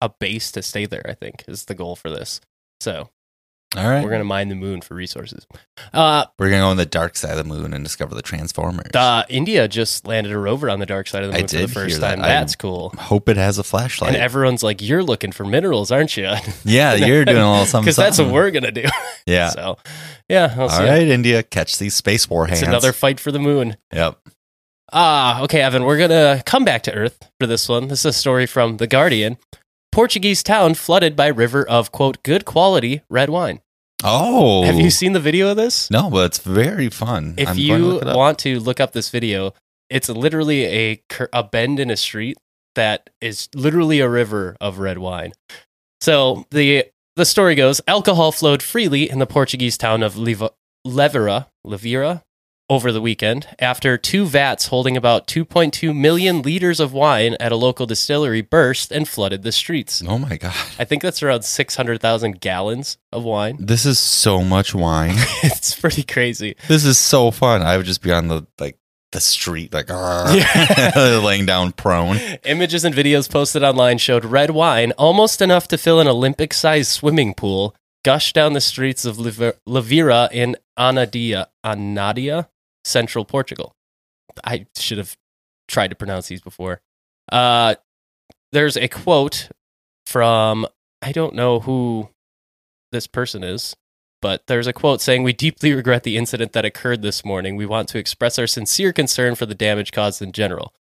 a 0.00 0.08
base 0.08 0.50
to 0.52 0.62
stay 0.62 0.86
there. 0.86 1.02
I 1.08 1.14
think 1.14 1.44
is 1.48 1.64
the 1.66 1.74
goal 1.74 1.96
for 1.96 2.10
this. 2.10 2.40
So 2.80 3.08
All 3.76 3.88
right. 3.88 4.02
we're 4.02 4.10
gonna 4.10 4.24
mine 4.24 4.48
the 4.48 4.54
moon 4.56 4.80
for 4.80 4.94
resources. 4.94 5.46
Uh, 5.94 6.26
We're 6.38 6.50
gonna 6.50 6.62
go 6.62 6.68
on 6.68 6.76
the 6.76 6.84
dark 6.84 7.16
side 7.16 7.38
of 7.38 7.38
the 7.38 7.44
moon 7.44 7.72
and 7.72 7.84
discover 7.84 8.14
the 8.14 8.20
Transformers. 8.22 8.90
uh 8.94 9.22
India 9.28 9.68
just 9.68 10.06
landed 10.06 10.32
a 10.32 10.38
rover 10.38 10.68
on 10.68 10.78
the 10.80 10.86
dark 10.86 11.06
side 11.06 11.22
of 11.22 11.30
the 11.30 11.36
I 11.36 11.40
moon 11.42 11.48
for 11.48 11.56
did 11.56 11.68
the 11.68 11.72
first 11.72 12.00
that. 12.00 12.16
time. 12.16 12.24
I- 12.24 12.28
That's 12.28 12.56
cool. 12.56 12.90
Hope 12.98 13.28
it 13.28 13.36
has 13.36 13.58
a 13.58 13.62
flashlight. 13.62 14.14
And 14.14 14.20
everyone's 14.22 14.62
like, 14.64 14.82
"You're 14.82 15.02
looking 15.04 15.30
for 15.32 15.44
minerals, 15.44 15.90
aren't 15.92 16.16
you?" 16.16 16.24
yeah, 16.64 16.94
you're 16.96 17.24
doing 17.24 17.38
a 17.38 17.50
little 17.50 17.66
something. 17.66 17.84
Because 17.86 17.96
that's 17.96 18.18
what 18.18 18.32
we're 18.32 18.50
gonna 18.50 18.72
do. 18.72 18.84
Yeah. 19.24 19.50
So, 19.50 19.78
yeah. 20.28 20.52
I'll 20.58 20.68
All 20.68 20.80
right, 20.82 21.06
India, 21.06 21.44
catch 21.44 21.78
these 21.78 21.94
space 21.94 22.28
war 22.28 22.48
hands. 22.48 22.58
It's 22.62 22.68
another 22.68 22.92
fight 22.92 23.20
for 23.20 23.30
the 23.30 23.38
moon. 23.38 23.76
Yep. 23.92 24.18
Ah, 24.92 25.42
okay, 25.42 25.62
Evan. 25.62 25.84
We're 25.84 25.98
gonna 25.98 26.42
come 26.44 26.64
back 26.64 26.82
to 26.82 26.92
Earth 26.92 27.30
for 27.40 27.46
this 27.46 27.68
one. 27.68 27.88
This 27.88 28.00
is 28.00 28.06
a 28.06 28.12
story 28.12 28.46
from 28.46 28.76
The 28.76 28.86
Guardian. 28.86 29.38
Portuguese 29.90 30.42
town 30.42 30.74
flooded 30.74 31.16
by 31.16 31.28
river 31.28 31.66
of 31.66 31.92
quote 31.92 32.22
good 32.22 32.44
quality 32.44 33.02
red 33.08 33.30
wine. 33.30 33.60
Oh, 34.04 34.64
Have 34.64 34.76
you 34.76 34.90
seen 34.90 35.12
the 35.12 35.20
video 35.20 35.50
of 35.50 35.56
this? 35.56 35.90
No, 35.90 36.10
but 36.10 36.26
it's 36.26 36.38
very 36.38 36.88
fun. 36.90 37.34
If 37.38 37.48
I'm 37.50 37.56
going 37.56 37.66
to 37.66 37.86
you 37.86 37.98
it 38.00 38.16
want 38.16 38.38
to 38.40 38.58
look 38.58 38.80
up 38.80 38.92
this 38.92 39.10
video, 39.10 39.54
it's 39.88 40.08
literally 40.08 40.64
a 40.66 41.02
a 41.32 41.42
bend 41.42 41.80
in 41.80 41.90
a 41.90 41.96
street 41.96 42.36
that 42.74 43.10
is 43.20 43.48
literally 43.54 44.00
a 44.00 44.08
river 44.08 44.56
of 44.60 44.78
red 44.78 44.98
wine. 44.98 45.32
So 46.00 46.46
the 46.50 46.86
the 47.16 47.24
story 47.24 47.54
goes: 47.54 47.80
alcohol 47.88 48.32
flowed 48.32 48.62
freely 48.62 49.08
in 49.08 49.20
the 49.20 49.26
Portuguese 49.26 49.78
town 49.78 50.02
of 50.02 50.14
Liva- 50.16 50.50
Levira, 50.86 51.46
Levira, 51.66 52.22
over 52.72 52.90
the 52.90 53.02
weekend 53.02 53.46
after 53.58 53.98
two 53.98 54.24
vats 54.24 54.68
holding 54.68 54.96
about 54.96 55.26
2.2 55.26 55.94
million 55.94 56.40
liters 56.40 56.80
of 56.80 56.92
wine 56.94 57.36
at 57.38 57.52
a 57.52 57.56
local 57.56 57.84
distillery 57.84 58.40
burst 58.40 58.90
and 58.90 59.06
flooded 59.06 59.42
the 59.42 59.52
streets. 59.52 60.02
oh 60.08 60.16
my 60.18 60.38
god, 60.38 60.54
I 60.78 60.84
think 60.84 61.02
that's 61.02 61.22
around 61.22 61.42
600,000 61.42 62.40
gallons 62.40 62.96
of 63.12 63.24
wine. 63.24 63.56
this 63.60 63.84
is 63.84 63.98
so 63.98 64.42
much 64.42 64.74
wine. 64.74 65.14
it's 65.42 65.78
pretty 65.78 66.02
crazy. 66.02 66.56
this 66.68 66.84
is 66.86 66.96
so 66.96 67.30
fun. 67.30 67.60
I 67.60 67.76
would 67.76 67.84
just 67.86 68.00
be 68.02 68.10
on 68.10 68.28
the 68.28 68.46
like 68.58 68.78
the 69.12 69.20
street, 69.20 69.74
like 69.74 69.90
ah, 69.90 70.32
Yeah. 70.34 71.18
laying 71.22 71.44
down 71.44 71.72
prone. 71.72 72.16
Images 72.44 72.86
and 72.86 72.94
videos 72.94 73.30
posted 73.30 73.62
online 73.62 73.98
showed 73.98 74.24
red 74.24 74.50
wine, 74.52 74.92
almost 74.92 75.42
enough 75.42 75.68
to 75.68 75.76
fill 75.76 76.00
an 76.00 76.08
Olympic 76.08 76.54
sized 76.54 76.90
swimming 76.90 77.34
pool, 77.34 77.74
gush 78.02 78.32
down 78.32 78.54
the 78.54 78.60
streets 78.62 79.04
of 79.04 79.18
Levira 79.18 80.30
in 80.32 80.56
Anadia, 80.78 81.46
Anadia, 81.62 82.48
central 82.84 83.24
Portugal. 83.24 83.74
I 84.44 84.66
should 84.76 84.98
have 84.98 85.16
tried 85.68 85.88
to 85.88 85.96
pronounce 85.96 86.28
these 86.28 86.40
before. 86.40 86.80
Uh, 87.30 87.76
there's 88.52 88.76
a 88.76 88.88
quote 88.88 89.48
from, 90.06 90.66
I 91.00 91.12
don't 91.12 91.34
know 91.34 91.60
who 91.60 92.10
this 92.92 93.06
person 93.06 93.42
is, 93.42 93.74
but 94.20 94.46
there's 94.46 94.66
a 94.66 94.72
quote 94.72 95.00
saying, 95.00 95.22
We 95.22 95.32
deeply 95.32 95.74
regret 95.74 96.04
the 96.04 96.16
incident 96.16 96.52
that 96.52 96.64
occurred 96.64 97.02
this 97.02 97.24
morning. 97.24 97.56
We 97.56 97.66
want 97.66 97.88
to 97.88 97.98
express 97.98 98.38
our 98.38 98.46
sincere 98.46 98.92
concern 98.92 99.34
for 99.34 99.46
the 99.46 99.54
damage 99.54 99.90
caused 99.90 100.22
in 100.22 100.32
general. 100.32 100.72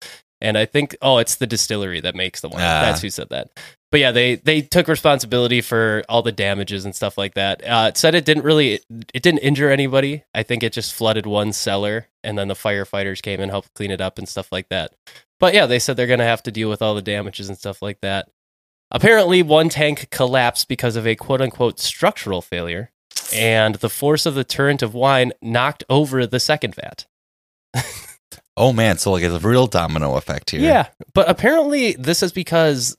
And 0.42 0.58
I 0.58 0.66
think, 0.66 0.96
oh, 1.02 1.18
it's 1.18 1.36
the 1.36 1.48
distillery 1.48 2.02
that 2.02 2.16
makes 2.16 2.42
the 2.42 2.50
wine. 2.50 2.62
Ah. 2.62 2.82
That's 2.82 3.02
who 3.02 3.10
said 3.10 3.30
that. 3.30 3.50
But 3.92 4.00
yeah, 4.00 4.12
they 4.12 4.36
they 4.36 4.62
took 4.62 4.88
responsibility 4.88 5.60
for 5.60 6.04
all 6.08 6.22
the 6.22 6.32
damages 6.32 6.86
and 6.86 6.96
stuff 6.96 7.18
like 7.18 7.34
that. 7.34 7.62
Uh, 7.62 7.88
it 7.90 7.98
said 7.98 8.16
it 8.16 8.24
didn't 8.24 8.44
really, 8.44 8.80
it 9.14 9.22
didn't 9.22 9.40
injure 9.40 9.70
anybody. 9.70 10.24
I 10.34 10.44
think 10.44 10.64
it 10.64 10.72
just 10.72 10.94
flooded 10.94 11.26
one 11.26 11.52
cellar, 11.52 12.08
and 12.24 12.38
then 12.38 12.48
the 12.48 12.54
firefighters 12.54 13.22
came 13.22 13.42
and 13.42 13.52
helped 13.52 13.74
clean 13.74 13.92
it 13.92 14.00
up 14.00 14.18
and 14.18 14.30
stuff 14.30 14.50
like 14.52 14.70
that. 14.70 14.94
But 15.42 15.54
yeah, 15.54 15.66
they 15.66 15.78
said 15.78 15.98
they're 15.98 16.08
going 16.08 16.20
to 16.20 16.26
have 16.26 16.44
to 16.44 16.52
deal 16.52 16.70
with 16.70 16.82
all 16.82 16.96
the 16.96 17.02
damages 17.02 17.50
and 17.50 17.58
stuff 17.58 17.82
like 17.82 18.00
that. 18.02 18.30
Apparently, 18.92 19.44
one 19.44 19.68
tank 19.70 20.10
collapsed 20.10 20.70
because 20.70 20.96
of 20.96 21.06
a 21.06 21.16
quote 21.16 21.42
unquote 21.42 21.80
structural 21.80 22.42
failure, 22.42 22.92
and 23.34 23.76
the 23.76 23.90
force 23.90 24.26
of 24.26 24.36
the 24.36 24.46
torrent 24.46 24.82
of 24.82 24.94
wine 24.94 25.34
knocked 25.42 25.84
over 25.90 26.26
the 26.26 26.40
second 26.40 26.76
vat. 26.76 27.06
Oh 28.62 28.72
man, 28.72 29.00
so 29.00 29.12
like 29.12 29.24
it's 29.24 29.34
a 29.44 29.48
real 29.48 29.66
domino 29.66 30.16
effect 30.18 30.52
here. 30.52 30.62
Yeah, 30.62 30.88
but 31.16 31.28
apparently 31.28 31.94
this 31.94 32.22
is 32.22 32.32
because 32.32 32.96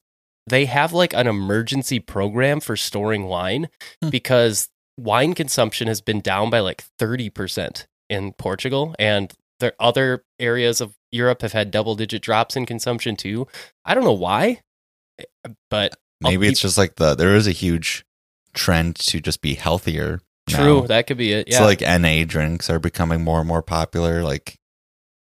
they 0.49 0.65
have 0.65 0.93
like 0.93 1.15
an 1.15 1.29
emergency 1.29 2.01
program 2.01 2.59
for 2.59 2.77
storing 2.77 3.25
wine 3.27 3.69
Hmm. 4.03 4.09
because 4.11 4.69
wine 4.99 5.35
consumption 5.35 5.87
has 5.87 6.01
been 6.01 6.21
down 6.21 6.51
by 6.51 6.59
like 6.59 6.83
30% 6.99 7.87
in 8.11 8.33
Portugal 8.33 8.97
and 8.99 9.33
there 9.61 9.73
other 9.79 10.25
areas 10.41 10.81
of 10.81 10.95
Europe 11.13 11.43
have 11.43 11.53
had 11.53 11.71
double 11.71 11.95
digit 11.95 12.23
drops 12.23 12.57
in 12.57 12.67
consumption 12.67 13.15
too. 13.15 13.47
I 13.85 13.95
don't 13.95 14.03
know 14.03 14.13
why, 14.13 14.63
but 15.71 15.95
maybe 16.21 16.49
it's 16.49 16.61
just 16.61 16.77
like 16.77 16.97
the 16.97 17.15
there 17.15 17.37
is 17.37 17.47
a 17.47 17.53
huge 17.53 18.05
trend 18.53 18.97
to 18.97 19.21
just 19.21 19.41
be 19.41 19.55
healthier. 19.55 20.21
true, 20.49 20.81
now. 20.81 20.87
that 20.89 21.07
could 21.07 21.19
be 21.19 21.33
it. 21.33 21.47
Yeah. 21.49 21.59
So 21.59 21.65
like 21.67 21.81
NA 21.83 22.25
drinks 22.25 22.69
are 22.69 22.81
becoming 22.81 23.23
more 23.23 23.39
and 23.39 23.47
more 23.47 23.63
popular. 23.63 24.25
Like 24.25 24.59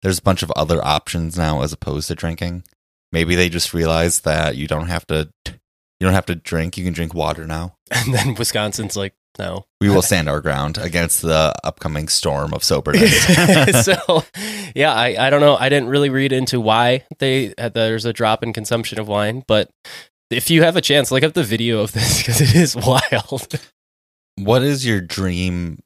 there's 0.01 0.19
a 0.19 0.23
bunch 0.23 0.43
of 0.43 0.51
other 0.51 0.83
options 0.83 1.38
now 1.38 1.62
as 1.62 1.73
opposed 1.73 2.07
to 2.07 2.15
drinking. 2.15 2.63
Maybe 3.12 3.36
they 3.36 3.49
just 3.49 3.73
realized 3.73 4.25
that 4.25 4.57
you 4.57 4.67
don't 4.67 4.88
have 4.88 5.07
to 5.07 5.29
you 5.45 6.05
don't 6.05 6.13
have 6.13 6.27
to 6.27 6.36
drink, 6.36 6.77
you 6.77 6.83
can 6.83 6.93
drink 6.93 7.13
water 7.13 7.47
now. 7.47 7.77
and 7.91 8.13
then 8.13 8.36
Wisconsin's 8.36 8.95
like, 8.95 9.15
no. 9.39 9.65
We 9.81 9.89
will 9.89 10.01
stand 10.03 10.29
our 10.29 10.41
ground 10.41 10.77
against 10.77 11.21
the 11.21 11.53
upcoming 11.63 12.07
storm 12.07 12.53
of 12.53 12.63
soberness. 12.63 13.86
so 13.86 14.23
yeah 14.77 14.93
I, 14.93 15.27
I 15.27 15.29
don't 15.29 15.41
know 15.41 15.55
i 15.55 15.69
didn't 15.69 15.89
really 15.89 16.10
read 16.10 16.31
into 16.31 16.62
why 16.62 17.03
they 17.19 17.53
uh, 17.55 17.69
there's 17.69 18.05
a 18.05 18.13
drop 18.13 18.43
in 18.43 18.53
consumption 18.53 18.99
of 18.99 19.07
wine 19.07 19.43
but 19.47 19.69
if 20.29 20.49
you 20.49 20.63
have 20.63 20.75
a 20.75 20.81
chance 20.81 21.12
look 21.12 21.23
up 21.23 21.33
the 21.33 21.43
video 21.43 21.81
of 21.81 21.91
this 21.91 22.19
because 22.19 22.41
it 22.41 22.55
is 22.55 22.75
wild 22.75 23.60
what 24.38 24.62
is 24.62 24.86
your 24.86 25.01
dream 25.01 25.79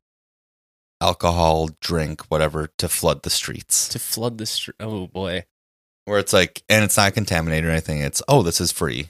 alcohol 1.02 1.70
drink, 1.82 2.22
whatever, 2.30 2.70
to 2.78 2.88
flood 2.88 3.24
the 3.24 3.30
streets? 3.30 3.88
to 3.90 4.00
flood 4.00 4.38
the 4.38 4.46
street 4.46 4.76
oh 4.80 5.08
boy 5.08 5.44
Where 6.06 6.20
it's 6.20 6.34
like 6.34 6.64
and 6.70 6.84
it's 6.84 6.98
not 6.98 7.14
contaminated 7.14 7.68
or 7.68 7.72
anything. 7.72 8.00
It's 8.02 8.22
oh, 8.28 8.42
this 8.44 8.62
is 8.62 8.72
free. 8.72 9.10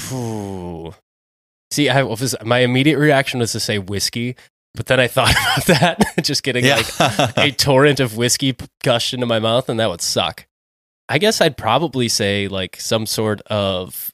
Phew. 0.00 0.94
see 1.70 1.88
i 1.88 2.02
was 2.02 2.34
my 2.44 2.58
immediate 2.60 2.98
reaction 2.98 3.38
was 3.40 3.52
to 3.52 3.60
say 3.60 3.78
whiskey 3.78 4.34
but 4.74 4.86
then 4.86 4.98
i 4.98 5.06
thought 5.06 5.30
about 5.58 5.66
that 5.66 5.98
just 6.22 6.42
getting 6.42 6.64
like 6.66 6.86
a 7.36 7.50
torrent 7.56 8.00
of 8.00 8.16
whiskey 8.16 8.56
gushed 8.82 9.12
into 9.12 9.26
my 9.26 9.38
mouth 9.38 9.68
and 9.68 9.78
that 9.78 9.90
would 9.90 10.00
suck 10.00 10.46
i 11.10 11.18
guess 11.18 11.40
i'd 11.42 11.56
probably 11.58 12.08
say 12.08 12.48
like 12.48 12.80
some 12.80 13.04
sort 13.06 13.42
of 13.42 14.10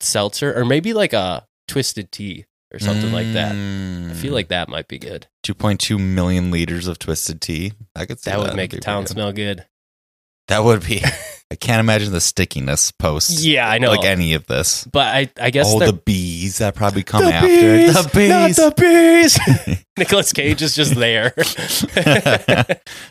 seltzer 0.00 0.54
or 0.54 0.64
maybe 0.66 0.92
like 0.92 1.14
a 1.14 1.46
twisted 1.66 2.12
tea 2.12 2.44
or 2.74 2.78
something 2.78 3.12
like 3.12 3.32
that 3.32 3.52
I 3.52 4.12
feel 4.14 4.32
Mm. 4.32 4.34
like 4.34 4.48
that 4.48 4.68
might 4.68 4.86
be 4.88 4.98
good. 4.98 5.28
2.2 5.54 5.98
million 6.00 6.50
liters 6.50 6.86
of 6.88 6.98
twisted 6.98 7.40
tea. 7.40 7.72
I 7.94 8.06
could 8.06 8.18
That 8.22 8.38
would 8.38 8.54
make 8.56 8.72
a 8.72 8.80
town 8.80 9.06
smell 9.06 9.32
good. 9.32 9.66
That 10.48 10.64
would 10.64 10.84
be. 10.84 11.02
I 11.50 11.54
can't 11.54 11.78
imagine 11.78 12.12
the 12.12 12.20
stickiness 12.20 12.90
post. 12.90 13.44
Yeah, 13.44 13.68
I 13.68 13.78
know. 13.78 13.90
Like 13.92 14.04
any 14.04 14.34
of 14.34 14.46
this. 14.46 14.84
but 14.84 15.06
I, 15.14 15.30
I 15.40 15.50
guess 15.50 15.66
all 15.72 15.78
the 15.78 15.92
bees 15.92 16.58
that 16.58 16.74
probably 16.74 17.04
come 17.04 17.24
The 17.24 17.32
after. 17.32 17.46
bees! 17.48 17.94
the 17.94 18.10
bees. 18.12 18.58
Not 18.58 18.76
the 18.76 18.82
bees. 18.82 19.84
Nicolas 19.98 20.32
Cage 20.32 20.62
is 20.62 20.74
just 20.74 20.94
there. 20.96 21.32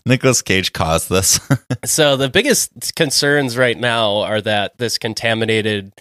Nicolas 0.06 0.42
Cage 0.42 0.74
caused 0.74 1.10
this. 1.10 1.40
so 1.86 2.18
the 2.18 2.30
biggest 2.30 2.96
concerns 2.96 3.58
right 3.58 3.78
now 3.78 4.18
are 4.20 4.42
that 4.42 4.78
this 4.78 4.98
contaminated 4.98 5.94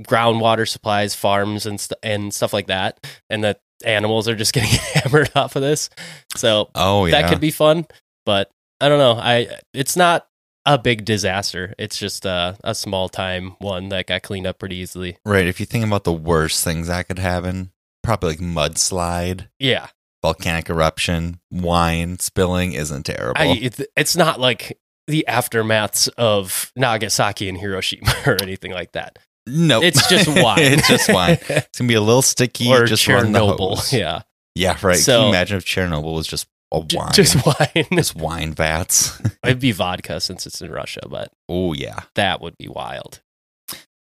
groundwater 0.00 0.68
supplies, 0.68 1.14
farms, 1.14 1.64
and 1.66 1.80
st- 1.80 1.98
and 2.02 2.32
stuff 2.34 2.52
like 2.52 2.66
that, 2.66 3.04
and 3.30 3.42
that 3.44 3.60
animals 3.84 4.28
are 4.28 4.34
just 4.34 4.52
getting 4.52 4.70
hammered 4.94 5.30
off 5.34 5.56
of 5.56 5.62
this. 5.62 5.90
So 6.36 6.70
oh 6.74 7.06
yeah. 7.06 7.20
that 7.20 7.30
could 7.30 7.40
be 7.40 7.50
fun, 7.50 7.86
but 8.24 8.50
I 8.80 8.88
don't 8.88 8.98
know. 8.98 9.20
I 9.20 9.58
it's 9.74 9.96
not 9.96 10.28
a 10.66 10.78
big 10.78 11.04
disaster. 11.04 11.74
It's 11.78 11.98
just 11.98 12.26
a, 12.26 12.56
a 12.62 12.74
small 12.74 13.08
time 13.08 13.56
one 13.58 13.88
that 13.88 14.06
got 14.06 14.22
cleaned 14.22 14.46
up 14.46 14.58
pretty 14.58 14.76
easily. 14.76 15.16
right. 15.24 15.46
If 15.46 15.60
you 15.60 15.66
think 15.66 15.84
about 15.84 16.04
the 16.04 16.12
worst 16.12 16.62
things 16.62 16.88
that 16.88 17.08
could 17.08 17.18
happen, 17.18 17.70
probably 18.02 18.30
like 18.30 18.40
mudslide, 18.40 19.48
Yeah, 19.58 19.88
volcanic 20.22 20.68
eruption, 20.68 21.40
wine 21.50 22.18
spilling 22.18 22.72
isn't 22.72 23.04
terrible. 23.04 23.40
I, 23.40 23.46
it, 23.46 23.80
it's 23.96 24.16
not 24.16 24.40
like 24.40 24.78
the 25.06 25.24
aftermaths 25.26 26.08
of 26.18 26.70
Nagasaki 26.76 27.48
and 27.48 27.58
Hiroshima 27.58 28.12
or 28.26 28.36
anything 28.42 28.72
like 28.72 28.92
that. 28.92 29.18
Nope. 29.48 29.84
It's 29.84 30.08
just 30.08 30.28
wine. 30.42 30.58
it's 30.60 30.88
just 30.88 31.12
wine. 31.12 31.38
It's 31.48 31.78
gonna 31.78 31.88
be 31.88 31.94
a 31.94 32.00
little 32.00 32.22
sticky. 32.22 32.70
or 32.72 32.84
just 32.86 33.04
Chernobyl. 33.06 33.92
Yeah, 33.98 34.22
Yeah, 34.54 34.72
right. 34.82 34.94
Can 34.94 35.02
So- 35.02 35.22
you 35.24 35.28
imagine 35.28 35.56
if 35.58 35.64
Chernobyl 35.64 36.14
was 36.14 36.26
just 36.26 36.46
a 36.72 36.80
wine? 36.80 37.12
just 37.12 37.44
wine. 37.46 37.86
just 37.92 38.14
wine 38.16 38.52
vats. 38.52 39.20
It'd 39.44 39.58
be 39.60 39.72
vodka 39.72 40.20
since 40.20 40.46
it's 40.46 40.60
in 40.60 40.70
Russia, 40.70 41.00
but 41.08 41.32
oh 41.48 41.72
yeah. 41.72 42.00
that 42.14 42.40
would 42.40 42.56
be 42.58 42.68
wild. 42.68 43.20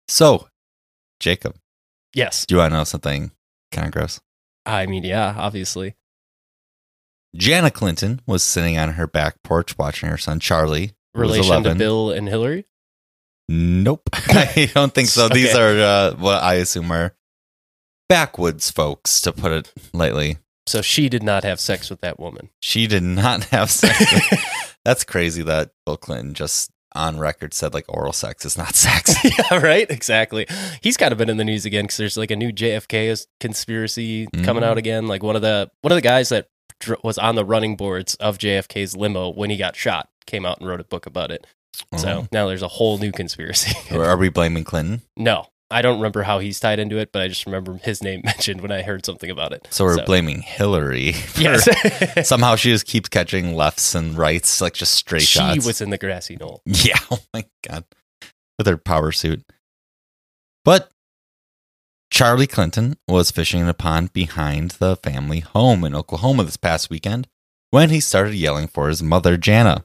So, 0.09 0.49
Jacob, 1.21 1.57
Yes, 2.15 2.47
do 2.47 2.55
you 2.55 2.59
want 2.61 2.73
to 2.73 2.79
know 2.79 2.85
something 2.85 3.33
kind 3.73 3.87
of 3.87 3.93
gross? 3.93 4.21
I 4.67 4.87
mean, 4.87 5.03
yeah, 5.05 5.35
obviously. 5.37 5.95
Jana 7.37 7.71
Clinton 7.71 8.21
was 8.27 8.43
sitting 8.43 8.79
on 8.79 8.91
her 8.93 9.07
back 9.07 9.43
porch 9.43 9.77
watching 9.77 10.09
her 10.09 10.17
son 10.19 10.39
Charlie. 10.41 10.93
Relation 11.15 11.63
to 11.65 11.75
Bill 11.75 12.11
and 12.11 12.29
Hillary. 12.29 12.67
Nope. 13.49 14.09
I 14.13 14.71
don't 14.75 14.95
think 14.95 15.09
so. 15.09 15.29
These 15.29 15.55
are 15.55 15.79
uh, 15.81 16.15
what 16.17 16.43
I 16.43 16.55
assume 16.55 16.91
are 16.91 17.15
backwoods 18.09 18.71
folks, 18.71 19.21
to 19.23 19.33
put 19.33 19.53
it 19.53 19.73
lightly. 19.93 20.39
So 20.67 20.81
she 20.83 21.09
did 21.09 21.23
not 21.23 21.45
have 21.45 21.61
sex 21.61 21.91
with 21.91 22.01
that 22.01 22.19
woman. 22.19 22.49
She 22.61 22.87
did 22.87 23.03
not 23.03 23.45
have 23.51 23.71
sex. 23.71 23.99
with- 24.13 24.41
That's 24.85 25.05
crazy 25.05 25.43
that 25.43 25.71
Bill 25.87 25.97
Clinton 25.97 26.35
just 26.35 26.71
on 26.97 27.19
record 27.19 27.53
said 27.53 27.75
like 27.75 27.85
oral 27.89 28.13
sex 28.13 28.45
is 28.47 28.57
not 28.57 28.75
sex. 28.75 29.15
yeah, 29.25 29.59
right. 29.59 29.91
Exactly. 29.91 30.47
He's 30.81 30.97
kind 30.97 31.13
of 31.13 31.19
been 31.19 31.29
in 31.29 31.37
the 31.39 31.45
news 31.45 31.67
again 31.67 31.85
because 31.85 31.97
there's 31.97 32.17
like 32.17 32.31
a 32.31 32.37
new 32.37 32.53
JFK 32.53 33.09
is- 33.09 33.27
conspiracy 33.41 34.27
coming 34.43 34.63
Mm. 34.63 34.67
out 34.67 34.79
again. 34.79 35.07
Like 35.07 35.23
one 35.23 35.37
of 35.37 35.43
the 35.43 35.71
one 35.83 35.93
of 35.93 35.97
the 35.97 36.03
guys 36.03 36.29
that 36.31 36.49
was 37.03 37.19
on 37.19 37.35
the 37.35 37.45
running 37.45 37.77
boards 37.77 38.15
of 38.17 38.39
JFK's 38.39 38.97
limo 38.97 39.31
when 39.31 39.51
he 39.51 39.57
got 39.57 39.75
shot 39.77 40.09
came 40.27 40.45
out 40.47 40.59
and 40.61 40.69
wrote 40.69 40.81
a 40.81 40.85
book 40.85 41.07
about 41.07 41.31
it. 41.31 41.47
So 41.97 42.09
oh. 42.09 42.29
now 42.33 42.49
there's 42.49 42.63
a 42.63 42.69
whole 42.69 42.99
new 42.99 43.13
conspiracy. 43.13 43.77
Oh. 43.91 44.01
are 44.01 44.17
we 44.17 44.29
blaming 44.29 44.65
Clinton? 44.65 45.03
no, 45.17 45.47
I 45.71 45.83
don't 45.83 45.97
remember 45.97 46.23
how 46.23 46.39
he's 46.39 46.61
tied 46.61 46.79
into 46.79 46.99
it, 46.99 47.11
but 47.13 47.23
I 47.23 47.29
just 47.29 47.47
remember 47.47 47.75
his 47.75 48.03
name 48.03 48.23
mentioned 48.25 48.61
when 48.61 48.71
I 48.71 48.83
heard 48.83 49.05
something 49.05 49.31
about 49.31 49.53
it. 49.53 49.67
So 49.71 49.85
we're 49.85 50.05
blaming 50.05 50.43
Hillary. 50.43 51.15
Yes. 51.37 51.69
Somehow 52.29 52.57
she 52.57 52.71
just 52.71 52.87
keeps 52.87 53.09
catching 53.09 53.55
lefts 53.55 53.95
and 53.95 54.17
rights, 54.17 54.61
like 54.61 54.75
just 54.75 54.95
straight 54.95 55.23
she 55.23 55.39
shots. 55.39 55.67
was 55.67 55.81
in 55.81 55.91
the 55.91 55.99
grassy 55.99 56.37
knoll. 56.37 56.63
Yeah. 56.65 56.99
Oh 57.11 57.19
my 57.33 57.45
God. 57.69 57.85
With 58.57 58.67
her 58.67 58.77
power 58.77 59.11
suit. 59.11 59.43
But 60.65 60.91
Charlie 62.11 62.47
Clinton 62.47 62.97
was 63.09 63.33
fishing 63.33 63.61
in 63.61 63.69
a 63.69 63.75
pond 63.75 64.13
behind 64.13 64.73
the 64.73 64.97
family 64.97 65.41
home 65.41 65.85
in 65.85 65.95
Oklahoma 65.95 66.45
this 66.45 66.57
past 66.57 66.89
weekend 66.89 67.27
when 67.71 67.91
he 67.91 67.99
started 67.99 68.35
yelling 68.35 68.69
for 68.69 68.89
his 68.89 69.03
mother, 69.03 69.37
Jana. 69.37 69.85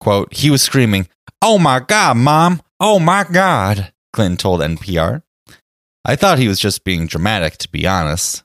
Quote, 0.00 0.32
he 0.34 0.50
was 0.50 0.62
screaming, 0.62 1.08
Oh 1.42 1.58
my 1.58 1.80
God, 1.80 2.16
mom. 2.16 2.62
Oh 2.80 2.98
my 2.98 3.24
God. 3.24 3.92
Clinton 4.12 4.36
told 4.36 4.60
NPR. 4.60 5.22
I 6.04 6.16
thought 6.16 6.38
he 6.38 6.48
was 6.48 6.60
just 6.60 6.84
being 6.84 7.06
dramatic, 7.06 7.58
to 7.58 7.68
be 7.68 7.86
honest. 7.86 8.44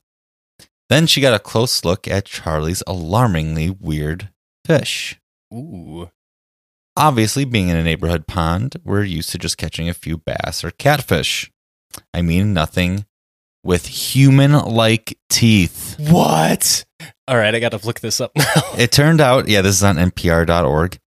Then 0.89 1.07
she 1.07 1.21
got 1.21 1.33
a 1.33 1.39
close 1.39 1.85
look 1.85 2.07
at 2.07 2.25
Charlie's 2.25 2.83
alarmingly 2.85 3.69
weird 3.69 4.29
fish. 4.65 5.19
Ooh. 5.53 6.11
Obviously, 6.95 7.45
being 7.45 7.69
in 7.69 7.77
a 7.77 7.83
neighborhood 7.83 8.27
pond, 8.27 8.75
we're 8.83 9.03
used 9.03 9.29
to 9.31 9.37
just 9.37 9.57
catching 9.57 9.89
a 9.89 9.93
few 9.93 10.17
bass 10.17 10.63
or 10.63 10.71
catfish. 10.71 11.51
I 12.13 12.21
mean, 12.21 12.53
nothing 12.53 13.05
with 13.63 13.87
human 13.87 14.51
like 14.51 15.17
teeth. 15.29 15.95
What? 15.99 16.85
All 17.27 17.37
right, 17.37 17.55
I 17.55 17.59
got 17.59 17.71
to 17.71 17.85
look 17.85 18.01
this 18.01 18.21
up 18.21 18.31
now. 18.35 18.61
It 18.77 18.91
turned 18.91 19.21
out, 19.21 19.47
yeah, 19.47 19.61
this 19.61 19.77
is 19.77 19.83
on 19.83 19.95
npr.org. 19.95 20.99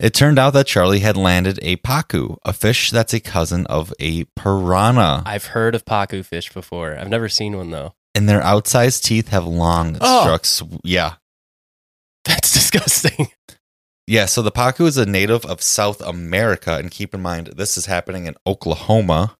It 0.00 0.12
turned 0.12 0.38
out 0.38 0.50
that 0.54 0.66
Charlie 0.66 1.00
had 1.00 1.16
landed 1.16 1.58
a 1.62 1.76
pacu, 1.76 2.36
a 2.44 2.52
fish 2.52 2.90
that's 2.90 3.14
a 3.14 3.20
cousin 3.20 3.64
of 3.66 3.92
a 4.00 4.24
piranha. 4.36 5.22
I've 5.24 5.46
heard 5.46 5.74
of 5.74 5.84
pacu 5.84 6.24
fish 6.24 6.52
before. 6.52 6.96
I've 6.98 7.08
never 7.08 7.28
seen 7.28 7.56
one 7.56 7.70
though. 7.70 7.94
And 8.14 8.28
their 8.28 8.40
outsized 8.40 9.02
teeth 9.04 9.28
have 9.28 9.46
long 9.46 9.96
Oh. 10.00 10.22
struck. 10.22 10.44
sw- 10.44 10.78
Yeah. 10.84 11.14
That's 12.24 12.52
disgusting. 12.52 13.28
Yeah, 14.06 14.26
so 14.26 14.42
the 14.42 14.52
pacu 14.52 14.86
is 14.86 14.96
a 14.96 15.06
native 15.06 15.44
of 15.46 15.62
South 15.62 16.00
America, 16.02 16.76
and 16.76 16.90
keep 16.90 17.14
in 17.14 17.22
mind 17.22 17.48
this 17.56 17.76
is 17.78 17.86
happening 17.86 18.26
in 18.26 18.34
Oklahoma. 18.46 19.36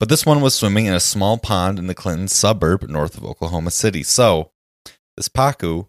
But 0.00 0.08
this 0.08 0.24
one 0.26 0.40
was 0.40 0.54
swimming 0.54 0.86
in 0.86 0.94
a 0.94 1.00
small 1.00 1.38
pond 1.38 1.78
in 1.78 1.86
the 1.86 1.94
Clinton 1.94 2.28
suburb 2.28 2.82
north 2.88 3.16
of 3.16 3.24
Oklahoma 3.24 3.70
City. 3.70 4.02
So 4.02 4.50
this 5.16 5.28
pacu 5.28 5.88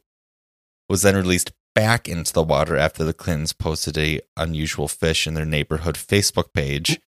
was 0.89 1.01
then 1.01 1.15
released 1.15 1.51
back 1.77 2.07
into 2.09 2.33
the 2.33 2.41
water 2.41 2.75
after 2.75 3.03
the 3.03 3.13
Clintons 3.13 3.53
posted 3.53 3.99
a 3.99 4.19
unusual 4.35 4.87
fish 4.87 5.27
in 5.27 5.35
their 5.35 5.45
neighborhood 5.45 5.93
Facebook 5.93 6.51
page. 6.51 6.99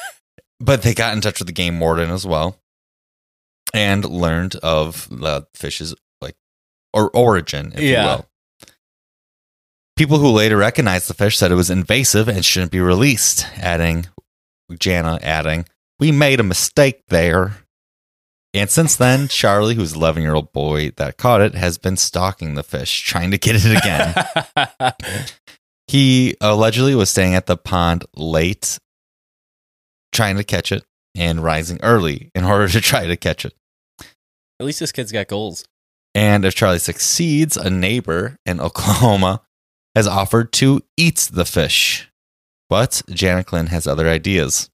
but 0.60 0.82
they 0.82 0.94
got 0.94 1.12
in 1.12 1.20
touch 1.20 1.40
with 1.40 1.48
the 1.48 1.52
game 1.52 1.80
warden 1.80 2.08
as 2.08 2.24
well 2.24 2.56
and 3.74 4.04
learned 4.04 4.54
of 4.62 5.08
the 5.10 5.44
fish's 5.56 5.92
like 6.20 6.36
or 6.94 7.10
origin, 7.10 7.72
if 7.74 7.80
Yeah. 7.80 8.02
you 8.02 8.08
will. 8.18 8.28
People 9.96 10.18
who 10.18 10.28
later 10.30 10.56
recognized 10.56 11.08
the 11.08 11.14
fish 11.14 11.36
said 11.36 11.50
it 11.50 11.56
was 11.56 11.68
invasive 11.68 12.28
and 12.28 12.44
shouldn't 12.44 12.70
be 12.70 12.80
released, 12.80 13.44
adding, 13.56 14.06
Jana 14.78 15.18
adding, 15.20 15.66
We 15.98 16.12
made 16.12 16.38
a 16.38 16.44
mistake 16.44 17.02
there. 17.08 17.56
And 18.54 18.68
since 18.68 18.96
then, 18.96 19.28
Charlie, 19.28 19.74
who's 19.74 19.92
an 19.92 19.98
11 19.98 20.22
year 20.22 20.34
old 20.34 20.52
boy 20.52 20.90
that 20.96 21.16
caught 21.16 21.40
it, 21.40 21.54
has 21.54 21.78
been 21.78 21.96
stalking 21.96 22.54
the 22.54 22.62
fish, 22.62 23.02
trying 23.02 23.30
to 23.30 23.38
get 23.38 23.56
it 23.56 23.76
again. 23.78 24.94
he 25.86 26.36
allegedly 26.40 26.94
was 26.94 27.10
staying 27.10 27.34
at 27.34 27.46
the 27.46 27.56
pond 27.56 28.04
late, 28.14 28.78
trying 30.12 30.36
to 30.36 30.44
catch 30.44 30.70
it, 30.70 30.84
and 31.14 31.42
rising 31.42 31.78
early 31.82 32.30
in 32.34 32.44
order 32.44 32.68
to 32.68 32.80
try 32.80 33.06
to 33.06 33.16
catch 33.16 33.44
it. 33.46 33.54
At 34.60 34.66
least 34.66 34.80
this 34.80 34.92
kid's 34.92 35.12
got 35.12 35.28
goals. 35.28 35.64
And 36.14 36.44
if 36.44 36.54
Charlie 36.54 36.78
succeeds, 36.78 37.56
a 37.56 37.70
neighbor 37.70 38.36
in 38.44 38.60
Oklahoma 38.60 39.42
has 39.94 40.06
offered 40.06 40.52
to 40.54 40.82
eat 40.96 41.30
the 41.32 41.46
fish. 41.46 42.10
But 42.68 43.02
Jana 43.08 43.44
Clinton 43.44 43.72
has 43.72 43.86
other 43.86 44.08
ideas. 44.08 44.70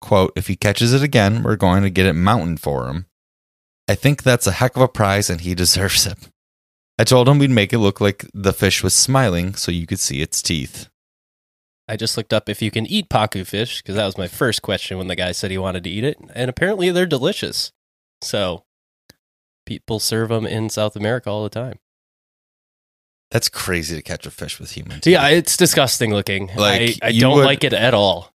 Quote, 0.00 0.32
if 0.36 0.46
he 0.46 0.56
catches 0.56 0.92
it 0.92 1.02
again, 1.02 1.42
we're 1.42 1.56
going 1.56 1.82
to 1.82 1.90
get 1.90 2.06
it 2.06 2.14
mounted 2.14 2.60
for 2.60 2.88
him. 2.88 3.06
I 3.88 3.94
think 3.94 4.22
that's 4.22 4.46
a 4.46 4.52
heck 4.52 4.76
of 4.76 4.82
a 4.82 4.88
prize 4.88 5.30
and 5.30 5.40
he 5.40 5.54
deserves 5.64 6.06
it. 6.06 6.18
I 6.98 7.04
told 7.04 7.28
him 7.28 7.38
we'd 7.38 7.50
make 7.50 7.72
it 7.72 7.78
look 7.78 8.00
like 8.00 8.26
the 8.34 8.52
fish 8.52 8.82
was 8.82 8.94
smiling 8.94 9.54
so 9.54 9.70
you 9.72 9.86
could 9.86 10.00
see 10.00 10.20
its 10.20 10.42
teeth. 10.42 10.88
I 11.90 11.96
just 11.96 12.16
looked 12.16 12.34
up 12.34 12.48
if 12.48 12.60
you 12.60 12.70
can 12.70 12.86
eat 12.86 13.08
pacu 13.08 13.46
fish 13.46 13.80
because 13.80 13.94
that 13.94 14.04
was 14.04 14.18
my 14.18 14.28
first 14.28 14.60
question 14.62 14.98
when 14.98 15.06
the 15.06 15.16
guy 15.16 15.32
said 15.32 15.50
he 15.50 15.56
wanted 15.58 15.84
to 15.84 15.90
eat 15.90 16.04
it, 16.04 16.18
and 16.34 16.50
apparently 16.50 16.90
they're 16.90 17.06
delicious. 17.06 17.72
So 18.20 18.64
people 19.64 19.98
serve 20.00 20.28
them 20.28 20.44
in 20.46 20.68
South 20.68 20.96
America 20.96 21.30
all 21.30 21.44
the 21.44 21.48
time. 21.48 21.78
That's 23.30 23.48
crazy 23.48 23.96
to 23.96 24.02
catch 24.02 24.26
a 24.26 24.30
fish 24.30 24.58
with 24.58 24.72
human 24.72 25.00
teeth. 25.00 25.12
Yeah, 25.12 25.28
it's 25.28 25.56
disgusting 25.56 26.12
looking. 26.12 26.48
Like, 26.56 26.98
I, 27.02 27.08
I 27.08 27.12
don't 27.12 27.36
would- 27.36 27.44
like 27.46 27.64
it 27.64 27.72
at 27.72 27.94
all. 27.94 28.32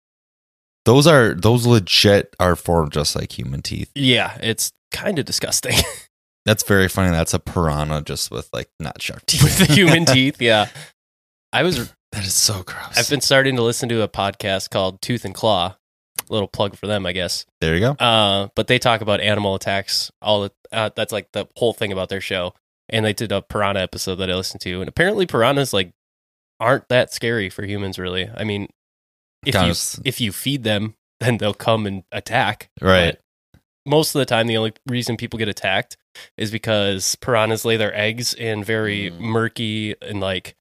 Those 0.85 1.05
are 1.07 1.33
those 1.33 1.65
legit 1.65 2.35
are 2.39 2.55
formed 2.57 2.91
just 2.91 3.15
like 3.15 3.37
human 3.37 3.61
teeth. 3.61 3.89
Yeah, 3.95 4.37
it's 4.41 4.71
kind 4.93 5.19
of 5.19 5.25
disgusting 5.25 5.75
That's 6.45 6.63
very 6.63 6.89
funny. 6.89 7.11
That's 7.11 7.33
a 7.33 7.39
piranha 7.39 8.01
just 8.01 8.29
with 8.29 8.49
like 8.51 8.69
not 8.79 9.01
sharp 9.01 9.25
teeth. 9.25 9.43
with 9.43 9.57
the 9.59 9.73
human 9.73 10.05
teeth. 10.13 10.41
Yeah, 10.41 10.67
I 11.53 11.63
was. 11.63 11.93
That 12.11 12.25
is 12.25 12.33
so 12.33 12.63
gross. 12.63 12.97
I've 12.97 13.09
been 13.09 13.21
starting 13.21 13.55
to 13.55 13.63
listen 13.63 13.89
to 13.89 14.01
a 14.01 14.07
podcast 14.07 14.69
called 14.69 15.01
Tooth 15.01 15.25
and 15.25 15.33
Claw. 15.33 15.77
A 16.29 16.33
little 16.33 16.47
plug 16.47 16.75
for 16.77 16.85
them, 16.85 17.05
I 17.05 17.11
guess. 17.11 17.45
there 17.59 17.73
you 17.73 17.79
go. 17.79 17.91
Uh, 17.93 18.49
but 18.55 18.67
they 18.67 18.77
talk 18.77 19.01
about 19.01 19.19
animal 19.19 19.55
attacks. 19.55 20.11
All 20.21 20.41
the, 20.43 20.51
uh, 20.71 20.89
that's 20.95 21.11
like 21.11 21.31
the 21.31 21.47
whole 21.55 21.73
thing 21.73 21.91
about 21.91 22.09
their 22.09 22.21
show. 22.21 22.53
And 22.89 23.03
they 23.05 23.13
did 23.13 23.31
a 23.31 23.41
piranha 23.41 23.81
episode 23.81 24.15
that 24.15 24.29
I 24.29 24.35
listened 24.35 24.61
to, 24.61 24.79
and 24.81 24.87
apparently 24.89 25.25
piranhas 25.25 25.73
like 25.73 25.91
aren't 26.59 26.87
that 26.89 27.13
scary 27.13 27.49
for 27.49 27.63
humans. 27.63 27.97
Really, 27.97 28.29
I 28.35 28.43
mean, 28.43 28.67
if 29.45 29.55
you 29.55 30.01
if 30.05 30.19
you 30.19 30.31
feed 30.33 30.63
them, 30.63 30.95
then 31.21 31.37
they'll 31.37 31.53
come 31.53 31.85
and 31.87 32.03
attack. 32.11 32.69
Right. 32.81 33.17
Most 33.85 34.15
of 34.15 34.19
the 34.19 34.25
time, 34.25 34.47
the 34.47 34.57
only 34.57 34.73
reason 34.87 35.17
people 35.17 35.37
get 35.37 35.47
attacked 35.49 35.97
is 36.37 36.51
because 36.51 37.15
piranhas 37.15 37.65
lay 37.65 37.75
their 37.77 37.95
eggs 37.97 38.33
in 38.33 38.63
very 38.63 39.11
Mm. 39.11 39.19
murky 39.19 39.95
and 40.01 40.19
like 40.21 40.55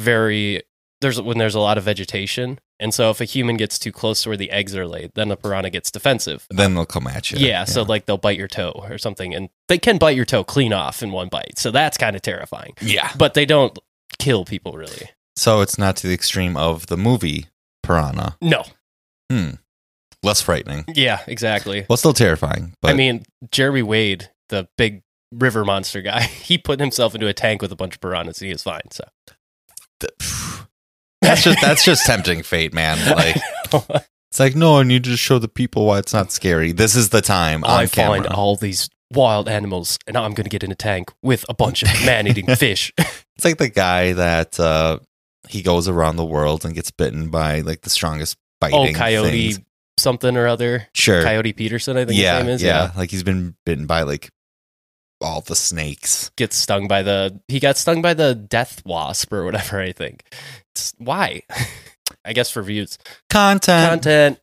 very 0.00 0.62
there's 1.00 1.20
when 1.20 1.38
there's 1.38 1.54
a 1.56 1.60
lot 1.60 1.78
of 1.78 1.84
vegetation. 1.84 2.60
And 2.78 2.92
so 2.94 3.10
if 3.10 3.20
a 3.20 3.24
human 3.24 3.56
gets 3.56 3.78
too 3.78 3.92
close 3.92 4.22
to 4.22 4.28
where 4.30 4.36
the 4.36 4.50
eggs 4.50 4.74
are 4.76 4.86
laid, 4.86 5.12
then 5.14 5.28
the 5.28 5.36
piranha 5.36 5.70
gets 5.70 5.90
defensive. 5.90 6.46
Then 6.50 6.74
they'll 6.74 6.86
come 6.86 7.06
at 7.06 7.30
you. 7.30 7.38
Yeah, 7.38 7.64
so 7.64 7.82
like 7.82 8.06
they'll 8.06 8.18
bite 8.18 8.38
your 8.38 8.48
toe 8.48 8.72
or 8.88 8.98
something, 8.98 9.34
and 9.34 9.48
they 9.68 9.78
can 9.78 9.98
bite 9.98 10.16
your 10.16 10.24
toe 10.24 10.42
clean 10.44 10.72
off 10.72 11.02
in 11.02 11.10
one 11.12 11.28
bite. 11.28 11.58
So 11.58 11.70
that's 11.70 11.96
kind 11.98 12.14
of 12.16 12.22
terrifying. 12.22 12.74
yeah. 12.80 13.10
But 13.16 13.34
they 13.34 13.46
don't 13.46 13.76
kill 14.18 14.44
people 14.44 14.72
really. 14.72 15.10
So 15.36 15.60
it's 15.60 15.78
not 15.78 15.96
to 15.98 16.06
the 16.08 16.14
extreme 16.14 16.56
of 16.56 16.86
the 16.86 16.96
movie 16.96 17.46
Piranha. 17.82 18.36
No. 18.40 18.64
Hmm. 19.30 19.50
Less 20.22 20.40
frightening. 20.40 20.84
Yeah, 20.88 21.20
exactly. 21.26 21.84
Well, 21.88 21.96
still 21.96 22.12
terrifying. 22.12 22.74
But 22.80 22.92
I 22.92 22.94
mean, 22.94 23.24
Jeremy 23.50 23.82
Wade, 23.82 24.30
the 24.50 24.68
big 24.78 25.02
river 25.32 25.64
monster 25.64 26.00
guy, 26.00 26.22
he 26.22 26.58
put 26.58 26.80
himself 26.80 27.14
into 27.14 27.26
a 27.26 27.32
tank 27.32 27.62
with 27.62 27.72
a 27.72 27.76
bunch 27.76 27.94
of 27.96 28.00
piranhas 28.00 28.40
and 28.40 28.46
he 28.46 28.52
was 28.52 28.62
fine. 28.62 28.90
So 28.90 29.04
that's 31.20 31.42
just 31.42 31.60
that's 31.60 31.84
just 31.84 32.06
tempting 32.06 32.42
fate, 32.42 32.72
man. 32.72 32.98
Like 33.16 34.04
it's 34.30 34.40
like 34.40 34.54
no, 34.54 34.78
I 34.78 34.82
need 34.82 35.04
to 35.04 35.16
show 35.16 35.38
the 35.38 35.48
people 35.48 35.86
why 35.86 35.98
it's 35.98 36.12
not 36.12 36.30
scary. 36.30 36.72
This 36.72 36.94
is 36.94 37.08
the 37.08 37.20
time 37.20 37.64
I 37.64 37.86
camera. 37.86 38.22
find 38.22 38.26
all 38.28 38.56
these 38.56 38.88
wild 39.10 39.48
animals 39.48 39.98
and 40.06 40.16
I'm 40.16 40.32
going 40.32 40.44
to 40.44 40.50
get 40.50 40.62
in 40.62 40.70
a 40.72 40.74
tank 40.74 41.10
with 41.22 41.44
a 41.48 41.54
bunch 41.54 41.82
of 41.82 41.88
man 42.06 42.26
eating 42.26 42.46
fish. 42.56 42.92
It's 42.98 43.44
like 43.44 43.58
the 43.58 43.68
guy 43.68 44.12
that 44.12 44.58
uh, 44.60 44.98
he 45.48 45.62
goes 45.62 45.88
around 45.88 46.16
the 46.16 46.24
world 46.24 46.64
and 46.64 46.74
gets 46.74 46.90
bitten 46.90 47.30
by 47.30 47.60
like 47.60 47.82
the 47.82 47.90
strongest 47.90 48.36
biting. 48.60 48.94
oh, 48.94 48.98
coyote 48.98 49.52
things. 49.52 49.66
Something 50.02 50.36
or 50.36 50.46
other. 50.46 50.88
Sure. 50.94 51.22
Coyote 51.22 51.52
Peterson, 51.52 51.96
I 51.96 52.04
think 52.04 52.20
yeah, 52.20 52.36
his 52.36 52.44
name 52.44 52.54
is. 52.54 52.62
yeah. 52.62 52.90
Like 52.96 53.10
he's 53.10 53.22
been 53.22 53.54
bitten 53.64 53.86
by 53.86 54.02
like 54.02 54.30
all 55.22 55.40
the 55.40 55.56
snakes. 55.56 56.30
gets 56.36 56.56
stung 56.56 56.88
by 56.88 57.02
the 57.02 57.40
he 57.48 57.60
got 57.60 57.76
stung 57.78 58.02
by 58.02 58.12
the 58.12 58.34
death 58.34 58.84
wasp 58.84 59.32
or 59.32 59.44
whatever 59.44 59.80
i 59.80 59.92
think 59.92 60.24
it's, 60.74 60.92
why 60.98 61.40
i 62.24 62.32
guess 62.32 62.50
for 62.50 62.60
views 62.62 62.98
Content. 63.30 63.88
content 64.02 64.38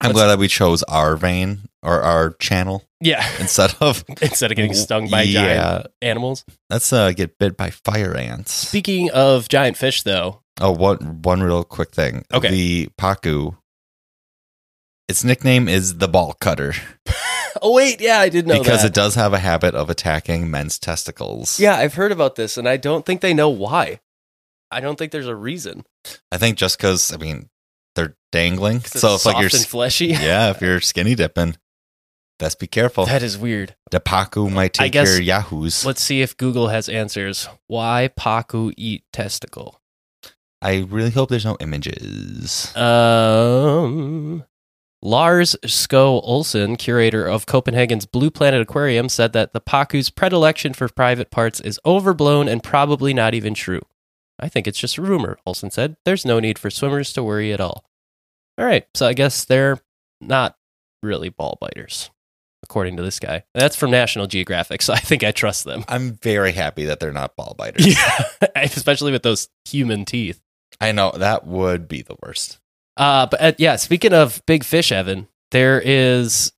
I'm 0.00 0.10
glad 0.10 0.26
that 0.26 0.38
we 0.40 0.48
chose 0.48 0.82
our 0.82 1.14
vein 1.16 1.68
or 1.84 2.02
our 2.02 2.30
channel 2.32 2.82
yeah 3.00 3.24
instead 3.38 3.76
of 3.80 4.04
instead 4.20 4.50
of 4.50 4.56
getting 4.56 4.74
stung 4.74 5.08
by 5.08 5.24
giant 5.24 5.86
animals 6.02 6.44
Let's 6.68 6.92
uh, 6.92 7.12
get 7.12 7.38
bit 7.38 7.56
by 7.56 7.70
fire 7.70 8.16
ants. 8.16 8.52
speaking 8.52 9.08
of 9.12 9.48
giant 9.48 9.76
fish 9.76 10.02
though 10.02 10.42
Oh, 10.60 10.72
one 10.72 11.22
one 11.22 11.42
real 11.42 11.64
quick 11.64 11.92
thing. 11.92 12.24
Okay. 12.32 12.50
The 12.50 12.88
pacu. 13.00 13.56
Its 15.08 15.24
nickname 15.24 15.68
is 15.68 15.98
the 15.98 16.08
ball 16.08 16.34
cutter 16.40 16.74
oh 17.62 17.72
wait 17.74 18.00
yeah 18.00 18.18
i 18.20 18.28
did 18.28 18.46
know 18.46 18.58
because 18.58 18.82
that 18.82 18.88
it 18.88 18.94
does 18.94 19.14
have 19.14 19.32
a 19.34 19.38
habit 19.38 19.74
of 19.74 19.90
attacking 19.90 20.50
men's 20.50 20.78
testicles. 20.78 21.60
yeah 21.60 21.76
i've 21.76 21.94
heard 21.94 22.12
about 22.12 22.36
this 22.36 22.56
and 22.56 22.68
i 22.68 22.76
don't 22.76 23.04
think 23.04 23.20
they 23.20 23.34
know 23.34 23.50
why 23.50 24.00
i 24.70 24.80
don't 24.80 24.96
think 24.98 25.12
there's 25.12 25.26
a 25.26 25.36
reason 25.36 25.84
I 26.32 26.38
think 26.38 26.56
just 26.58 26.78
because 26.78 27.12
I 27.12 27.16
mean 27.16 27.48
they're 27.94 28.16
dangling. 28.32 28.80
So 28.80 29.14
it's 29.14 29.26
like 29.26 29.34
you're 29.36 29.50
and 29.52 29.66
fleshy. 29.66 30.06
yeah, 30.06 30.50
if 30.50 30.60
you're 30.60 30.80
skinny 30.80 31.14
dipping, 31.14 31.56
best 32.38 32.58
be 32.58 32.66
careful. 32.66 33.06
That 33.06 33.22
is 33.22 33.38
weird. 33.38 33.76
The 33.90 34.00
Pacu 34.00 34.50
might 34.50 34.80
I 34.80 34.84
take 34.84 34.92
guess- 34.92 35.12
your 35.12 35.20
yahoos. 35.22 35.84
Let's 35.84 36.02
see 36.02 36.22
if 36.22 36.36
Google 36.36 36.68
has 36.68 36.88
answers. 36.88 37.48
Why 37.68 38.10
Pacu 38.18 38.72
eat 38.76 39.04
testicle? 39.12 39.80
I 40.60 40.78
really 40.88 41.10
hope 41.10 41.28
there's 41.28 41.44
no 41.44 41.56
images. 41.60 42.74
Um, 42.76 44.42
Lars 45.04 45.56
Skou 45.64 46.20
Olsen, 46.22 46.76
curator 46.76 47.26
of 47.26 47.44
Copenhagen's 47.44 48.06
Blue 48.06 48.30
Planet 48.30 48.62
Aquarium, 48.62 49.08
said 49.08 49.32
that 49.32 49.52
the 49.52 49.60
Pacu's 49.60 50.10
predilection 50.10 50.72
for 50.74 50.88
private 50.88 51.28
parts 51.28 51.58
is 51.58 51.80
overblown 51.84 52.48
and 52.48 52.62
probably 52.62 53.12
not 53.12 53.34
even 53.34 53.52
true. 53.52 53.82
I 54.38 54.48
think 54.48 54.68
it's 54.68 54.78
just 54.78 54.98
a 54.98 55.02
rumor, 55.02 55.38
Olsen 55.44 55.72
said. 55.72 55.96
There's 56.04 56.24
no 56.24 56.38
need 56.38 56.56
for 56.56 56.70
swimmers 56.70 57.12
to 57.14 57.22
worry 57.24 57.52
at 57.52 57.60
all. 57.60 57.84
All 58.56 58.64
right, 58.64 58.86
so 58.94 59.06
I 59.08 59.12
guess 59.12 59.44
they're 59.44 59.80
not 60.20 60.56
really 61.02 61.30
ball 61.30 61.58
biters, 61.60 62.10
according 62.62 62.96
to 62.96 63.02
this 63.02 63.18
guy. 63.18 63.42
That's 63.54 63.74
from 63.74 63.90
National 63.90 64.28
Geographic, 64.28 64.82
so 64.82 64.92
I 64.94 65.00
think 65.00 65.24
I 65.24 65.32
trust 65.32 65.64
them. 65.64 65.84
I'm 65.88 66.12
very 66.12 66.52
happy 66.52 66.84
that 66.84 67.00
they're 67.00 67.12
not 67.12 67.34
ball 67.34 67.54
biters. 67.58 67.86
Yeah, 67.88 68.24
especially 68.54 69.10
with 69.10 69.24
those 69.24 69.48
human 69.64 70.04
teeth. 70.04 70.40
I 70.80 70.92
know 70.92 71.10
that 71.10 71.44
would 71.44 71.88
be 71.88 72.02
the 72.02 72.16
worst. 72.22 72.60
Uh, 72.96 73.26
but 73.26 73.40
uh, 73.42 73.52
yeah, 73.58 73.76
speaking 73.76 74.12
of 74.12 74.42
big 74.46 74.64
fish, 74.64 74.92
Evan, 74.92 75.28
there 75.50 75.80
is. 75.80 76.52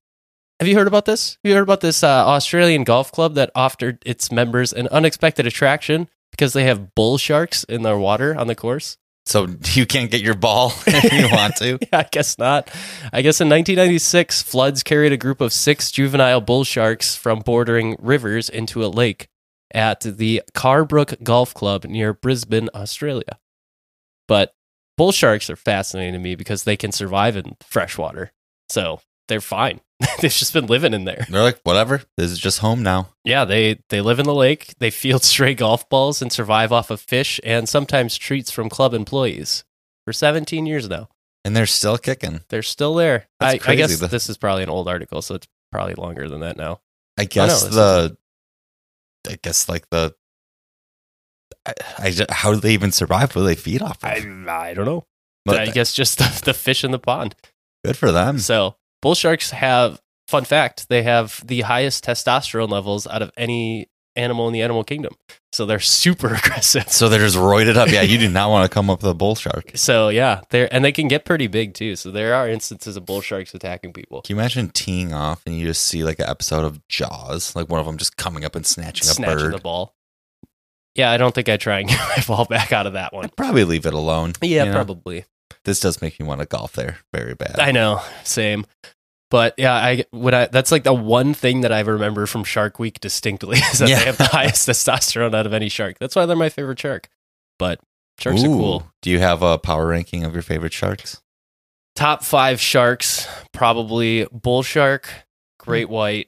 Have 0.59 0.69
you 0.69 0.75
heard 0.75 0.87
about 0.87 1.05
this? 1.05 1.37
Have 1.43 1.49
you 1.49 1.55
heard 1.55 1.63
about 1.63 1.81
this 1.81 2.01
uh, 2.01 2.07
Australian 2.07 2.85
golf 2.85 3.11
club 3.11 3.35
that 3.35 3.51
offered 3.55 4.01
its 4.05 4.31
members 4.31 4.71
an 4.71 4.87
unexpected 4.87 5.45
attraction 5.45 6.07
because 6.31 6.53
they 6.53 6.63
have 6.63 6.95
bull 6.95 7.17
sharks 7.17 7.65
in 7.65 7.81
their 7.83 7.97
water 7.97 8.33
on 8.35 8.47
the 8.47 8.55
course? 8.55 8.97
So 9.25 9.47
you 9.73 9.85
can't 9.85 10.11
get 10.11 10.21
your 10.21 10.35
ball 10.35 10.71
if 10.87 11.11
you 11.11 11.35
want 11.35 11.55
to. 11.57 11.79
Yeah, 11.91 11.99
I 11.99 12.07
guess 12.09 12.37
not. 12.37 12.69
I 13.11 13.21
guess 13.21 13.41
in 13.41 13.49
1996, 13.49 14.43
floods 14.43 14.81
carried 14.83 15.11
a 15.11 15.17
group 15.17 15.41
of 15.41 15.51
six 15.51 15.91
juvenile 15.91 16.41
bull 16.41 16.63
sharks 16.63 17.15
from 17.15 17.39
bordering 17.39 17.97
rivers 17.99 18.49
into 18.49 18.85
a 18.85 18.87
lake 18.87 19.27
at 19.73 20.01
the 20.01 20.41
Carbrook 20.53 21.21
Golf 21.21 21.53
Club 21.53 21.83
near 21.85 22.13
Brisbane, 22.13 22.69
Australia. 22.73 23.39
But 24.27 24.54
bull 24.97 25.11
sharks 25.11 25.49
are 25.49 25.55
fascinating 25.55 26.13
to 26.13 26.19
me 26.19 26.35
because 26.35 26.63
they 26.63 26.77
can 26.77 26.91
survive 26.91 27.35
in 27.35 27.57
freshwater. 27.61 28.31
So 28.69 29.01
they're 29.27 29.41
fine. 29.41 29.81
They've 30.21 30.31
just 30.31 30.53
been 30.53 30.65
living 30.65 30.93
in 30.93 31.05
there. 31.05 31.25
They're 31.29 31.41
like, 31.41 31.59
whatever. 31.63 32.01
This 32.17 32.31
is 32.31 32.39
just 32.39 32.59
home 32.59 32.83
now. 32.83 33.09
Yeah, 33.23 33.45
they, 33.45 33.79
they 33.89 34.01
live 34.01 34.19
in 34.19 34.25
the 34.25 34.35
lake. 34.35 34.75
They 34.79 34.89
field 34.91 35.23
stray 35.23 35.53
golf 35.53 35.87
balls 35.89 36.21
and 36.21 36.31
survive 36.31 36.71
off 36.71 36.91
of 36.91 36.99
fish 36.99 37.39
and 37.43 37.69
sometimes 37.69 38.17
treats 38.17 38.51
from 38.51 38.69
club 38.69 38.93
employees 38.93 39.63
for 40.05 40.13
17 40.13 40.65
years 40.65 40.89
now. 40.89 41.09
And 41.45 41.55
they're 41.55 41.65
still 41.65 41.97
kicking. 41.97 42.41
They're 42.49 42.63
still 42.63 42.95
there. 42.95 43.27
I, 43.39 43.59
I 43.65 43.75
guess 43.75 43.99
The- 43.99 44.07
this 44.07 44.29
is 44.29 44.37
probably 44.37 44.63
an 44.63 44.69
old 44.69 44.87
article, 44.87 45.21
so 45.21 45.35
it's 45.35 45.47
probably 45.71 45.93
longer 45.93 46.27
than 46.27 46.41
that 46.41 46.57
now. 46.57 46.81
I 47.17 47.23
oh, 47.23 47.27
guess 47.27 47.63
this 47.63 47.75
the, 47.75 48.17
I 49.29 49.37
guess 49.41 49.69
like 49.69 49.89
the, 49.89 50.13
I, 51.65 51.73
I 51.97 52.25
how 52.29 52.53
do 52.53 52.59
they 52.59 52.73
even 52.73 52.91
survive? 52.91 53.35
What 53.35 53.41
do 53.41 53.47
they 53.47 53.55
feed 53.55 53.81
off 53.81 54.03
of? 54.03 54.09
I, 54.09 54.69
I 54.69 54.73
don't 54.73 54.85
know. 54.85 55.05
But 55.45 55.59
I 55.59 55.67
guess 55.67 55.93
just 55.93 56.17
the, 56.17 56.41
the 56.45 56.53
fish 56.53 56.83
in 56.83 56.91
the 56.91 56.99
pond. 56.99 57.35
good 57.83 57.97
for 57.97 58.11
them. 58.11 58.39
So 58.39 58.75
bull 59.01 59.15
sharks 59.15 59.51
have 59.51 60.01
fun 60.27 60.43
fact 60.43 60.89
they 60.89 61.03
have 61.03 61.41
the 61.45 61.61
highest 61.61 62.03
testosterone 62.03 62.69
levels 62.69 63.05
out 63.05 63.21
of 63.21 63.31
any 63.37 63.87
animal 64.15 64.47
in 64.47 64.53
the 64.53 64.61
animal 64.61 64.83
kingdom. 64.83 65.13
So 65.53 65.65
they're 65.65 65.79
super 65.79 66.27
aggressive. 66.33 66.89
So 66.89 67.09
they're 67.09 67.19
just 67.19 67.37
roided 67.37 67.75
up. 67.75 67.89
Yeah, 67.89 68.01
you 68.01 68.17
do 68.17 68.27
not 68.29 68.49
want 68.49 68.69
to 68.69 68.73
come 68.73 68.89
up 68.89 69.01
with 69.03 69.11
a 69.11 69.13
bull 69.13 69.35
shark. 69.35 69.71
So 69.75 70.09
yeah, 70.09 70.41
they're 70.49 70.73
and 70.73 70.83
they 70.83 70.91
can 70.91 71.07
get 71.07 71.25
pretty 71.25 71.47
big 71.47 71.73
too. 71.75 71.95
So 71.95 72.09
there 72.11 72.33
are 72.33 72.49
instances 72.49 72.97
of 72.97 73.05
bull 73.05 73.21
sharks 73.21 73.53
attacking 73.53 73.93
people. 73.93 74.21
Can 74.23 74.35
you 74.35 74.39
imagine 74.41 74.69
teeing 74.69 75.13
off 75.13 75.43
and 75.45 75.57
you 75.57 75.67
just 75.67 75.83
see 75.83 76.03
like 76.03 76.19
an 76.19 76.27
episode 76.27 76.65
of 76.65 76.85
Jaws, 76.87 77.55
like 77.55 77.69
one 77.69 77.79
of 77.79 77.85
them 77.85 77.97
just 77.97 78.17
coming 78.17 78.43
up 78.45 78.55
and 78.55 78.65
snatching 78.65 79.07
a 79.07 79.13
Snatching 79.13 79.37
bird? 79.37 79.53
the 79.53 79.59
ball. 79.59 79.94
Yeah, 80.95 81.11
I 81.11 81.17
don't 81.17 81.35
think 81.35 81.49
I 81.49 81.57
try 81.57 81.79
and 81.79 81.89
get 81.89 81.99
my 81.99 82.23
ball 82.25 82.45
back 82.45 82.71
out 82.71 82.87
of 82.87 82.93
that 82.93 83.13
one. 83.13 83.25
I'd 83.25 83.35
probably 83.35 83.63
leave 83.65 83.85
it 83.85 83.93
alone. 83.93 84.33
Yeah, 84.41 84.63
you 84.63 84.69
know? 84.69 84.75
probably. 84.75 85.25
This 85.65 85.79
does 85.79 86.01
make 86.01 86.19
me 86.19 86.25
want 86.25 86.41
to 86.41 86.45
golf 86.47 86.73
there 86.73 86.99
very 87.13 87.33
bad. 87.35 87.59
I 87.59 87.71
know, 87.71 88.01
same. 88.23 88.65
But 89.31 89.55
yeah, 89.57 89.73
I 89.73 90.05
when 90.11 90.33
I 90.33 90.45
that's 90.45 90.71
like 90.71 90.83
the 90.83 90.93
one 90.93 91.33
thing 91.33 91.61
that 91.61 91.71
I 91.71 91.79
remember 91.81 92.27
from 92.27 92.43
Shark 92.43 92.77
Week 92.79 92.99
distinctly 92.99 93.57
is 93.71 93.79
that 93.79 93.89
Yeah. 93.89 93.99
they 93.99 94.05
have 94.05 94.17
the 94.17 94.25
highest 94.25 94.69
testosterone 94.69 95.33
out 95.33 95.45
of 95.45 95.53
any 95.53 95.67
shark. 95.69 95.97
That's 95.99 96.15
why 96.15 96.25
they're 96.25 96.35
my 96.35 96.49
favorite 96.49 96.79
shark. 96.79 97.09
But 97.57 97.79
sharks 98.19 98.43
are 98.43 98.47
cool. 98.47 98.91
Do 99.01 99.09
you 99.09 99.19
have 99.19 99.41
a 99.41 99.57
power 99.57 99.87
ranking 99.87 100.23
of 100.23 100.33
your 100.33 100.43
favorite 100.43 100.73
sharks? 100.73 101.21
Top 101.95 102.23
five 102.23 102.61
sharks, 102.61 103.27
probably 103.51 104.27
bull 104.31 104.61
shark, 104.63 105.09
great 105.57 105.89
white, 105.89 106.27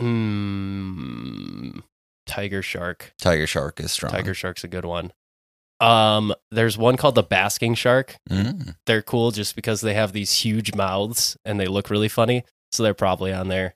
mm, 0.00 1.82
tiger 2.26 2.62
shark. 2.62 3.14
Tiger 3.20 3.46
shark 3.46 3.80
is 3.80 3.92
strong. 3.92 4.12
Tiger 4.12 4.34
shark's 4.34 4.64
a 4.64 4.68
good 4.68 4.84
one. 4.84 5.12
Um, 5.80 6.34
there's 6.50 6.78
one 6.78 6.96
called 6.96 7.14
the 7.16 7.22
basking 7.22 7.74
shark. 7.74 8.16
Mm. 8.30 8.76
They're 8.86 9.02
cool 9.02 9.30
just 9.30 9.54
because 9.56 9.80
they 9.82 9.94
have 9.94 10.12
these 10.12 10.32
huge 10.32 10.74
mouths 10.74 11.36
and 11.44 11.60
they 11.60 11.66
look 11.66 11.90
really 11.90 12.08
funny. 12.08 12.44
So 12.72 12.82
they're 12.82 12.94
probably 12.94 13.32
on 13.32 13.48
there. 13.48 13.74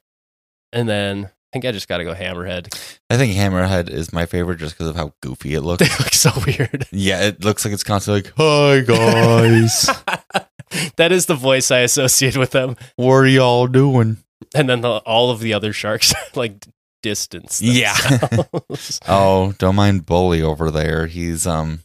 And 0.72 0.88
then 0.88 1.26
I 1.26 1.30
think 1.52 1.64
I 1.64 1.72
just 1.72 1.88
got 1.88 1.98
to 1.98 2.04
go 2.04 2.14
hammerhead. 2.14 2.74
I 3.10 3.16
think 3.16 3.34
hammerhead 3.34 3.90
is 3.90 4.12
my 4.12 4.24
favorite 4.24 4.58
just 4.58 4.74
because 4.76 4.88
of 4.88 4.96
how 4.96 5.14
goofy 5.20 5.54
it 5.54 5.60
looks. 5.62 5.82
They 5.88 6.04
look 6.04 6.14
so 6.14 6.30
weird. 6.46 6.86
yeah, 6.92 7.22
it 7.22 7.44
looks 7.44 7.64
like 7.64 7.74
it's 7.74 7.82
constantly 7.84 8.22
like, 8.22 8.32
"Hi 8.36 8.80
guys, 8.80 9.90
that 10.96 11.12
is 11.12 11.26
the 11.26 11.34
voice 11.34 11.70
I 11.70 11.80
associate 11.80 12.36
with 12.36 12.52
them. 12.52 12.76
what 12.96 13.12
are 13.12 13.26
y'all 13.26 13.66
doing?" 13.66 14.18
And 14.54 14.68
then 14.68 14.80
the, 14.82 14.98
all 14.98 15.30
of 15.30 15.40
the 15.40 15.52
other 15.54 15.72
sharks 15.72 16.14
like 16.34 16.66
distance. 17.02 17.60
Yeah. 17.62 17.96
Oh, 19.08 19.54
don't 19.58 19.76
mind 19.76 20.06
Bully 20.06 20.42
over 20.42 20.70
there. 20.70 21.06
He's 21.06 21.46
um, 21.46 21.80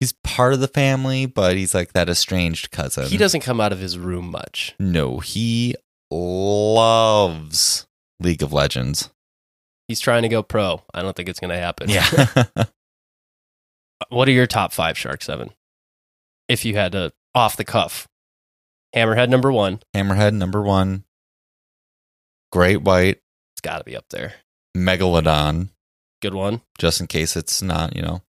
he's 0.00 0.12
part 0.24 0.52
of 0.52 0.60
the 0.60 0.68
family, 0.68 1.26
but 1.26 1.56
he's 1.56 1.74
like 1.74 1.92
that 1.92 2.08
estranged 2.08 2.70
cousin. 2.70 3.06
he 3.06 3.16
doesn't 3.16 3.40
come 3.40 3.60
out 3.60 3.72
of 3.72 3.78
his 3.80 3.98
room 3.98 4.30
much. 4.30 4.74
No, 4.78 5.18
he 5.18 5.74
loves 6.10 7.86
League 8.20 8.42
of 8.42 8.52
Legends. 8.52 9.10
He's 9.88 10.00
trying 10.00 10.22
to 10.22 10.28
go 10.28 10.42
pro. 10.42 10.82
I 10.94 11.02
don't 11.02 11.14
think 11.16 11.28
it's 11.28 11.40
going 11.40 11.50
to 11.50 11.58
happen. 11.58 11.88
Yeah. 11.90 12.44
What 14.08 14.28
are 14.28 14.32
your 14.32 14.48
top 14.48 14.72
five 14.72 14.98
sharks, 14.98 15.26
7? 15.26 15.50
If 16.48 16.64
you 16.64 16.74
had 16.74 16.92
to 16.92 17.12
off 17.34 17.56
the 17.56 17.64
cuff, 17.64 18.08
hammerhead 18.94 19.28
number 19.28 19.50
one. 19.52 19.78
Hammerhead 19.94 20.34
number 20.34 20.60
one. 20.60 21.04
Great 22.50 22.82
White, 22.82 23.20
got 23.62 23.78
to 23.78 23.84
be 23.84 23.96
up 23.96 24.06
there. 24.10 24.34
Megalodon, 24.76 25.68
Good 26.20 26.34
one. 26.34 26.62
just 26.78 27.00
in 27.00 27.06
case 27.06 27.36
it's 27.36 27.62
not, 27.62 27.94
you 27.94 28.02
know, 28.02 28.22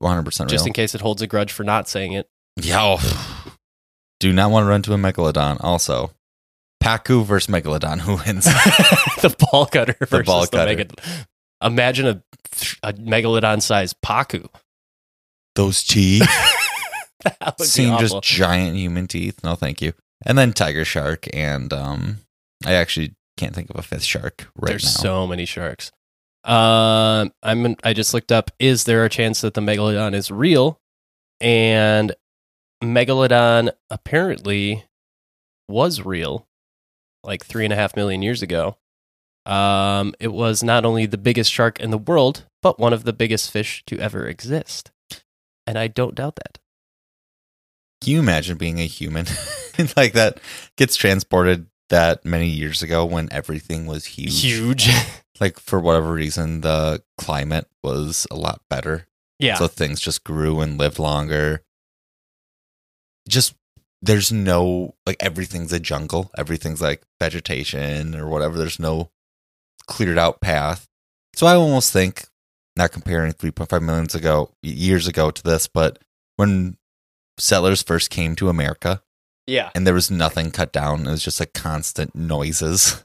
100% 0.00 0.40
real. 0.40 0.48
Just 0.48 0.66
in 0.66 0.72
case 0.72 0.94
it 0.94 1.00
holds 1.00 1.22
a 1.22 1.26
grudge 1.26 1.52
for 1.52 1.64
not 1.64 1.88
saying 1.88 2.12
it. 2.12 2.28
Yeah. 2.56 2.78
oh. 2.80 3.54
Do 4.20 4.32
not 4.32 4.50
want 4.50 4.64
to 4.64 4.68
run 4.68 4.82
to 4.82 4.92
a 4.94 4.96
Megalodon. 4.96 5.58
Also, 5.62 6.10
Pacu 6.82 7.24
versus 7.24 7.52
Megalodon. 7.52 8.00
Who 8.00 8.16
wins? 8.16 8.44
the 9.22 9.34
ball 9.38 9.66
cutter 9.66 9.96
versus 10.00 10.26
ball 10.26 10.40
the 10.42 10.48
cutter. 10.48 10.86
Imagine 11.62 12.06
a, 12.06 12.22
a 12.82 12.92
megalodon 12.94 13.62
sized 13.62 13.96
Pacu. 14.04 14.48
Those 15.54 15.82
teeth. 15.84 16.20
that 17.24 17.36
would 17.40 17.56
be 17.58 17.64
Seeing 17.64 17.98
just 17.98 18.22
giant 18.22 18.76
human 18.76 19.06
teeth. 19.06 19.42
No, 19.42 19.54
thank 19.54 19.82
you. 19.82 19.92
And 20.24 20.38
then 20.38 20.52
Tiger 20.52 20.84
Shark. 20.84 21.28
And 21.32 21.72
um, 21.72 22.18
I 22.64 22.74
actually 22.74 23.14
can't 23.38 23.54
think 23.54 23.70
of 23.70 23.76
a 23.76 23.82
fifth 23.82 24.04
shark 24.04 24.48
right 24.56 24.68
There's 24.70 24.84
now. 24.84 25.02
so 25.02 25.26
many 25.26 25.46
sharks. 25.46 25.90
Um, 26.44 27.32
I'm. 27.42 27.76
I 27.82 27.92
just 27.94 28.12
looked 28.14 28.32
up. 28.32 28.50
Is 28.58 28.84
there 28.84 29.04
a 29.04 29.08
chance 29.08 29.40
that 29.40 29.54
the 29.54 29.60
megalodon 29.60 30.14
is 30.14 30.30
real? 30.30 30.80
And 31.40 32.14
megalodon 32.82 33.72
apparently 33.90 34.84
was 35.68 36.02
real, 36.02 36.46
like 37.24 37.44
three 37.44 37.64
and 37.64 37.72
a 37.72 37.76
half 37.76 37.96
million 37.96 38.22
years 38.22 38.42
ago. 38.42 38.76
Um, 39.46 40.14
it 40.20 40.32
was 40.32 40.62
not 40.62 40.84
only 40.84 41.06
the 41.06 41.18
biggest 41.18 41.52
shark 41.52 41.80
in 41.80 41.90
the 41.90 41.98
world, 41.98 42.44
but 42.62 42.78
one 42.78 42.92
of 42.92 43.04
the 43.04 43.12
biggest 43.12 43.50
fish 43.50 43.82
to 43.86 43.98
ever 43.98 44.26
exist. 44.26 44.90
And 45.66 45.78
I 45.78 45.86
don't 45.88 46.14
doubt 46.14 46.36
that. 46.36 46.58
Can 48.02 48.12
you 48.12 48.18
imagine 48.20 48.56
being 48.56 48.80
a 48.80 48.86
human 48.86 49.26
like 49.96 50.12
that 50.12 50.38
gets 50.76 50.96
transported 50.96 51.66
that 51.90 52.24
many 52.24 52.48
years 52.48 52.82
ago 52.82 53.04
when 53.04 53.28
everything 53.32 53.86
was 53.86 54.04
huge? 54.06 54.40
Huge. 54.42 54.88
Like 55.40 55.60
for 55.60 55.78
whatever 55.78 56.10
reason, 56.14 56.62
the 56.62 57.00
climate 57.16 57.68
was 57.84 58.26
a 58.28 58.34
lot 58.34 58.60
better. 58.68 59.06
yeah. 59.38 59.54
So 59.54 59.68
things 59.68 60.00
just 60.00 60.24
grew 60.24 60.58
and 60.58 60.76
lived 60.76 60.98
longer. 60.98 61.62
Just 63.28 63.54
there's 64.02 64.32
no 64.32 64.96
like 65.06 65.16
everything's 65.20 65.72
a 65.72 65.78
jungle. 65.78 66.32
Everything's 66.36 66.80
like 66.80 67.02
vegetation 67.20 68.16
or 68.16 68.26
whatever. 68.26 68.58
There's 68.58 68.80
no 68.80 69.10
cleared 69.86 70.18
out 70.18 70.40
path. 70.40 70.88
So 71.36 71.46
I 71.46 71.54
almost 71.54 71.92
think 71.92 72.26
not 72.74 72.90
comparing 72.90 73.32
3.5 73.32 73.80
millions 73.80 74.16
ago 74.16 74.50
years 74.60 75.06
ago 75.06 75.30
to 75.30 75.42
this, 75.44 75.68
but 75.68 76.00
when 76.34 76.78
settlers 77.38 77.80
first 77.82 78.10
came 78.10 78.34
to 78.34 78.48
America 78.48 79.02
Yeah. 79.48 79.70
and 79.74 79.86
there 79.86 79.94
was 79.94 80.10
nothing 80.10 80.50
cut 80.50 80.72
down. 80.72 81.06
It 81.06 81.10
was 81.10 81.24
just 81.24 81.40
like 81.40 81.52
constant 81.54 82.14
noises. 82.14 83.04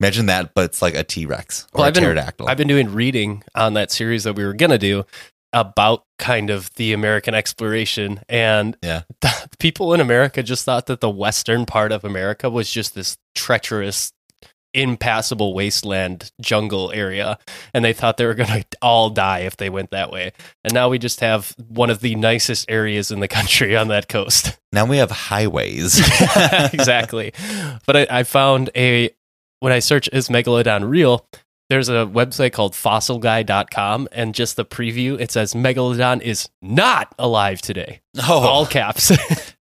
Imagine 0.00 0.26
that, 0.26 0.52
but 0.54 0.64
it's 0.64 0.82
like 0.82 0.94
a 0.94 1.04
T 1.04 1.24
Rex 1.26 1.66
or 1.72 1.78
Well, 1.78 1.84
a 1.84 1.88
I've 1.88 1.94
been- 1.94 2.02
pterodactyl. 2.02 2.48
I've 2.48 2.56
been 2.56 2.68
doing 2.68 2.92
reading 2.92 3.44
on 3.54 3.74
that 3.74 3.90
series 3.92 4.24
that 4.24 4.34
we 4.34 4.44
were 4.44 4.52
gonna 4.54 4.78
do 4.78 5.04
about 5.52 6.02
kind 6.18 6.50
of 6.50 6.72
the 6.74 6.92
American 6.92 7.32
exploration, 7.34 8.20
and 8.28 8.76
Yeah. 8.82 9.02
the 9.20 9.48
people 9.60 9.94
in 9.94 10.00
America 10.00 10.42
just 10.42 10.64
thought 10.64 10.86
that 10.86 11.00
the 11.00 11.08
western 11.10 11.64
part 11.64 11.92
of 11.92 12.04
America 12.04 12.50
was 12.50 12.68
just 12.70 12.94
this 12.96 13.16
treacherous, 13.36 14.10
impassable 14.74 15.54
wasteland 15.54 16.30
jungle 16.40 16.90
area, 16.92 17.38
and 17.72 17.84
they 17.84 17.92
thought 17.92 18.16
they 18.16 18.26
were 18.26 18.34
gonna 18.34 18.62
all 18.82 19.10
die 19.10 19.40
if 19.40 19.56
they 19.56 19.70
went 19.70 19.90
that 19.90 20.10
way. 20.10 20.32
And 20.64 20.74
now 20.74 20.88
we 20.88 20.98
just 20.98 21.20
have 21.20 21.54
one 21.68 21.90
of 21.90 22.00
the 22.00 22.14
nicest 22.16 22.70
areas 22.70 23.10
in 23.10 23.20
the 23.20 23.28
country 23.38 23.76
on 23.76 23.88
that 23.88 24.08
coast. 24.08 24.58
now 24.72 24.84
we 24.84 24.96
have 24.98 25.10
highways. 25.10 25.98
exactly. 26.72 27.32
But 27.86 27.96
I, 27.96 28.06
I 28.10 28.22
found 28.24 28.70
a 28.76 29.10
when 29.60 29.72
I 29.72 29.78
search 29.78 30.08
is 30.12 30.28
megalodon 30.28 30.88
real, 30.88 31.26
there's 31.70 31.88
a 31.88 32.04
website 32.06 32.52
called 32.52 32.74
fossilguy.com 32.74 34.08
and 34.12 34.34
just 34.34 34.56
the 34.56 34.64
preview 34.64 35.18
it 35.18 35.30
says 35.30 35.54
megalodon 35.54 36.20
is 36.20 36.48
not 36.60 37.14
alive 37.18 37.62
today. 37.62 38.00
oh, 38.28 38.40
All 38.40 38.66
caps. 38.66 39.10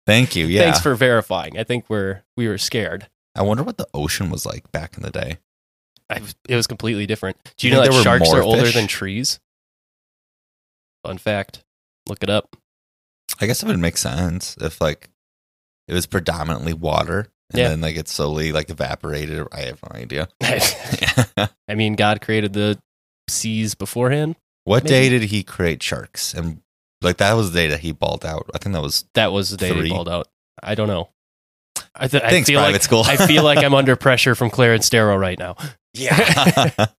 thank 0.06 0.34
you. 0.34 0.46
Yeah. 0.46 0.62
Thanks 0.62 0.80
for 0.80 0.94
verifying. 0.94 1.58
I 1.58 1.64
think 1.64 1.84
we're 1.88 2.22
we 2.36 2.48
were 2.48 2.58
scared. 2.58 3.08
I 3.34 3.42
wonder 3.42 3.62
what 3.62 3.78
the 3.78 3.88
ocean 3.94 4.30
was 4.30 4.44
like 4.46 4.70
back 4.72 4.96
in 4.96 5.02
the 5.02 5.10
day. 5.10 5.38
I, 6.10 6.20
it 6.48 6.56
was 6.56 6.66
completely 6.66 7.06
different. 7.06 7.36
Do 7.56 7.66
you 7.66 7.72
You 7.72 7.80
know 7.80 7.86
that 7.86 8.02
sharks 8.02 8.30
are 8.32 8.42
older 8.42 8.70
than 8.70 8.86
trees? 8.86 9.40
Fun 11.04 11.18
fact. 11.18 11.64
Look 12.08 12.22
it 12.22 12.30
up. 12.30 12.56
I 13.40 13.46
guess 13.46 13.62
it 13.62 13.66
would 13.66 13.78
make 13.78 13.96
sense 13.96 14.56
if 14.60 14.80
like 14.80 15.08
it 15.88 15.94
was 15.94 16.06
predominantly 16.06 16.74
water 16.74 17.28
and 17.50 17.58
Yeah. 17.58 17.68
then 17.68 17.80
like 17.80 17.96
it 17.96 18.08
slowly 18.08 18.52
like 18.52 18.70
evaporated. 18.70 19.46
I 19.52 19.60
have 19.62 19.80
no 19.82 19.98
idea. 19.98 20.28
I 21.68 21.74
mean, 21.74 21.94
God 21.94 22.20
created 22.20 22.52
the 22.52 22.78
seas 23.28 23.74
beforehand. 23.74 24.36
what 24.64 24.84
Maybe. 24.84 24.90
day 24.90 25.08
did 25.08 25.22
he 25.30 25.42
create 25.42 25.82
sharks? 25.82 26.34
And 26.34 26.60
like 27.00 27.16
that 27.16 27.32
was 27.32 27.52
the 27.52 27.58
day 27.60 27.68
that 27.68 27.80
he 27.80 27.92
balled 27.92 28.24
out. 28.24 28.48
I 28.54 28.58
think 28.58 28.74
that 28.74 28.82
was 28.82 29.06
That 29.14 29.32
was 29.32 29.50
the 29.50 29.56
day 29.56 29.70
Three. 29.70 29.82
they 29.82 29.88
balled 29.88 30.08
out. 30.08 30.28
I 30.62 30.74
don't 30.74 30.88
know. 30.88 31.08
I, 31.94 32.08
th- 32.08 32.22
I 32.22 32.42
feel 32.42 32.58
private 32.60 32.72
like 32.72 32.82
school. 32.82 33.02
I 33.06 33.16
feel 33.26 33.42
like 33.44 33.58
I'm 33.58 33.74
under 33.80 33.96
pressure 33.96 34.34
from 34.34 34.50
Clarence 34.50 34.88
Darrow 34.88 35.16
right 35.16 35.38
now. 35.38 35.56
yeah. 35.94 36.70
but, 36.76 36.94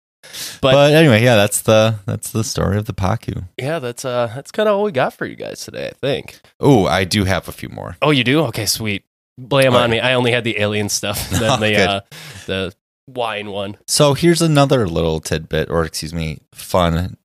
But- 0.62 0.94
anyway, 0.94 1.24
yeah, 1.24 1.36
that's 1.36 1.62
the 1.62 1.96
that's 2.06 2.32
the 2.32 2.44
story 2.44 2.78
of 2.78 2.86
the 2.86 2.94
Pacu. 2.94 3.44
Yeah, 3.60 3.80
that's 3.80 4.06
uh 4.06 4.32
that's 4.36 4.52
kind 4.52 4.70
of 4.70 4.76
all 4.76 4.84
we 4.84 4.91
got 4.91 5.14
for 5.14 5.26
you 5.26 5.36
guys 5.36 5.64
today, 5.66 5.88
I 5.88 5.94
think. 5.94 6.39
Oh, 6.60 6.86
I 6.86 7.04
do 7.06 7.24
have 7.26 7.48
a 7.48 7.52
few 7.52 7.70
more. 7.70 7.98
Oh, 8.02 8.12
you 8.12 8.24
do? 8.24 8.41
Okay, 8.46 8.66
sweet. 8.66 9.04
Blame 9.38 9.74
Oh, 9.74 9.78
on 9.80 9.89
me. 9.89 10.00
I 10.00 10.14
only 10.14 10.32
had 10.32 10.44
the 10.44 10.60
alien 10.60 10.89
stuff. 10.89 11.30
Then 11.32 11.44
Oh, 11.44 11.58
the 11.58 11.76
uh, 11.89 12.02
the 12.46 12.74
wine 13.08 13.50
one. 13.50 13.78
So 13.88 14.14
here's 14.14 14.41
another 14.44 14.88
little 14.88 15.20
tidbit, 15.20 15.70
or 15.72 15.84
excuse 15.86 16.14
me, 16.14 16.41
fun 16.54 17.18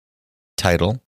title. 0.57 1.03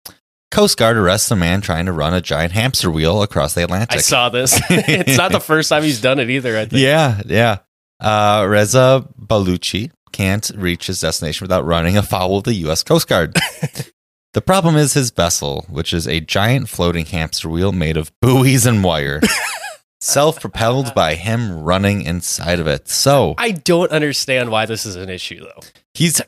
Coast 0.51 0.79
Guard 0.79 0.97
arrests 0.97 1.31
a 1.31 1.37
man 1.37 1.61
trying 1.61 1.87
to 1.87 1.93
run 1.93 2.15
a 2.15 2.21
giant 2.21 2.53
hamster 2.53 2.91
wheel 2.91 3.23
across 3.23 3.55
the 3.55 3.65
Atlantic. 3.65 3.99
I 3.99 4.01
saw 4.01 4.29
this. 4.29 4.59
it's 4.71 5.19
not 5.19 5.33
the 5.33 5.41
first 5.41 5.69
time 5.69 5.83
he's 5.83 6.01
done 6.01 6.19
it 6.19 6.31
either. 6.31 6.57
I 6.57 6.65
think. 6.65 6.83
Yeah, 6.83 7.21
yeah. 7.27 7.59
Uh, 8.01 8.47
Reza 8.49 9.07
Baluchi 9.21 9.91
can't 10.13 10.51
reach 10.57 10.87
his 10.87 11.01
destination 11.01 11.45
without 11.45 11.67
running 11.67 11.97
afoul 11.97 12.39
of 12.39 12.45
the 12.45 12.55
U.S. 12.55 12.83
Coast 12.83 13.09
Guard. 13.09 13.37
the 14.33 14.41
problem 14.41 14.77
is 14.77 14.95
his 14.95 15.11
vessel, 15.11 15.67
which 15.69 15.93
is 15.93 16.07
a 16.07 16.21
giant 16.21 16.69
floating 16.69 17.05
hamster 17.05 17.49
wheel 17.49 17.73
made 17.73 17.97
of 17.97 18.13
buoys 18.21 18.65
and 18.65 18.83
wire, 18.83 19.21
self 20.01 20.41
propelled 20.41 20.95
by 20.95 21.15
him 21.15 21.63
running 21.63 22.03
inside 22.03 22.59
of 22.59 22.67
it. 22.67 22.89
So 22.89 23.35
I 23.37 23.51
don't 23.51 23.91
understand 23.91 24.51
why 24.51 24.65
this 24.65 24.87
is 24.87 24.97
an 24.97 25.11
issue 25.11 25.41
though. 25.41 25.61
he's 25.93 26.23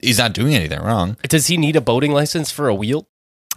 he's 0.00 0.18
not 0.18 0.32
doing 0.32 0.54
anything 0.54 0.80
wrong. 0.80 1.16
Does 1.22 1.46
he 1.46 1.56
need 1.56 1.76
a 1.76 1.80
boating 1.80 2.12
license 2.12 2.50
for 2.50 2.68
a 2.68 2.74
wheel? 2.74 3.06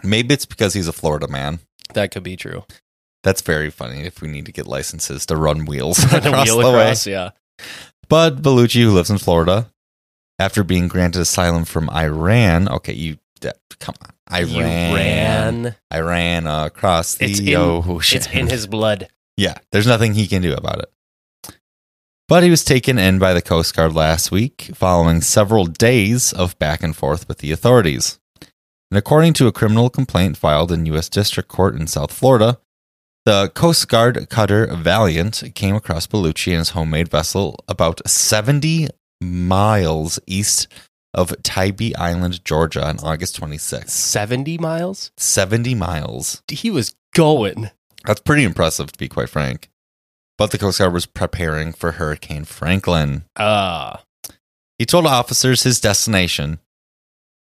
Maybe 0.04 0.34
it's 0.34 0.46
because 0.46 0.74
he's 0.74 0.88
a 0.88 0.92
Florida 0.92 1.26
man. 1.28 1.60
That 1.94 2.10
could 2.10 2.22
be 2.22 2.36
true. 2.36 2.64
That's 3.22 3.40
very 3.40 3.70
funny 3.70 4.00
if 4.02 4.20
we 4.20 4.28
need 4.28 4.46
to 4.46 4.52
get 4.52 4.66
licenses 4.66 5.24
to 5.26 5.36
run 5.36 5.64
wheels 5.64 5.98
across 6.12 6.46
wheel 6.46 6.58
the 6.58 6.70
way. 6.76 6.94
yeah. 7.06 7.30
But 8.08 8.42
Baluchi, 8.42 8.82
who 8.82 8.90
lives 8.92 9.10
in 9.10 9.18
Florida, 9.18 9.70
after 10.38 10.62
being 10.62 10.88
granted 10.88 11.20
asylum 11.20 11.64
from 11.64 11.88
Iran, 11.90 12.68
okay, 12.68 12.92
you 12.92 13.16
come 13.78 13.94
on, 14.02 14.10
Iran, 14.30 14.50
You 14.50 14.94
ran. 14.96 15.76
Iran 15.92 16.46
uh, 16.46 16.66
across 16.66 17.14
the 17.14 17.26
It's 17.26 17.40
in- 17.40 17.54
ocean. 17.56 18.16
It's 18.18 18.26
in 18.28 18.48
his 18.48 18.66
blood. 18.66 19.08
yeah, 19.36 19.54
there's 19.72 19.86
nothing 19.86 20.14
he 20.14 20.26
can 20.26 20.42
do 20.42 20.52
about 20.54 20.80
it. 20.80 20.90
But 22.26 22.42
he 22.42 22.48
was 22.50 22.64
taken 22.64 22.98
in 22.98 23.18
by 23.18 23.34
the 23.34 23.42
Coast 23.42 23.76
Guard 23.76 23.94
last 23.94 24.30
week, 24.30 24.70
following 24.74 25.20
several 25.20 25.66
days 25.66 26.32
of 26.32 26.58
back 26.58 26.82
and 26.82 26.96
forth 26.96 27.28
with 27.28 27.38
the 27.38 27.52
authorities. 27.52 28.18
And 28.94 28.98
according 29.00 29.32
to 29.32 29.48
a 29.48 29.52
criminal 29.52 29.90
complaint 29.90 30.36
filed 30.36 30.70
in 30.70 30.86
U.S. 30.86 31.08
District 31.08 31.48
Court 31.48 31.74
in 31.74 31.88
South 31.88 32.12
Florida, 32.12 32.60
the 33.24 33.50
Coast 33.52 33.88
Guard 33.88 34.28
cutter 34.30 34.68
Valiant 34.72 35.42
came 35.56 35.74
across 35.74 36.06
Baluchi 36.06 36.52
and 36.52 36.58
his 36.60 36.68
homemade 36.68 37.08
vessel 37.08 37.58
about 37.66 38.08
70 38.08 38.86
miles 39.20 40.20
east 40.28 40.68
of 41.12 41.34
Tybee 41.42 41.92
Island, 41.96 42.44
Georgia 42.44 42.86
on 42.86 43.00
August 43.00 43.40
26th. 43.40 43.88
70 43.88 44.58
miles? 44.58 45.10
70 45.16 45.74
miles. 45.74 46.44
He 46.46 46.70
was 46.70 46.94
going. 47.16 47.70
That's 48.04 48.20
pretty 48.20 48.44
impressive, 48.44 48.92
to 48.92 48.98
be 49.00 49.08
quite 49.08 49.28
frank. 49.28 49.70
But 50.38 50.52
the 50.52 50.58
Coast 50.58 50.78
Guard 50.78 50.92
was 50.92 51.06
preparing 51.06 51.72
for 51.72 51.90
Hurricane 51.90 52.44
Franklin. 52.44 53.24
Uh, 53.34 53.96
He 54.78 54.86
told 54.86 55.04
officers 55.04 55.64
his 55.64 55.80
destination, 55.80 56.60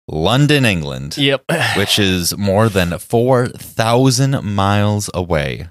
London, 0.08 0.66
England, 0.66 1.18
yep. 1.18 1.43
which 1.78 1.97
is 1.99 2.38
more 2.38 2.70
than 2.70 2.97
4,000 2.97 4.43
miles 4.43 5.10
away. 5.14 5.68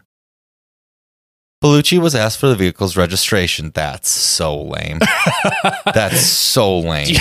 Baluchi 1.62 1.98
was 1.98 2.14
asked 2.14 2.38
for 2.38 2.48
the 2.48 2.56
vehicle's 2.56 2.94
registration. 2.94 3.70
That's 3.74 4.10
so 4.10 4.60
lame. 4.64 4.98
That's 5.94 6.20
so 6.20 6.78
lame. 6.80 7.16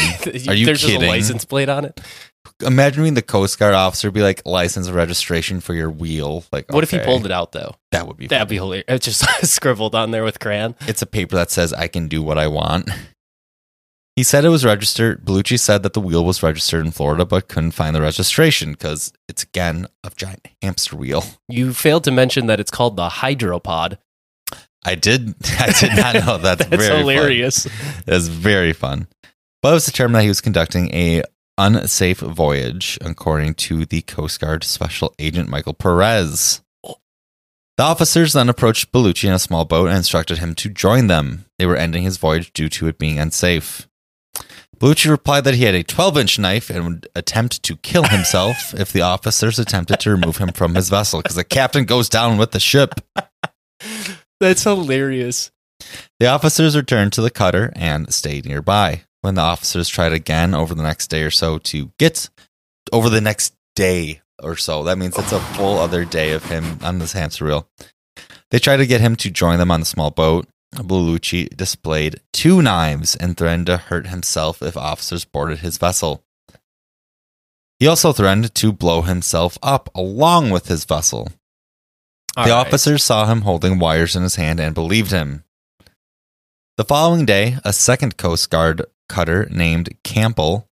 Are 0.49 0.53
you 0.53 0.65
There's 0.65 0.83
kidding? 0.83 1.03
a 1.03 1.07
license 1.07 1.45
plate 1.45 1.69
on 1.69 1.85
it. 1.85 2.01
Imagine 2.59 3.03
being 3.03 3.13
the 3.13 3.21
Coast 3.21 3.57
Guard 3.57 3.73
officer 3.73 4.11
be 4.11 4.21
like, 4.21 4.41
license 4.45 4.87
and 4.87 4.95
registration 4.95 5.61
for 5.61 5.73
your 5.73 5.89
wheel. 5.89 6.43
Like, 6.51 6.69
What 6.73 6.83
if 6.83 6.91
he 6.91 6.99
pulled 6.99 7.25
it 7.25 7.31
out 7.31 7.53
though? 7.53 7.75
That 7.91 8.05
would 8.05 8.17
be 8.17 8.27
That'd 8.27 8.49
be 8.49 8.55
hilarious. 8.55 8.85
It's 8.89 9.05
just 9.05 9.25
scribbled 9.49 9.95
on 9.95 10.11
there 10.11 10.25
with 10.25 10.39
crayon. 10.39 10.75
It's 10.87 11.01
a 11.01 11.05
paper 11.05 11.37
that 11.37 11.49
says 11.49 11.71
I 11.71 11.87
can 11.87 12.09
do 12.09 12.21
what 12.21 12.37
I 12.37 12.47
want. 12.47 12.89
He 14.15 14.23
said 14.23 14.45
it 14.45 14.49
was 14.49 14.63
registered. 14.63 15.25
Baluchi 15.25 15.59
said 15.59 15.81
that 15.81 15.93
the 15.93 15.99
wheel 15.99 16.23
was 16.23 16.43
registered 16.43 16.85
in 16.85 16.91
Florida, 16.91 17.25
but 17.25 17.47
couldn't 17.47 17.71
find 17.71 17.95
the 17.95 18.01
registration 18.01 18.73
because 18.73 19.11
it's 19.27 19.41
again 19.41 19.87
a 20.03 20.11
giant 20.15 20.47
hamster 20.61 20.95
wheel. 20.95 21.23
You 21.47 21.73
failed 21.73 22.03
to 22.03 22.11
mention 22.11 22.45
that 22.45 22.59
it's 22.59 22.69
called 22.69 22.95
the 22.95 23.09
hydropod. 23.09 23.97
I 24.85 24.95
did. 24.95 25.33
I 25.59 25.71
did 25.79 25.95
not 25.95 26.13
know. 26.15 26.37
That's, 26.37 26.65
That's 26.65 26.85
very 26.85 26.99
hilarious. 26.99 27.67
That's 28.05 28.27
very 28.27 28.73
fun. 28.73 29.07
But 29.63 29.69
it 29.69 29.75
was 29.75 29.85
determined 29.85 30.15
that 30.15 30.23
he 30.23 30.27
was 30.27 30.41
conducting 30.41 30.93
a 30.93 31.23
unsafe 31.57 32.19
voyage, 32.19 32.99
according 33.01 33.55
to 33.55 33.85
the 33.85 34.01
Coast 34.01 34.39
Guard 34.39 34.63
Special 34.63 35.13
Agent 35.17 35.49
Michael 35.49 35.73
Perez. 35.73 36.61
The 37.75 37.83
officers 37.83 38.33
then 38.33 38.49
approached 38.49 38.91
Baluchi 38.91 39.27
in 39.27 39.33
a 39.33 39.39
small 39.39 39.65
boat 39.65 39.87
and 39.87 39.97
instructed 39.97 40.37
him 40.37 40.53
to 40.55 40.69
join 40.69 41.07
them. 41.07 41.45
They 41.57 41.65
were 41.65 41.75
ending 41.75 42.03
his 42.03 42.17
voyage 42.17 42.53
due 42.53 42.69
to 42.69 42.87
it 42.87 42.99
being 42.99 43.17
unsafe. 43.17 43.87
Baluchi 44.83 45.09
replied 45.09 45.45
that 45.45 45.53
he 45.53 45.63
had 45.63 45.75
a 45.75 45.83
12 45.83 46.17
inch 46.17 46.37
knife 46.37 46.69
and 46.69 46.83
would 46.83 47.07
attempt 47.15 47.63
to 47.63 47.77
kill 47.77 48.03
himself 48.03 48.73
if 48.77 48.91
the 48.91 48.99
officers 48.99 49.57
attempted 49.57 50.01
to 50.01 50.09
remove 50.09 50.37
him 50.37 50.51
from 50.51 50.75
his 50.75 50.89
vessel 50.89 51.21
because 51.21 51.37
the 51.37 51.45
captain 51.45 51.85
goes 51.85 52.09
down 52.09 52.37
with 52.37 52.51
the 52.51 52.59
ship. 52.59 52.99
That's 54.41 54.63
hilarious. 54.63 55.51
The 56.19 56.27
officers 56.27 56.75
returned 56.75 57.13
to 57.13 57.21
the 57.21 57.29
cutter 57.29 57.71
and 57.77 58.13
stayed 58.13 58.45
nearby. 58.45 59.03
When 59.21 59.35
the 59.35 59.41
officers 59.41 59.87
tried 59.87 60.11
again 60.11 60.53
over 60.53 60.75
the 60.75 60.83
next 60.83 61.07
day 61.07 61.23
or 61.23 61.31
so 61.31 61.59
to 61.59 61.93
get 61.97 62.29
over 62.91 63.09
the 63.09 63.21
next 63.21 63.55
day 63.77 64.19
or 64.41 64.57
so, 64.57 64.83
that 64.83 64.97
means 64.97 65.17
it's 65.17 65.31
a 65.31 65.39
full 65.55 65.79
other 65.79 66.03
day 66.03 66.33
of 66.33 66.43
him 66.43 66.79
on 66.83 66.99
this 66.99 67.13
hamster 67.13 67.45
wheel. 67.45 67.69
They 68.51 68.59
tried 68.59 68.77
to 68.77 68.85
get 68.85 68.99
him 68.99 69.15
to 69.15 69.31
join 69.31 69.59
them 69.59 69.71
on 69.71 69.79
the 69.79 69.85
small 69.85 70.11
boat. 70.11 70.45
Baluchi 70.75 71.55
displayed 71.55 72.19
two 72.31 72.61
knives 72.61 73.15
and 73.15 73.37
threatened 73.37 73.67
to 73.67 73.77
hurt 73.77 74.07
himself 74.07 74.61
if 74.61 74.75
officers 74.75 75.25
boarded 75.25 75.59
his 75.59 75.77
vessel. 75.77 76.23
He 77.79 77.87
also 77.87 78.13
threatened 78.13 78.53
to 78.55 78.71
blow 78.71 79.01
himself 79.01 79.57
up 79.61 79.89
along 79.93 80.49
with 80.49 80.67
his 80.67 80.85
vessel. 80.85 81.29
All 82.35 82.45
the 82.45 82.51
right. 82.51 82.67
officers 82.67 83.03
saw 83.03 83.27
him 83.27 83.41
holding 83.41 83.77
wires 83.77 84.15
in 84.15 84.23
his 84.23 84.35
hand 84.35 84.59
and 84.59 84.73
believed 84.73 85.11
him. 85.11 85.43
The 86.77 86.85
following 86.85 87.25
day, 87.25 87.57
a 87.63 87.73
second 87.73 88.17
Coast 88.17 88.49
Guard 88.49 88.83
cutter 89.07 89.47
named 89.51 89.95
Campbell 90.03 90.67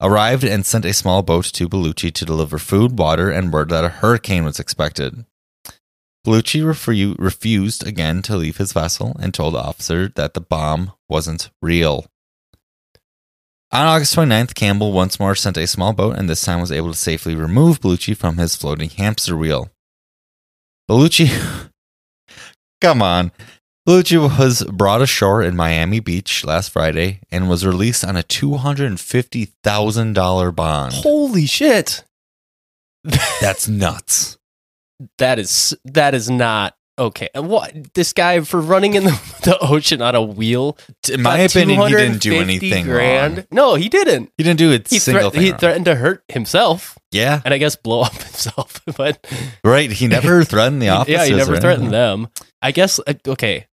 arrived 0.00 0.44
and 0.44 0.66
sent 0.66 0.84
a 0.84 0.92
small 0.92 1.22
boat 1.22 1.46
to 1.46 1.68
Baluchi 1.68 2.12
to 2.12 2.24
deliver 2.24 2.58
food, 2.58 2.98
water, 2.98 3.30
and 3.30 3.52
word 3.52 3.70
that 3.70 3.84
a 3.84 3.88
hurricane 3.88 4.44
was 4.44 4.60
expected. 4.60 5.24
Baluchi 6.28 6.62
refu- 6.62 7.16
refused 7.18 7.86
again 7.86 8.20
to 8.20 8.36
leave 8.36 8.58
his 8.58 8.74
vessel 8.74 9.16
and 9.18 9.32
told 9.32 9.54
the 9.54 9.60
officer 9.60 10.08
that 10.08 10.34
the 10.34 10.42
bomb 10.42 10.92
wasn't 11.08 11.48
real. 11.62 12.04
On 13.72 13.86
August 13.86 14.14
29th, 14.14 14.54
Campbell 14.54 14.92
once 14.92 15.18
more 15.18 15.34
sent 15.34 15.56
a 15.56 15.66
small 15.66 15.94
boat 15.94 16.18
and 16.18 16.28
this 16.28 16.42
time 16.42 16.60
was 16.60 16.70
able 16.70 16.90
to 16.90 16.98
safely 16.98 17.34
remove 17.34 17.80
Baluchi 17.80 18.14
from 18.14 18.36
his 18.36 18.56
floating 18.56 18.90
hamster 18.90 19.38
wheel. 19.38 19.70
Baluchi, 20.86 21.30
come 22.82 23.00
on. 23.00 23.32
Baluchi 23.86 24.38
was 24.38 24.64
brought 24.64 25.00
ashore 25.00 25.42
in 25.42 25.56
Miami 25.56 25.98
Beach 25.98 26.44
last 26.44 26.70
Friday 26.70 27.20
and 27.30 27.48
was 27.48 27.64
released 27.64 28.04
on 28.04 28.18
a 28.18 28.22
$250,000 28.22 30.54
bond. 30.54 30.92
Holy 30.92 31.46
shit. 31.46 32.04
That's 33.40 33.66
nuts. 33.66 34.37
That 35.18 35.38
is 35.38 35.76
that 35.84 36.14
is 36.14 36.28
not 36.28 36.74
okay. 36.98 37.28
What 37.34 37.94
this 37.94 38.12
guy 38.12 38.40
for 38.40 38.60
running 38.60 38.94
in 38.94 39.04
the, 39.04 39.10
the 39.44 39.58
ocean 39.60 40.02
on 40.02 40.14
a 40.16 40.22
wheel? 40.22 40.76
In 41.12 41.22
my 41.22 41.38
opinion, 41.38 41.80
he 41.82 41.88
didn't 41.94 42.20
do 42.20 42.34
anything 42.34 42.84
grand. 42.84 43.36
wrong. 43.38 43.46
No, 43.52 43.74
he 43.76 43.88
didn't. 43.88 44.32
He 44.36 44.42
didn't 44.44 44.58
do 44.58 44.72
a 44.72 44.80
He, 44.88 44.98
single 44.98 45.30
threat- 45.30 45.32
thing 45.34 45.42
he 45.42 45.50
wrong. 45.50 45.58
threatened 45.60 45.84
to 45.84 45.94
hurt 45.94 46.24
himself 46.28 46.98
yeah, 47.12 47.40
and 47.44 47.54
I 47.54 47.58
guess 47.58 47.76
blow 47.76 48.02
up 48.02 48.12
himself. 48.22 48.80
but 48.96 49.24
right. 49.62 49.90
He 49.90 50.08
never 50.08 50.42
threatened 50.44 50.82
the 50.82 50.88
officers. 50.88 51.14
yeah, 51.16 51.24
he 51.26 51.34
never 51.36 51.58
threatened 51.58 51.92
them. 51.92 52.28
I 52.60 52.72
guess 52.72 52.98
uh, 53.06 53.14
okay. 53.28 53.66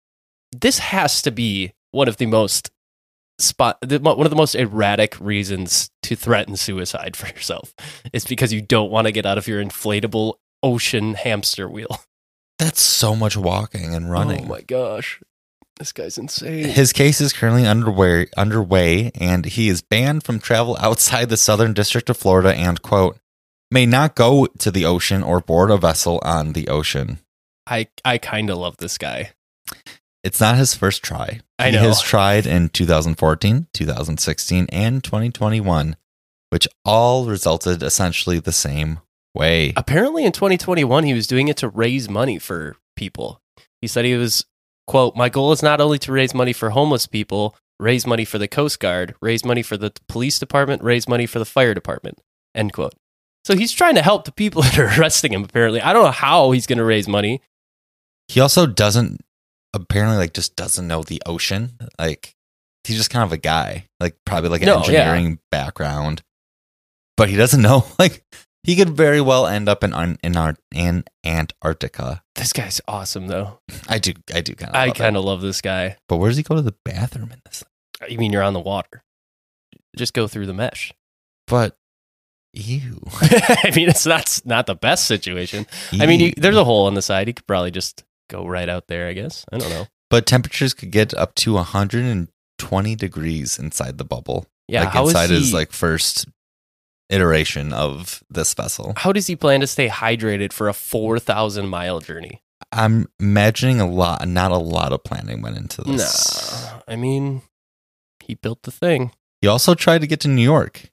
This 0.52 0.78
has 0.78 1.22
to 1.22 1.30
be 1.30 1.72
one 1.90 2.06
of 2.08 2.18
the 2.18 2.26
most 2.26 2.70
spot 3.40 3.78
the, 3.80 3.98
one 3.98 4.20
of 4.24 4.30
the 4.30 4.36
most 4.36 4.54
erratic 4.54 5.18
reasons 5.18 5.90
to 6.04 6.14
threaten 6.14 6.54
suicide 6.56 7.16
for 7.16 7.26
yourself 7.26 7.74
is 8.12 8.24
because 8.24 8.52
you 8.52 8.60
don't 8.62 8.92
want 8.92 9.06
to 9.08 9.12
get 9.12 9.26
out 9.26 9.38
of 9.38 9.48
your 9.48 9.60
inflatable 9.64 10.34
ocean 10.64 11.14
hamster 11.14 11.68
wheel. 11.68 12.00
That's 12.58 12.80
so 12.80 13.14
much 13.14 13.36
walking 13.36 13.94
and 13.94 14.06
oh 14.06 14.10
running. 14.10 14.46
Oh 14.46 14.48
my 14.48 14.62
gosh. 14.62 15.20
This 15.76 15.92
guy's 15.92 16.18
insane. 16.18 16.64
His 16.66 16.92
case 16.92 17.20
is 17.20 17.32
currently 17.32 17.66
underway, 17.66 18.28
underway, 18.36 19.10
and 19.16 19.44
he 19.44 19.68
is 19.68 19.82
banned 19.82 20.22
from 20.22 20.38
travel 20.38 20.76
outside 20.80 21.28
the 21.28 21.36
Southern 21.36 21.72
District 21.72 22.08
of 22.08 22.16
Florida 22.16 22.54
and, 22.54 22.80
quote, 22.80 23.18
may 23.72 23.84
not 23.84 24.14
go 24.14 24.46
to 24.58 24.70
the 24.70 24.84
ocean 24.84 25.22
or 25.22 25.40
board 25.40 25.72
a 25.72 25.76
vessel 25.76 26.20
on 26.22 26.52
the 26.52 26.68
ocean. 26.68 27.18
I 27.66 27.88
I 28.04 28.18
kind 28.18 28.50
of 28.50 28.58
love 28.58 28.76
this 28.76 28.98
guy. 28.98 29.32
It's 30.22 30.40
not 30.40 30.56
his 30.56 30.74
first 30.74 31.02
try. 31.02 31.40
I 31.58 31.70
know. 31.70 31.80
he 31.80 31.86
has 31.86 32.00
tried 32.00 32.46
in 32.46 32.68
2014, 32.68 33.66
2016, 33.72 34.66
and 34.70 35.02
2021, 35.02 35.96
which 36.50 36.68
all 36.84 37.26
resulted 37.26 37.82
essentially 37.82 38.38
the 38.38 38.52
same 38.52 39.00
way. 39.34 39.72
Apparently 39.76 40.24
in 40.24 40.32
2021 40.32 41.04
he 41.04 41.14
was 41.14 41.26
doing 41.26 41.48
it 41.48 41.56
to 41.58 41.68
raise 41.68 42.08
money 42.08 42.38
for 42.38 42.76
people. 42.96 43.40
He 43.80 43.86
said 43.88 44.04
he 44.04 44.14
was 44.14 44.44
quote, 44.86 45.16
"My 45.16 45.28
goal 45.28 45.52
is 45.52 45.62
not 45.62 45.80
only 45.80 45.98
to 46.00 46.12
raise 46.12 46.34
money 46.34 46.52
for 46.52 46.70
homeless 46.70 47.06
people, 47.06 47.56
raise 47.80 48.06
money 48.06 48.24
for 48.24 48.38
the 48.38 48.48
Coast 48.48 48.80
Guard, 48.80 49.14
raise 49.20 49.44
money 49.44 49.62
for 49.62 49.76
the 49.76 49.92
police 50.08 50.38
department, 50.38 50.82
raise 50.82 51.08
money 51.08 51.26
for 51.26 51.38
the 51.38 51.44
fire 51.44 51.74
department." 51.74 52.18
End 52.54 52.72
quote. 52.72 52.94
So 53.44 53.54
he's 53.56 53.72
trying 53.72 53.94
to 53.96 54.02
help 54.02 54.24
the 54.24 54.32
people 54.32 54.62
that 54.62 54.78
are 54.78 54.98
arresting 55.00 55.32
him 55.32 55.44
apparently. 55.44 55.80
I 55.80 55.92
don't 55.92 56.04
know 56.04 56.10
how 56.10 56.52
he's 56.52 56.66
going 56.66 56.78
to 56.78 56.84
raise 56.84 57.08
money. 57.08 57.42
He 58.28 58.40
also 58.40 58.66
doesn't 58.66 59.20
apparently 59.74 60.16
like 60.16 60.32
just 60.32 60.56
doesn't 60.56 60.86
know 60.86 61.02
the 61.02 61.20
ocean. 61.26 61.76
Like 61.98 62.34
he's 62.84 62.96
just 62.96 63.10
kind 63.10 63.24
of 63.24 63.32
a 63.32 63.36
guy, 63.38 63.86
like 64.00 64.16
probably 64.24 64.48
like 64.50 64.62
an 64.62 64.66
No, 64.66 64.76
yeah. 64.76 65.00
engineering 65.10 65.38
background, 65.50 66.22
but 67.16 67.28
he 67.28 67.36
doesn't 67.36 67.60
know. 67.68 67.84
Like 67.98 68.24
he 68.64 68.74
could 68.76 68.90
very 68.90 69.20
well 69.20 69.46
end 69.46 69.68
up 69.68 69.84
in 69.84 69.92
in, 70.24 70.36
Ar- 70.36 70.56
in 70.74 71.04
Antarctica. 71.24 72.22
This 72.34 72.52
guy's 72.52 72.80
awesome 72.88 73.28
though. 73.28 73.60
I 73.88 73.98
do, 73.98 74.12
I 74.34 74.40
do 74.40 74.54
kind 74.54 74.70
of. 74.70 74.76
I 74.76 74.90
kind 74.90 75.16
of 75.16 75.24
love 75.24 75.40
this 75.42 75.60
guy. 75.60 75.96
But 76.08 76.16
where 76.16 76.28
does 76.30 76.36
he 76.36 76.42
go 76.42 76.56
to 76.56 76.62
the 76.62 76.74
bathroom 76.84 77.30
in 77.30 77.40
this? 77.44 77.62
You 78.08 78.18
mean 78.18 78.32
you're 78.32 78.42
on 78.42 78.54
the 78.54 78.60
water? 78.60 79.04
Just 79.96 80.12
go 80.14 80.26
through 80.26 80.46
the 80.46 80.54
mesh. 80.54 80.92
But 81.46 81.76
ew. 82.54 83.00
I 83.20 83.70
mean, 83.76 83.88
it's 83.88 84.06
not 84.06 84.40
not 84.44 84.66
the 84.66 84.74
best 84.74 85.06
situation. 85.06 85.66
I 85.92 86.06
mean, 86.06 86.20
you, 86.20 86.32
there's 86.36 86.56
a 86.56 86.64
hole 86.64 86.86
on 86.86 86.94
the 86.94 87.02
side. 87.02 87.28
He 87.28 87.32
could 87.34 87.46
probably 87.46 87.70
just 87.70 88.02
go 88.30 88.46
right 88.46 88.68
out 88.68 88.88
there. 88.88 89.06
I 89.08 89.12
guess. 89.12 89.44
I 89.52 89.58
don't 89.58 89.70
know. 89.70 89.86
but 90.10 90.26
temperatures 90.26 90.74
could 90.74 90.90
get 90.90 91.12
up 91.14 91.34
to 91.36 91.54
120 91.54 92.94
degrees 92.96 93.58
inside 93.58 93.98
the 93.98 94.04
bubble. 94.04 94.46
Yeah, 94.68 94.84
like 94.84 94.92
how 94.92 95.04
is 95.04 95.10
inside 95.10 95.30
his 95.30 95.48
he- 95.48 95.54
like 95.54 95.72
first 95.72 96.26
iteration 97.10 97.72
of 97.72 98.22
this 98.30 98.54
vessel. 98.54 98.94
How 98.96 99.12
does 99.12 99.26
he 99.26 99.36
plan 99.36 99.60
to 99.60 99.66
stay 99.66 99.88
hydrated 99.88 100.52
for 100.52 100.68
a 100.68 100.72
four 100.74 101.18
thousand 101.18 101.68
mile 101.68 102.00
journey? 102.00 102.42
I'm 102.72 103.06
imagining 103.20 103.80
a 103.80 103.88
lot, 103.88 104.26
not 104.26 104.50
a 104.50 104.56
lot 104.58 104.92
of 104.92 105.04
planning 105.04 105.42
went 105.42 105.56
into 105.56 105.82
this. 105.82 106.64
No, 106.72 106.80
I 106.88 106.96
mean, 106.96 107.42
he 108.20 108.34
built 108.34 108.62
the 108.62 108.70
thing. 108.72 109.12
He 109.42 109.48
also 109.48 109.74
tried 109.74 110.00
to 110.00 110.06
get 110.06 110.20
to 110.20 110.28
New 110.28 110.42
York, 110.42 110.90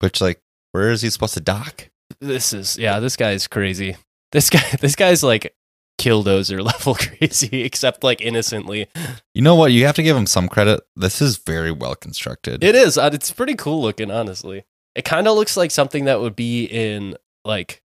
which 0.00 0.20
like, 0.20 0.40
where 0.72 0.90
is 0.90 1.02
he 1.02 1.10
supposed 1.10 1.34
to 1.34 1.40
dock? 1.40 1.90
This 2.20 2.52
is 2.52 2.78
yeah. 2.78 3.00
This 3.00 3.16
guy's 3.16 3.46
crazy. 3.46 3.96
This 4.32 4.50
guy. 4.50 4.62
This 4.80 4.94
guy's 4.96 5.22
like 5.22 5.54
killdozer 6.00 6.62
level 6.64 6.94
crazy, 6.94 7.62
except 7.62 8.04
like 8.04 8.20
innocently. 8.20 8.88
You 9.34 9.42
know 9.42 9.54
what? 9.56 9.72
You 9.72 9.86
have 9.86 9.94
to 9.96 10.02
give 10.02 10.16
him 10.16 10.26
some 10.26 10.48
credit. 10.48 10.80
This 10.96 11.20
is 11.20 11.36
very 11.38 11.70
well 11.72 11.94
constructed. 11.96 12.62
It 12.64 12.74
is. 12.74 12.96
uh, 12.98 13.10
It's 13.12 13.30
pretty 13.32 13.54
cool 13.56 13.82
looking, 13.82 14.10
honestly. 14.10 14.64
It 14.94 15.04
kind 15.04 15.26
of 15.26 15.36
looks 15.36 15.56
like 15.56 15.70
something 15.70 16.04
that 16.04 16.20
would 16.20 16.36
be 16.36 16.64
in 16.64 17.16
like 17.44 17.82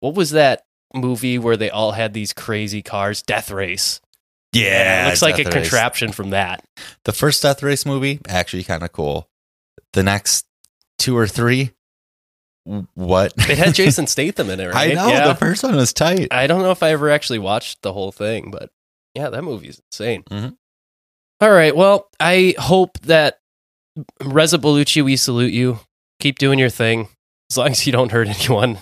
what 0.00 0.14
was 0.14 0.30
that 0.30 0.64
movie 0.94 1.38
where 1.38 1.56
they 1.56 1.70
all 1.70 1.92
had 1.92 2.12
these 2.12 2.32
crazy 2.32 2.82
cars? 2.82 3.22
Death 3.22 3.50
Race. 3.50 4.00
yeah, 4.52 5.04
it 5.04 5.06
looks 5.10 5.22
like 5.22 5.38
a 5.38 5.44
Race. 5.44 5.52
contraption 5.52 6.10
from 6.12 6.30
that. 6.30 6.64
The 7.04 7.12
first 7.12 7.42
Death 7.42 7.62
Race 7.62 7.86
movie 7.86 8.18
actually 8.28 8.64
kind 8.64 8.82
of 8.82 8.92
cool. 8.92 9.28
The 9.92 10.02
next 10.02 10.46
two 10.98 11.16
or 11.16 11.26
three, 11.26 11.70
what? 12.94 13.32
It 13.48 13.58
had 13.58 13.74
Jason 13.74 14.06
Statham 14.06 14.50
in 14.50 14.60
it, 14.60 14.66
right? 14.72 14.90
I 14.90 14.94
know 14.94 15.08
Yeah. 15.08 15.28
the 15.28 15.34
first 15.34 15.62
one 15.62 15.76
was 15.76 15.92
tight. 15.92 16.28
I 16.32 16.46
don't 16.46 16.62
know 16.62 16.70
if 16.72 16.82
I 16.82 16.90
ever 16.90 17.10
actually 17.10 17.38
watched 17.38 17.82
the 17.82 17.92
whole 17.92 18.12
thing, 18.12 18.50
but 18.50 18.70
yeah, 19.14 19.30
that 19.30 19.42
movie's 19.42 19.80
insane. 19.92 20.22
Mhm. 20.24 20.56
All 21.40 21.50
right. 21.50 21.74
Well, 21.74 22.08
I 22.20 22.54
hope 22.58 22.98
that 23.00 23.38
Reza 24.22 24.58
Baluchi, 24.58 25.02
we 25.04 25.16
salute 25.16 25.52
you. 25.52 25.80
Keep 26.20 26.38
doing 26.38 26.58
your 26.58 26.70
thing 26.70 27.08
as 27.50 27.56
long 27.56 27.68
as 27.70 27.86
you 27.86 27.92
don't 27.92 28.12
hurt 28.12 28.28
anyone. 28.40 28.78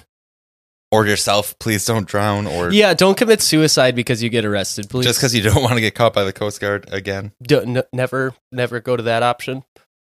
Or 0.91 1.07
yourself, 1.07 1.59
please 1.59 1.85
don't 1.85 2.07
drown. 2.07 2.47
Or 2.47 2.71
Yeah, 2.71 2.95
don't 2.95 3.17
commit 3.17 3.43
suicide 3.43 3.95
because 3.95 4.23
you 4.23 4.31
get 4.31 4.45
arrested, 4.45 4.89
please. 4.89 5.05
just 5.05 5.19
because 5.19 5.35
you 5.35 5.43
don't 5.43 5.63
want 5.63 5.75
to 5.75 5.81
get 5.81 5.95
caught 5.95 6.15
by 6.15 6.25
the 6.25 6.33
Coast 6.33 6.61
Guard 6.61 6.89
again. 6.91 7.33
N- 7.51 7.83
never, 7.93 8.35
never 8.53 8.81
go 8.81 8.97
to 8.97 9.03
that 9.05 9.23
option. 9.23 9.65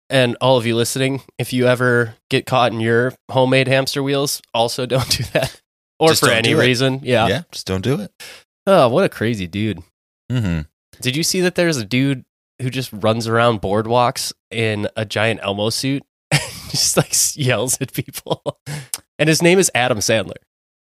And 0.08 0.36
all 0.40 0.56
of 0.58 0.66
you 0.66 0.74
listening, 0.76 1.22
if 1.38 1.52
you 1.52 1.66
ever 1.66 2.14
get 2.30 2.44
caught 2.46 2.72
in 2.72 2.80
your 2.80 3.14
homemade 3.30 3.68
hamster 3.68 4.02
wheels, 4.02 4.40
also 4.54 4.84
don't 4.86 5.08
do 5.10 5.24
that. 5.32 5.60
Or 5.98 6.08
Just 6.08 6.20
for 6.24 6.30
any 6.30 6.54
reason. 6.54 7.00
Yeah. 7.02 7.28
yeah, 7.28 7.42
just 7.52 7.66
don't 7.66 7.82
do 7.84 8.00
it. 8.00 8.10
Oh, 8.66 8.88
what 8.88 9.04
a 9.04 9.08
crazy 9.08 9.46
dude. 9.46 9.82
Mm-hmm. 10.30 10.62
Did 11.00 11.16
you 11.16 11.22
see 11.22 11.40
that 11.42 11.54
there's 11.54 11.76
a 11.76 11.84
dude 11.84 12.24
who 12.60 12.70
just 12.70 12.90
runs 12.92 13.28
around 13.28 13.60
boardwalks 13.60 14.32
in 14.50 14.88
a 14.96 15.04
giant 15.04 15.40
Elmo 15.42 15.70
suit? 15.70 16.02
just 16.78 16.96
like 16.96 17.12
yells 17.36 17.78
at 17.80 17.92
people. 17.92 18.58
And 19.18 19.28
his 19.28 19.42
name 19.42 19.58
is 19.58 19.70
Adam 19.74 19.98
Sandler. 19.98 20.36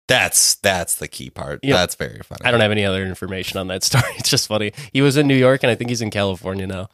That's 0.08 0.56
that's 0.56 0.96
the 0.96 1.06
key 1.08 1.30
part. 1.30 1.60
Yeah. 1.62 1.74
That's 1.74 1.94
very 1.94 2.20
funny. 2.24 2.40
I 2.44 2.50
don't 2.50 2.60
have 2.60 2.72
any 2.72 2.84
other 2.84 3.04
information 3.06 3.58
on 3.58 3.68
that 3.68 3.82
story. 3.88 4.04
It's 4.18 4.28
just 4.28 4.48
funny. 4.48 4.72
He 4.92 5.00
was 5.00 5.16
in 5.16 5.26
New 5.26 5.36
York 5.36 5.62
and 5.62 5.70
I 5.70 5.74
think 5.74 5.90
he's 5.90 6.02
in 6.02 6.10
California 6.10 6.66
now. 6.66 6.88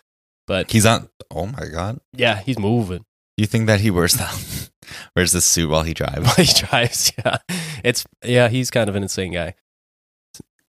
But 0.46 0.70
He's 0.70 0.86
on. 0.86 1.08
Oh 1.30 1.46
my 1.46 1.66
god! 1.66 2.00
yeah, 2.14 2.40
he's 2.40 2.58
moving. 2.58 3.04
You 3.36 3.44
think 3.46 3.66
that 3.66 3.80
he 3.80 3.90
wears 3.90 4.14
the 4.14 4.70
wears 5.16 5.32
the 5.32 5.40
suit 5.42 5.68
while 5.68 5.82
he 5.82 5.92
drives? 5.94 6.24
while 6.26 6.34
he 6.46 6.52
drives. 6.52 7.12
Yeah, 7.18 7.36
it's 7.84 8.06
yeah, 8.24 8.48
he's 8.48 8.70
kind 8.70 8.88
of 8.88 8.96
an 8.96 9.02
insane 9.02 9.32
guy. 9.32 9.54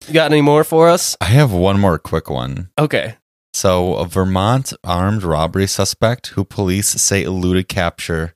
You 0.08 0.14
got 0.14 0.32
any 0.32 0.42
more 0.42 0.64
for 0.64 0.88
us? 0.88 1.18
I 1.20 1.26
have 1.26 1.52
one 1.52 1.80
more 1.80 1.98
quick 2.00 2.30
one. 2.30 2.70
Okay. 2.80 3.16
So, 3.56 3.96
a 3.96 4.06
Vermont 4.06 4.74
armed 4.84 5.24
robbery 5.24 5.66
suspect 5.66 6.28
who 6.28 6.44
police 6.44 6.90
say 6.90 7.24
eluded 7.24 7.70
capture 7.70 8.34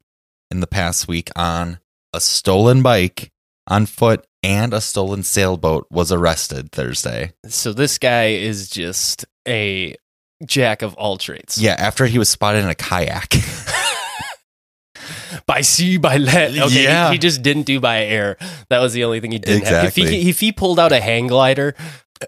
in 0.49 0.61
the 0.61 0.65
past 0.65 1.09
week 1.09 1.29
on 1.35 1.79
a 2.13 2.21
stolen 2.21 2.81
bike, 2.81 3.29
on 3.67 3.85
foot, 3.85 4.25
and 4.43 4.73
a 4.73 4.79
stolen 4.79 5.23
sailboat 5.23 5.87
was 5.91 6.13
arrested 6.13 6.71
Thursday. 6.71 7.33
So 7.49 7.73
this 7.73 7.97
guy 7.97 8.27
is 8.27 8.69
just 8.69 9.25
a 9.45 9.93
jack 10.45 10.83
of 10.83 10.93
all 10.93 11.17
trades. 11.17 11.61
Yeah, 11.61 11.75
after 11.77 12.05
he 12.05 12.17
was 12.17 12.29
spotted 12.29 12.63
in 12.63 12.69
a 12.69 12.75
kayak. 12.75 13.33
By 15.45 15.61
sea, 15.61 15.97
by 15.97 16.17
land. 16.17 16.57
Okay. 16.57 16.69
he- 16.69 16.83
Yeah. 16.83 17.11
He, 17.11 17.17
just 17.17 17.41
didn't 17.41 17.63
do 17.63 17.79
by 17.79 18.03
air. 18.05 18.37
That 18.69 18.79
was 18.79 18.93
the 18.93 19.03
only 19.03 19.19
thing 19.19 19.31
he 19.31 19.39
didn't 19.39 19.61
Exactly. 19.63 20.03
have. 20.03 20.11
If 20.13 20.21
he, 20.23 20.29
if 20.29 20.39
he 20.39 20.51
pulled 20.51 20.79
out 20.79 20.91
a 20.91 20.99
hang 20.99 21.27
glider, 21.27 21.75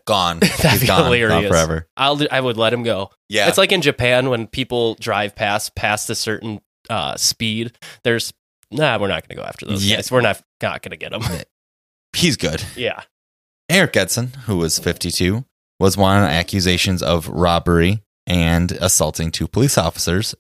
gone. 0.06 0.40
That'd 0.42 0.72
He's 0.72 0.82
be 0.82 0.88
gone. 0.88 1.06
hilarious. 1.06 1.42
Gone 1.44 1.48
forever. 1.50 1.88
I'll 1.98 2.20
I 2.32 2.40
would 2.42 2.58
let 2.58 2.74
him 2.74 2.84
go. 2.84 3.12
Yeah. 3.30 3.48
It's 3.48 3.58
like 3.58 3.72
in 3.72 3.82
Japan 3.82 4.30
when 4.30 4.48
people 4.48 4.96
drive 4.96 5.36
past 5.36 5.76
past 5.76 6.10
a 6.10 6.16
certain 6.16 6.62
uh, 6.90 7.16
speed. 7.18 7.78
There's 8.04 8.34
nah, 8.72 8.98
we're 9.00 9.08
not 9.08 9.28
going 9.28 9.36
to 9.38 9.42
go 9.42 9.44
after 9.44 9.66
those 9.66 9.86
Yeah. 9.86 9.98
guys. 9.98 10.12
We're 10.12 10.22
not 10.22 10.42
not 10.62 10.82
going 10.82 10.92
to 10.92 10.98
get 10.98 11.12
them. 11.12 11.22
he's 12.16 12.38
good. 12.38 12.64
yeah. 12.76 13.02
Eric 13.70 13.96
Edson, 13.96 14.28
who 14.46 14.58
was 14.58 14.80
52, 14.80 15.46
was 15.80 15.96
wanted 15.96 16.26
on 16.26 16.30
accusations 16.32 17.02
of 17.02 17.28
robbery 17.30 18.04
and 18.28 18.72
assaulting 18.74 19.32
two 19.32 19.48
police 19.48 19.78
officers 19.78 20.36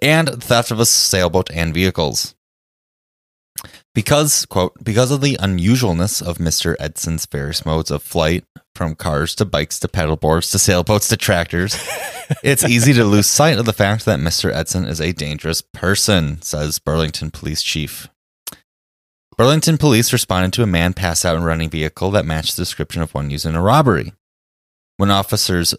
and 0.00 0.42
theft 0.42 0.70
of 0.70 0.80
a 0.80 0.86
sailboat 0.86 1.50
and 1.52 1.74
vehicles. 1.74 2.34
Because, 3.94 4.46
quote, 4.46 4.72
because 4.84 5.10
of 5.10 5.20
the 5.20 5.36
unusualness 5.40 6.22
of 6.22 6.38
Mr. 6.38 6.76
Edson's 6.78 7.26
various 7.26 7.66
modes 7.66 7.90
of 7.90 8.02
flight, 8.02 8.44
from 8.74 8.94
cars 8.94 9.34
to 9.34 9.44
bikes 9.44 9.78
to 9.80 9.88
paddleboards 9.88 10.50
to 10.52 10.58
sailboats 10.58 11.08
to 11.08 11.16
tractors, 11.16 11.74
it's 12.42 12.64
easy 12.64 12.92
to 12.92 13.04
lose 13.04 13.26
sight 13.26 13.58
of 13.58 13.66
the 13.66 13.72
fact 13.72 14.04
that 14.04 14.20
Mr. 14.20 14.50
Edson 14.50 14.84
is 14.84 15.00
a 15.00 15.12
dangerous 15.12 15.60
person, 15.60 16.40
says 16.40 16.78
Burlington 16.78 17.30
Police 17.30 17.62
Chief. 17.62 18.08
Burlington 19.36 19.78
police 19.78 20.12
responded 20.12 20.52
to 20.52 20.62
a 20.62 20.66
man 20.66 20.92
passed 20.92 21.24
out 21.24 21.36
in 21.36 21.42
a 21.42 21.46
running 21.46 21.70
vehicle 21.70 22.10
that 22.10 22.26
matched 22.26 22.56
the 22.56 22.62
description 22.62 23.02
of 23.02 23.12
one 23.14 23.30
used 23.30 23.46
in 23.46 23.54
a 23.54 23.62
robbery. 23.62 24.12
When 24.96 25.10
officers 25.10 25.74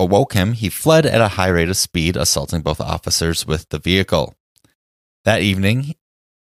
awoke 0.00 0.34
him, 0.34 0.52
he 0.52 0.68
fled 0.68 1.06
at 1.06 1.20
a 1.20 1.28
high 1.28 1.48
rate 1.48 1.68
of 1.68 1.76
speed, 1.76 2.16
assaulting 2.16 2.62
both 2.62 2.80
officers 2.80 3.46
with 3.46 3.68
the 3.68 3.78
vehicle. 3.78 4.34
That 5.24 5.42
evening, 5.42 5.94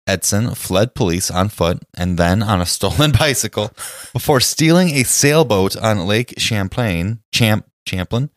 Edson 0.06 0.54
fled 0.54 0.94
police 0.94 1.30
on 1.30 1.48
foot 1.48 1.82
and 1.96 2.18
then 2.18 2.42
on 2.42 2.60
a 2.60 2.66
stolen 2.76 3.12
bicycle 3.12 3.70
before 4.12 4.40
stealing 4.40 4.90
a 4.90 5.04
sailboat 5.04 5.76
on 5.76 6.06
Lake 6.06 6.34
Champlain. 6.38 7.20
Champ, 7.32 7.66
Champlain. 7.86 8.30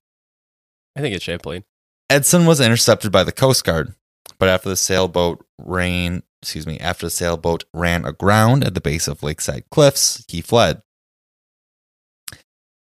I 0.95 1.01
think 1.01 1.15
it's 1.15 1.25
Champlain. 1.25 1.63
Edson 2.09 2.45
was 2.45 2.61
intercepted 2.61 3.11
by 3.11 3.23
the 3.23 3.31
Coast 3.31 3.63
Guard, 3.63 3.93
but 4.37 4.47
after 4.47 4.69
the 4.69 4.75
sailboat 4.75 5.43
ran, 5.57 6.23
excuse 6.41 6.67
me, 6.67 6.79
after 6.79 7.07
the 7.07 7.11
sailboat 7.11 7.63
ran 7.73 8.05
aground 8.05 8.63
at 8.63 8.75
the 8.75 8.81
base 8.81 9.07
of 9.07 9.23
Lakeside 9.23 9.65
Cliffs, 9.71 10.23
he 10.27 10.41
fled. 10.41 10.81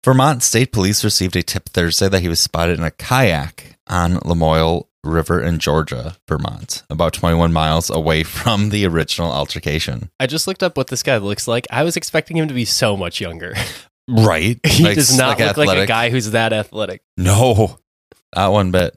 Vermont 0.04 0.44
State 0.44 0.72
Police 0.72 1.04
received 1.04 1.36
a 1.36 1.42
tip 1.42 1.70
Thursday 1.70 2.10
that 2.10 2.22
he 2.22 2.28
was 2.28 2.40
spotted 2.40 2.78
in 2.78 2.86
a 2.86 2.92
kayak 2.92 3.80
on 3.88 4.18
Lamoille 4.18 4.86
River 5.06 5.42
in 5.42 5.60
Georgia, 5.60 6.18
Vermont, 6.28 6.84
about 6.90 7.14
21 7.14 7.54
miles 7.54 7.90
away 7.90 8.24
from 8.24 8.70
the 8.70 8.86
original 8.86 9.32
altercation. 9.32 10.10
I 10.20 10.28
just 10.28 10.48
looked 10.48 10.64
up 10.64 10.76
what 10.78 10.88
this 10.88 11.04
guy 11.04 11.18
looks 11.18 11.48
like. 11.48 11.66
I 11.70 11.84
was 11.84 11.96
expecting 11.96 12.38
him 12.38 12.48
to 12.48 12.54
be 12.54 12.66
so 12.66 12.98
much 12.98 13.22
younger. 13.22 13.54
Right. 14.08 14.60
He 14.68 14.84
Like- 14.84 14.94
does 14.94 15.18
not 15.18 15.40
like 15.40 15.58
look 15.58 15.66
like 15.66 15.80
a 15.80 15.88
guy 15.88 16.12
who's 16.12 16.30
that 16.30 16.54
athletic. 16.54 17.02
No, 17.18 17.80
not 18.36 18.52
one 18.52 18.70
bit. 18.70 18.96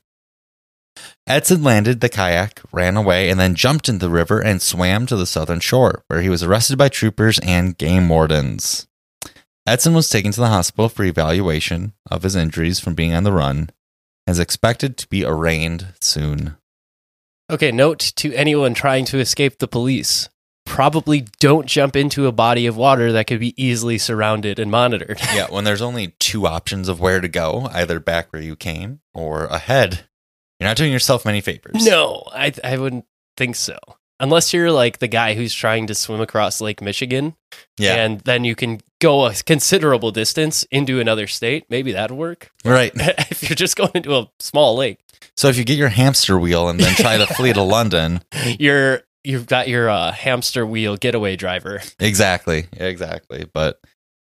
Edson 1.27 1.63
landed 1.63 2.01
the 2.03 2.11
kayak, 2.11 2.61
ran 2.73 2.95
away, 2.97 3.31
and 3.31 3.41
then 3.41 3.55
jumped 3.55 3.89
into 3.89 4.05
the 4.07 4.11
river 4.13 4.39
and 4.43 4.61
swam 4.61 5.07
to 5.07 5.17
the 5.17 5.25
southern 5.25 5.61
shore, 5.61 6.03
where 6.09 6.21
he 6.21 6.29
was 6.29 6.43
arrested 6.43 6.77
by 6.77 6.91
troopers 6.91 7.39
and 7.39 7.79
game 7.79 8.09
wardens. 8.11 8.87
Edson 9.67 9.95
was 9.95 10.11
taken 10.11 10.33
to 10.33 10.41
the 10.41 10.49
hospital 10.49 10.91
for 10.91 11.05
evaluation 11.05 11.95
of 12.11 12.23
his 12.23 12.37
injuries 12.37 12.79
from 12.79 12.95
being 12.95 13.15
on 13.15 13.25
the 13.25 13.33
run 13.33 13.71
is 14.29 14.39
expected 14.39 14.97
to 14.99 15.09
be 15.09 15.25
arraigned 15.25 15.95
soon. 16.01 16.57
Okay, 17.51 17.73
note 17.73 18.13
to 18.17 18.33
anyone 18.35 18.75
trying 18.75 19.05
to 19.07 19.19
escape 19.19 19.59
the 19.59 19.69
police. 19.69 20.29
Probably 20.67 21.25
don't 21.41 21.67
jump 21.67 21.97
into 21.97 22.27
a 22.27 22.33
body 22.33 22.67
of 22.67 22.77
water 22.77 23.11
that 23.13 23.27
could 23.27 23.41
be 23.41 23.55
easily 23.63 23.97
surrounded 23.97 24.59
and 24.59 24.71
monitored. 24.71 25.19
Yeah, 25.35 25.47
when 25.51 25.65
there's 25.65 25.81
only 25.81 26.09
two 26.19 26.47
options 26.47 26.89
of 26.91 27.01
where 27.01 27.23
to 27.23 27.29
go, 27.29 27.71
either 27.73 27.99
back 28.01 28.31
where 28.33 28.43
you 28.43 28.55
came 28.55 29.01
or 29.15 29.47
ahead, 29.47 30.07
you're 30.61 30.69
not 30.69 30.77
doing 30.77 30.93
yourself 30.93 31.25
many 31.25 31.41
favors. 31.41 31.87
No, 31.87 32.23
I 32.33 32.53
I 32.63 32.77
wouldn't 32.77 33.07
think 33.39 33.57
so. 33.57 33.79
Unless 34.21 34.53
you're 34.53 34.71
like 34.73 34.99
the 34.99 35.09
guy 35.09 35.35
who's 35.35 35.55
trying 35.55 35.87
to 35.87 35.95
swim 35.95 36.21
across 36.21 36.61
Lake 36.61 36.83
Michigan, 36.83 37.35
Yeah. 37.79 37.95
and 37.95 38.21
then 38.23 38.45
you 38.45 38.55
can 38.55 38.81
go 39.01 39.27
a 39.27 39.35
considerable 39.35 40.11
distance 40.11 40.65
into 40.71 41.01
another 41.01 41.27
state. 41.27 41.65
Maybe 41.71 41.93
that'd 41.93 42.17
work. 42.17 42.51
Right. 42.65 42.93
if 42.97 43.49
you're 43.49 43.57
just 43.57 43.77
going 43.77 43.93
into 43.95 44.15
a 44.17 44.31
small 44.41 44.77
lake, 44.77 44.99
So 45.37 45.49
if 45.49 45.57
you 45.57 45.65
get 45.65 45.79
your 45.79 45.89
hamster 45.89 46.39
wheel 46.39 46.69
and 46.69 46.81
then 46.81 46.95
try 46.95 47.17
to 47.17 47.27
flee 47.27 47.53
to 47.53 47.63
London, 47.63 48.21
you're 48.59 49.03
you've 49.25 49.47
got 49.47 49.69
your 49.69 49.89
uh, 49.91 50.13
hamster 50.13 50.67
wheel 50.67 50.97
getaway 50.97 51.37
driver. 51.37 51.81
exactly, 52.01 52.67
exactly. 52.73 53.47
But 53.53 53.81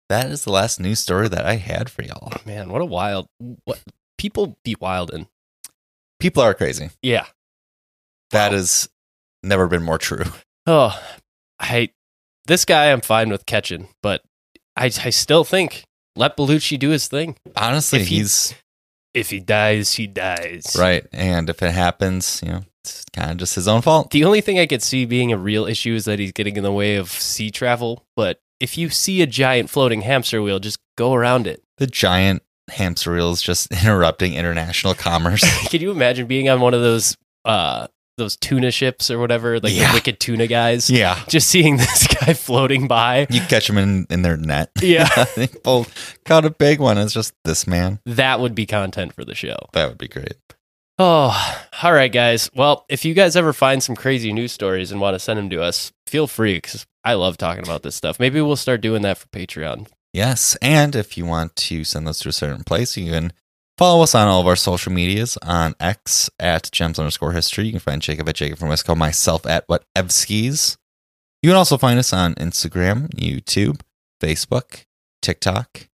that 0.08 0.26
is 0.30 0.44
the 0.44 0.52
last 0.52 0.78
news 0.80 1.00
story 1.00 1.28
that 1.28 1.44
I 1.46 1.56
had 1.56 1.90
for 1.90 2.02
y'all. 2.02 2.32
Man, 2.46 2.70
what 2.70 2.82
a 2.82 2.86
wild 2.86 3.26
what 3.64 3.80
people 4.18 4.58
be 4.64 4.74
wild 4.80 5.12
in. 5.12 5.26
People 6.20 6.42
are 6.42 6.54
crazy. 6.54 6.90
Yeah. 7.02 7.26
That 8.30 8.50
Wow. 8.52 8.56
has 8.58 8.88
never 9.42 9.66
been 9.68 9.82
more 9.82 9.98
true. 9.98 10.24
Oh, 10.66 10.96
I 11.58 11.90
this 12.46 12.64
guy 12.64 12.92
I'm 12.92 13.00
fine 13.00 13.28
with 13.30 13.44
catching, 13.46 13.88
but 14.02 14.22
I 14.76 14.86
I 14.86 15.10
still 15.10 15.44
think 15.44 15.84
let 16.16 16.36
Baluchi 16.36 16.78
do 16.78 16.90
his 16.90 17.08
thing. 17.08 17.36
Honestly, 17.56 18.00
If 18.00 18.08
he- 18.08 18.16
he's 18.18 18.54
If 19.14 19.30
he 19.30 19.40
dies, 19.40 19.94
he 19.94 20.06
dies. 20.06 20.74
right. 20.78 21.04
And 21.12 21.50
if 21.50 21.62
it 21.62 21.72
happens, 21.72 22.40
you 22.42 22.50
know, 22.52 22.62
it's 22.84 23.04
kind 23.12 23.30
of 23.30 23.36
just 23.36 23.54
his 23.54 23.68
own 23.68 23.82
fault. 23.82 24.10
The 24.10 24.24
only 24.24 24.40
thing 24.40 24.58
I 24.58 24.66
could 24.66 24.82
see 24.82 25.04
being 25.04 25.32
a 25.32 25.36
real 25.38 25.66
issue 25.66 25.94
is 25.94 26.04
that 26.06 26.18
he's 26.18 26.32
getting 26.32 26.56
in 26.56 26.62
the 26.62 26.72
way 26.72 26.96
of 26.96 27.10
sea 27.10 27.50
travel. 27.50 28.04
But 28.16 28.40
if 28.58 28.78
you 28.78 28.88
see 28.88 29.20
a 29.22 29.26
giant 29.26 29.68
floating 29.70 30.00
hamster 30.02 30.40
wheel, 30.42 30.58
just 30.60 30.78
go 30.96 31.12
around 31.12 31.46
it. 31.46 31.62
The 31.78 31.86
giant 31.86 32.42
hamster 32.70 33.12
wheel 33.12 33.32
is 33.32 33.42
just 33.42 33.70
interrupting 33.84 34.32
international 34.34 34.94
commerce. 34.94 35.44
Can 35.68 35.80
you 35.82 35.90
imagine 35.90 36.26
being 36.26 36.48
on 36.48 36.60
one 36.60 36.72
of 36.74 36.80
those 36.80 37.16
uh 37.44 37.88
those 38.18 38.36
tuna 38.36 38.70
ships 38.70 39.10
or 39.10 39.18
whatever, 39.18 39.58
like 39.60 39.72
Yeah. 39.72 39.88
the 39.90 39.94
wicked 39.94 40.20
tuna 40.20 40.46
guys? 40.46 40.90
yeah. 40.90 41.18
Just 41.28 41.48
seeing 41.48 41.76
this 41.78 42.06
guy 42.06 42.34
floating 42.34 42.86
by. 42.88 43.26
You 43.30 43.40
catch 43.42 43.66
them 43.68 43.78
in, 43.78 44.06
in 44.10 44.22
their 44.22 44.36
net. 44.36 44.70
Yeah. 44.82 45.08
they 45.36 45.46
pulled, 45.48 45.88
caught 46.24 46.44
a 46.44 46.50
big 46.50 46.78
one. 46.80 46.98
It's 46.98 47.12
just 47.14 47.34
this 47.44 47.66
man. 47.66 48.00
That 48.06 48.40
would 48.40 48.54
be 48.54 48.66
content 48.66 49.14
for 49.14 49.24
the 49.24 49.34
show. 49.34 49.56
That 49.72 49.88
would 49.88 49.98
be 49.98 50.08
great. 50.08 50.34
Oh, 50.98 51.56
all 51.82 51.92
right, 51.92 52.12
guys. 52.12 52.50
Well, 52.54 52.84
if 52.88 53.04
you 53.04 53.14
guys 53.14 53.34
ever 53.34 53.52
find 53.52 53.82
some 53.82 53.96
crazy 53.96 54.32
news 54.32 54.52
stories 54.52 54.92
and 54.92 55.00
want 55.00 55.14
to 55.14 55.18
send 55.18 55.38
them 55.38 55.50
to 55.50 55.62
us, 55.62 55.90
feel 56.06 56.26
free 56.26 56.56
because 56.58 56.86
I 57.02 57.14
love 57.14 57.38
talking 57.38 57.64
about 57.64 57.82
this 57.82 57.96
stuff. 57.96 58.20
Maybe 58.20 58.40
we'll 58.40 58.56
start 58.56 58.82
doing 58.82 59.02
that 59.02 59.18
for 59.18 59.26
Patreon. 59.28 59.88
Yes. 60.12 60.56
And 60.60 60.94
if 60.94 61.16
you 61.16 61.24
want 61.24 61.56
to 61.56 61.84
send 61.84 62.06
those 62.06 62.18
to 62.20 62.28
a 62.28 62.32
certain 62.32 62.62
place, 62.64 62.96
you 62.96 63.10
can 63.10 63.32
follow 63.82 64.04
us 64.04 64.14
on 64.14 64.28
all 64.28 64.40
of 64.40 64.46
our 64.46 64.54
social 64.54 64.92
medias 64.92 65.36
on 65.42 65.74
X 65.80 66.30
at 66.38 66.70
gems 66.70 67.00
underscore 67.00 67.32
history. 67.32 67.64
You 67.64 67.72
can 67.72 67.80
find 67.80 68.00
Jacob 68.00 68.28
at 68.28 68.36
Jacob 68.36 68.60
from 68.60 68.68
Wisco, 68.68 68.96
myself 68.96 69.44
at 69.44 69.64
What 69.66 69.84
whatevskis. 69.96 70.76
You 71.42 71.50
can 71.50 71.56
also 71.56 71.76
find 71.76 71.98
us 71.98 72.12
on 72.12 72.36
Instagram, 72.36 73.08
YouTube, 73.08 73.80
Facebook, 74.22 74.84
TikTok. 75.20 75.88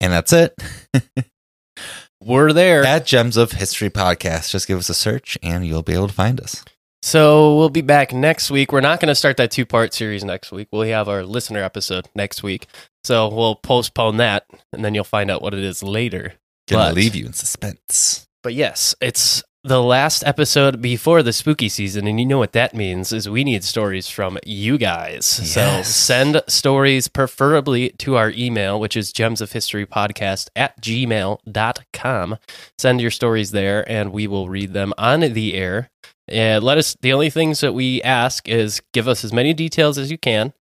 And 0.00 0.12
that's 0.12 0.32
it. 0.32 0.54
We're 2.22 2.52
there. 2.52 2.84
at 2.84 3.04
Gems 3.04 3.36
of 3.36 3.50
History 3.50 3.90
Podcast. 3.90 4.52
Just 4.52 4.68
give 4.68 4.78
us 4.78 4.88
a 4.88 4.94
search 4.94 5.36
and 5.42 5.66
you'll 5.66 5.82
be 5.82 5.94
able 5.94 6.06
to 6.06 6.14
find 6.14 6.40
us. 6.40 6.64
So 7.02 7.56
we'll 7.56 7.68
be 7.68 7.82
back 7.82 8.12
next 8.12 8.48
week. 8.48 8.70
We're 8.70 8.80
not 8.80 9.00
going 9.00 9.08
to 9.08 9.14
start 9.16 9.38
that 9.38 9.50
two 9.50 9.66
part 9.66 9.92
series 9.92 10.22
next 10.22 10.52
week. 10.52 10.68
We'll 10.70 10.88
have 10.88 11.08
our 11.08 11.24
listener 11.24 11.64
episode 11.64 12.08
next 12.14 12.44
week. 12.44 12.68
So 13.06 13.28
we'll 13.28 13.54
postpone 13.54 14.16
that 14.16 14.46
and 14.72 14.84
then 14.84 14.92
you'll 14.92 15.04
find 15.04 15.30
out 15.30 15.40
what 15.40 15.54
it 15.54 15.60
is 15.62 15.80
later. 15.80 16.34
Gonna 16.68 16.88
But- 16.90 16.94
leave 16.96 17.14
you 17.14 17.26
in 17.26 17.32
suspense. 17.34 18.26
But 18.42 18.54
yes, 18.54 18.96
it's 19.00 19.44
the 19.62 19.80
last 19.82 20.24
episode 20.26 20.80
before 20.82 21.22
the 21.22 21.32
spooky 21.32 21.68
season. 21.68 22.08
And 22.08 22.18
you 22.18 22.26
know 22.26 22.38
what 22.38 22.52
that 22.52 22.74
means 22.74 23.12
is 23.12 23.28
we 23.28 23.44
need 23.44 23.62
stories 23.62 24.08
from 24.08 24.38
you 24.44 24.76
guys. 24.76 25.24
So 25.24 25.82
send 25.82 26.42
stories 26.48 27.06
preferably 27.06 27.90
to 27.98 28.16
our 28.16 28.30
email, 28.30 28.78
which 28.80 28.96
is 28.96 29.12
gemsofhistorypodcast 29.12 30.48
at 30.56 30.80
gmail.com. 30.80 32.38
Send 32.78 33.00
your 33.00 33.10
stories 33.12 33.52
there 33.52 33.88
and 33.88 34.12
we 34.12 34.26
will 34.26 34.48
read 34.48 34.72
them 34.72 34.92
on 34.98 35.20
the 35.20 35.54
air. 35.54 35.90
And 36.28 36.64
let 36.64 36.76
us, 36.76 36.96
the 37.02 37.12
only 37.12 37.30
things 37.30 37.60
that 37.60 37.72
we 37.72 38.02
ask 38.02 38.48
is 38.48 38.82
give 38.92 39.06
us 39.06 39.24
as 39.24 39.32
many 39.32 39.54
details 39.54 39.96
as 39.96 40.10
you 40.10 40.18
can. 40.18 40.52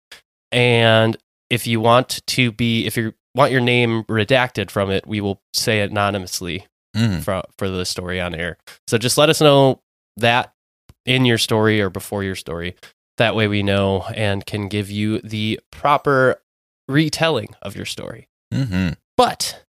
And 0.51 1.17
if 1.49 1.67
you 1.67 1.79
want 1.79 2.21
to 2.27 2.51
be, 2.51 2.85
if 2.85 2.97
you 2.97 3.13
want 3.33 3.51
your 3.51 3.61
name 3.61 4.03
redacted 4.05 4.69
from 4.71 4.89
it, 4.89 5.05
we 5.07 5.21
will 5.21 5.41
say 5.53 5.81
anonymously 5.81 6.65
Mm. 6.95 7.21
for, 7.23 7.43
for 7.57 7.67
the 7.69 7.85
story 7.85 8.21
on 8.21 8.33
air. 8.33 8.57
So 8.87 8.97
just 8.97 9.17
let 9.17 9.29
us 9.29 9.41
know 9.41 9.81
that 10.15 10.53
in 11.05 11.25
your 11.25 11.37
story 11.37 11.81
or 11.81 11.89
before 11.89 12.23
your 12.23 12.35
story. 12.35 12.73
That 13.17 13.35
way 13.35 13.49
we 13.49 13.63
know 13.63 14.03
and 14.15 14.45
can 14.45 14.69
give 14.69 14.89
you 14.89 15.19
the 15.19 15.59
proper 15.71 16.41
retelling 16.87 17.49
of 17.61 17.75
your 17.75 17.83
story. 17.85 18.29
hmm 18.53 18.91
But 19.17 19.65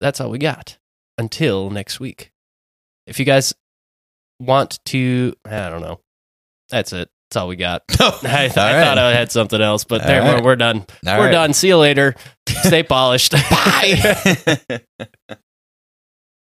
that's 0.00 0.20
all 0.20 0.30
we 0.30 0.38
got 0.38 0.78
until 1.16 1.70
next 1.70 2.00
week. 2.00 2.32
If 3.06 3.20
you 3.20 3.24
guys 3.24 3.54
want 4.40 4.80
to, 4.86 5.34
I 5.44 5.68
don't 5.70 5.80
know. 5.82 6.00
That's 6.70 6.92
it. 6.92 7.08
That's 7.32 7.40
all 7.40 7.48
we 7.48 7.56
got. 7.56 7.82
I, 7.98 8.44
I 8.44 8.48
thought 8.50 8.98
I 8.98 9.14
had 9.14 9.32
something 9.32 9.58
else, 9.58 9.84
but 9.84 10.02
All 10.02 10.06
there 10.06 10.20
right. 10.20 10.42
we're, 10.42 10.50
we're 10.50 10.56
done. 10.56 10.84
All 11.06 11.16
we're 11.16 11.24
right. 11.24 11.32
done. 11.32 11.54
See 11.54 11.68
you 11.68 11.78
later. 11.78 12.14
Stay 12.46 12.82
polished. 12.82 13.32
Bye. 13.32 14.82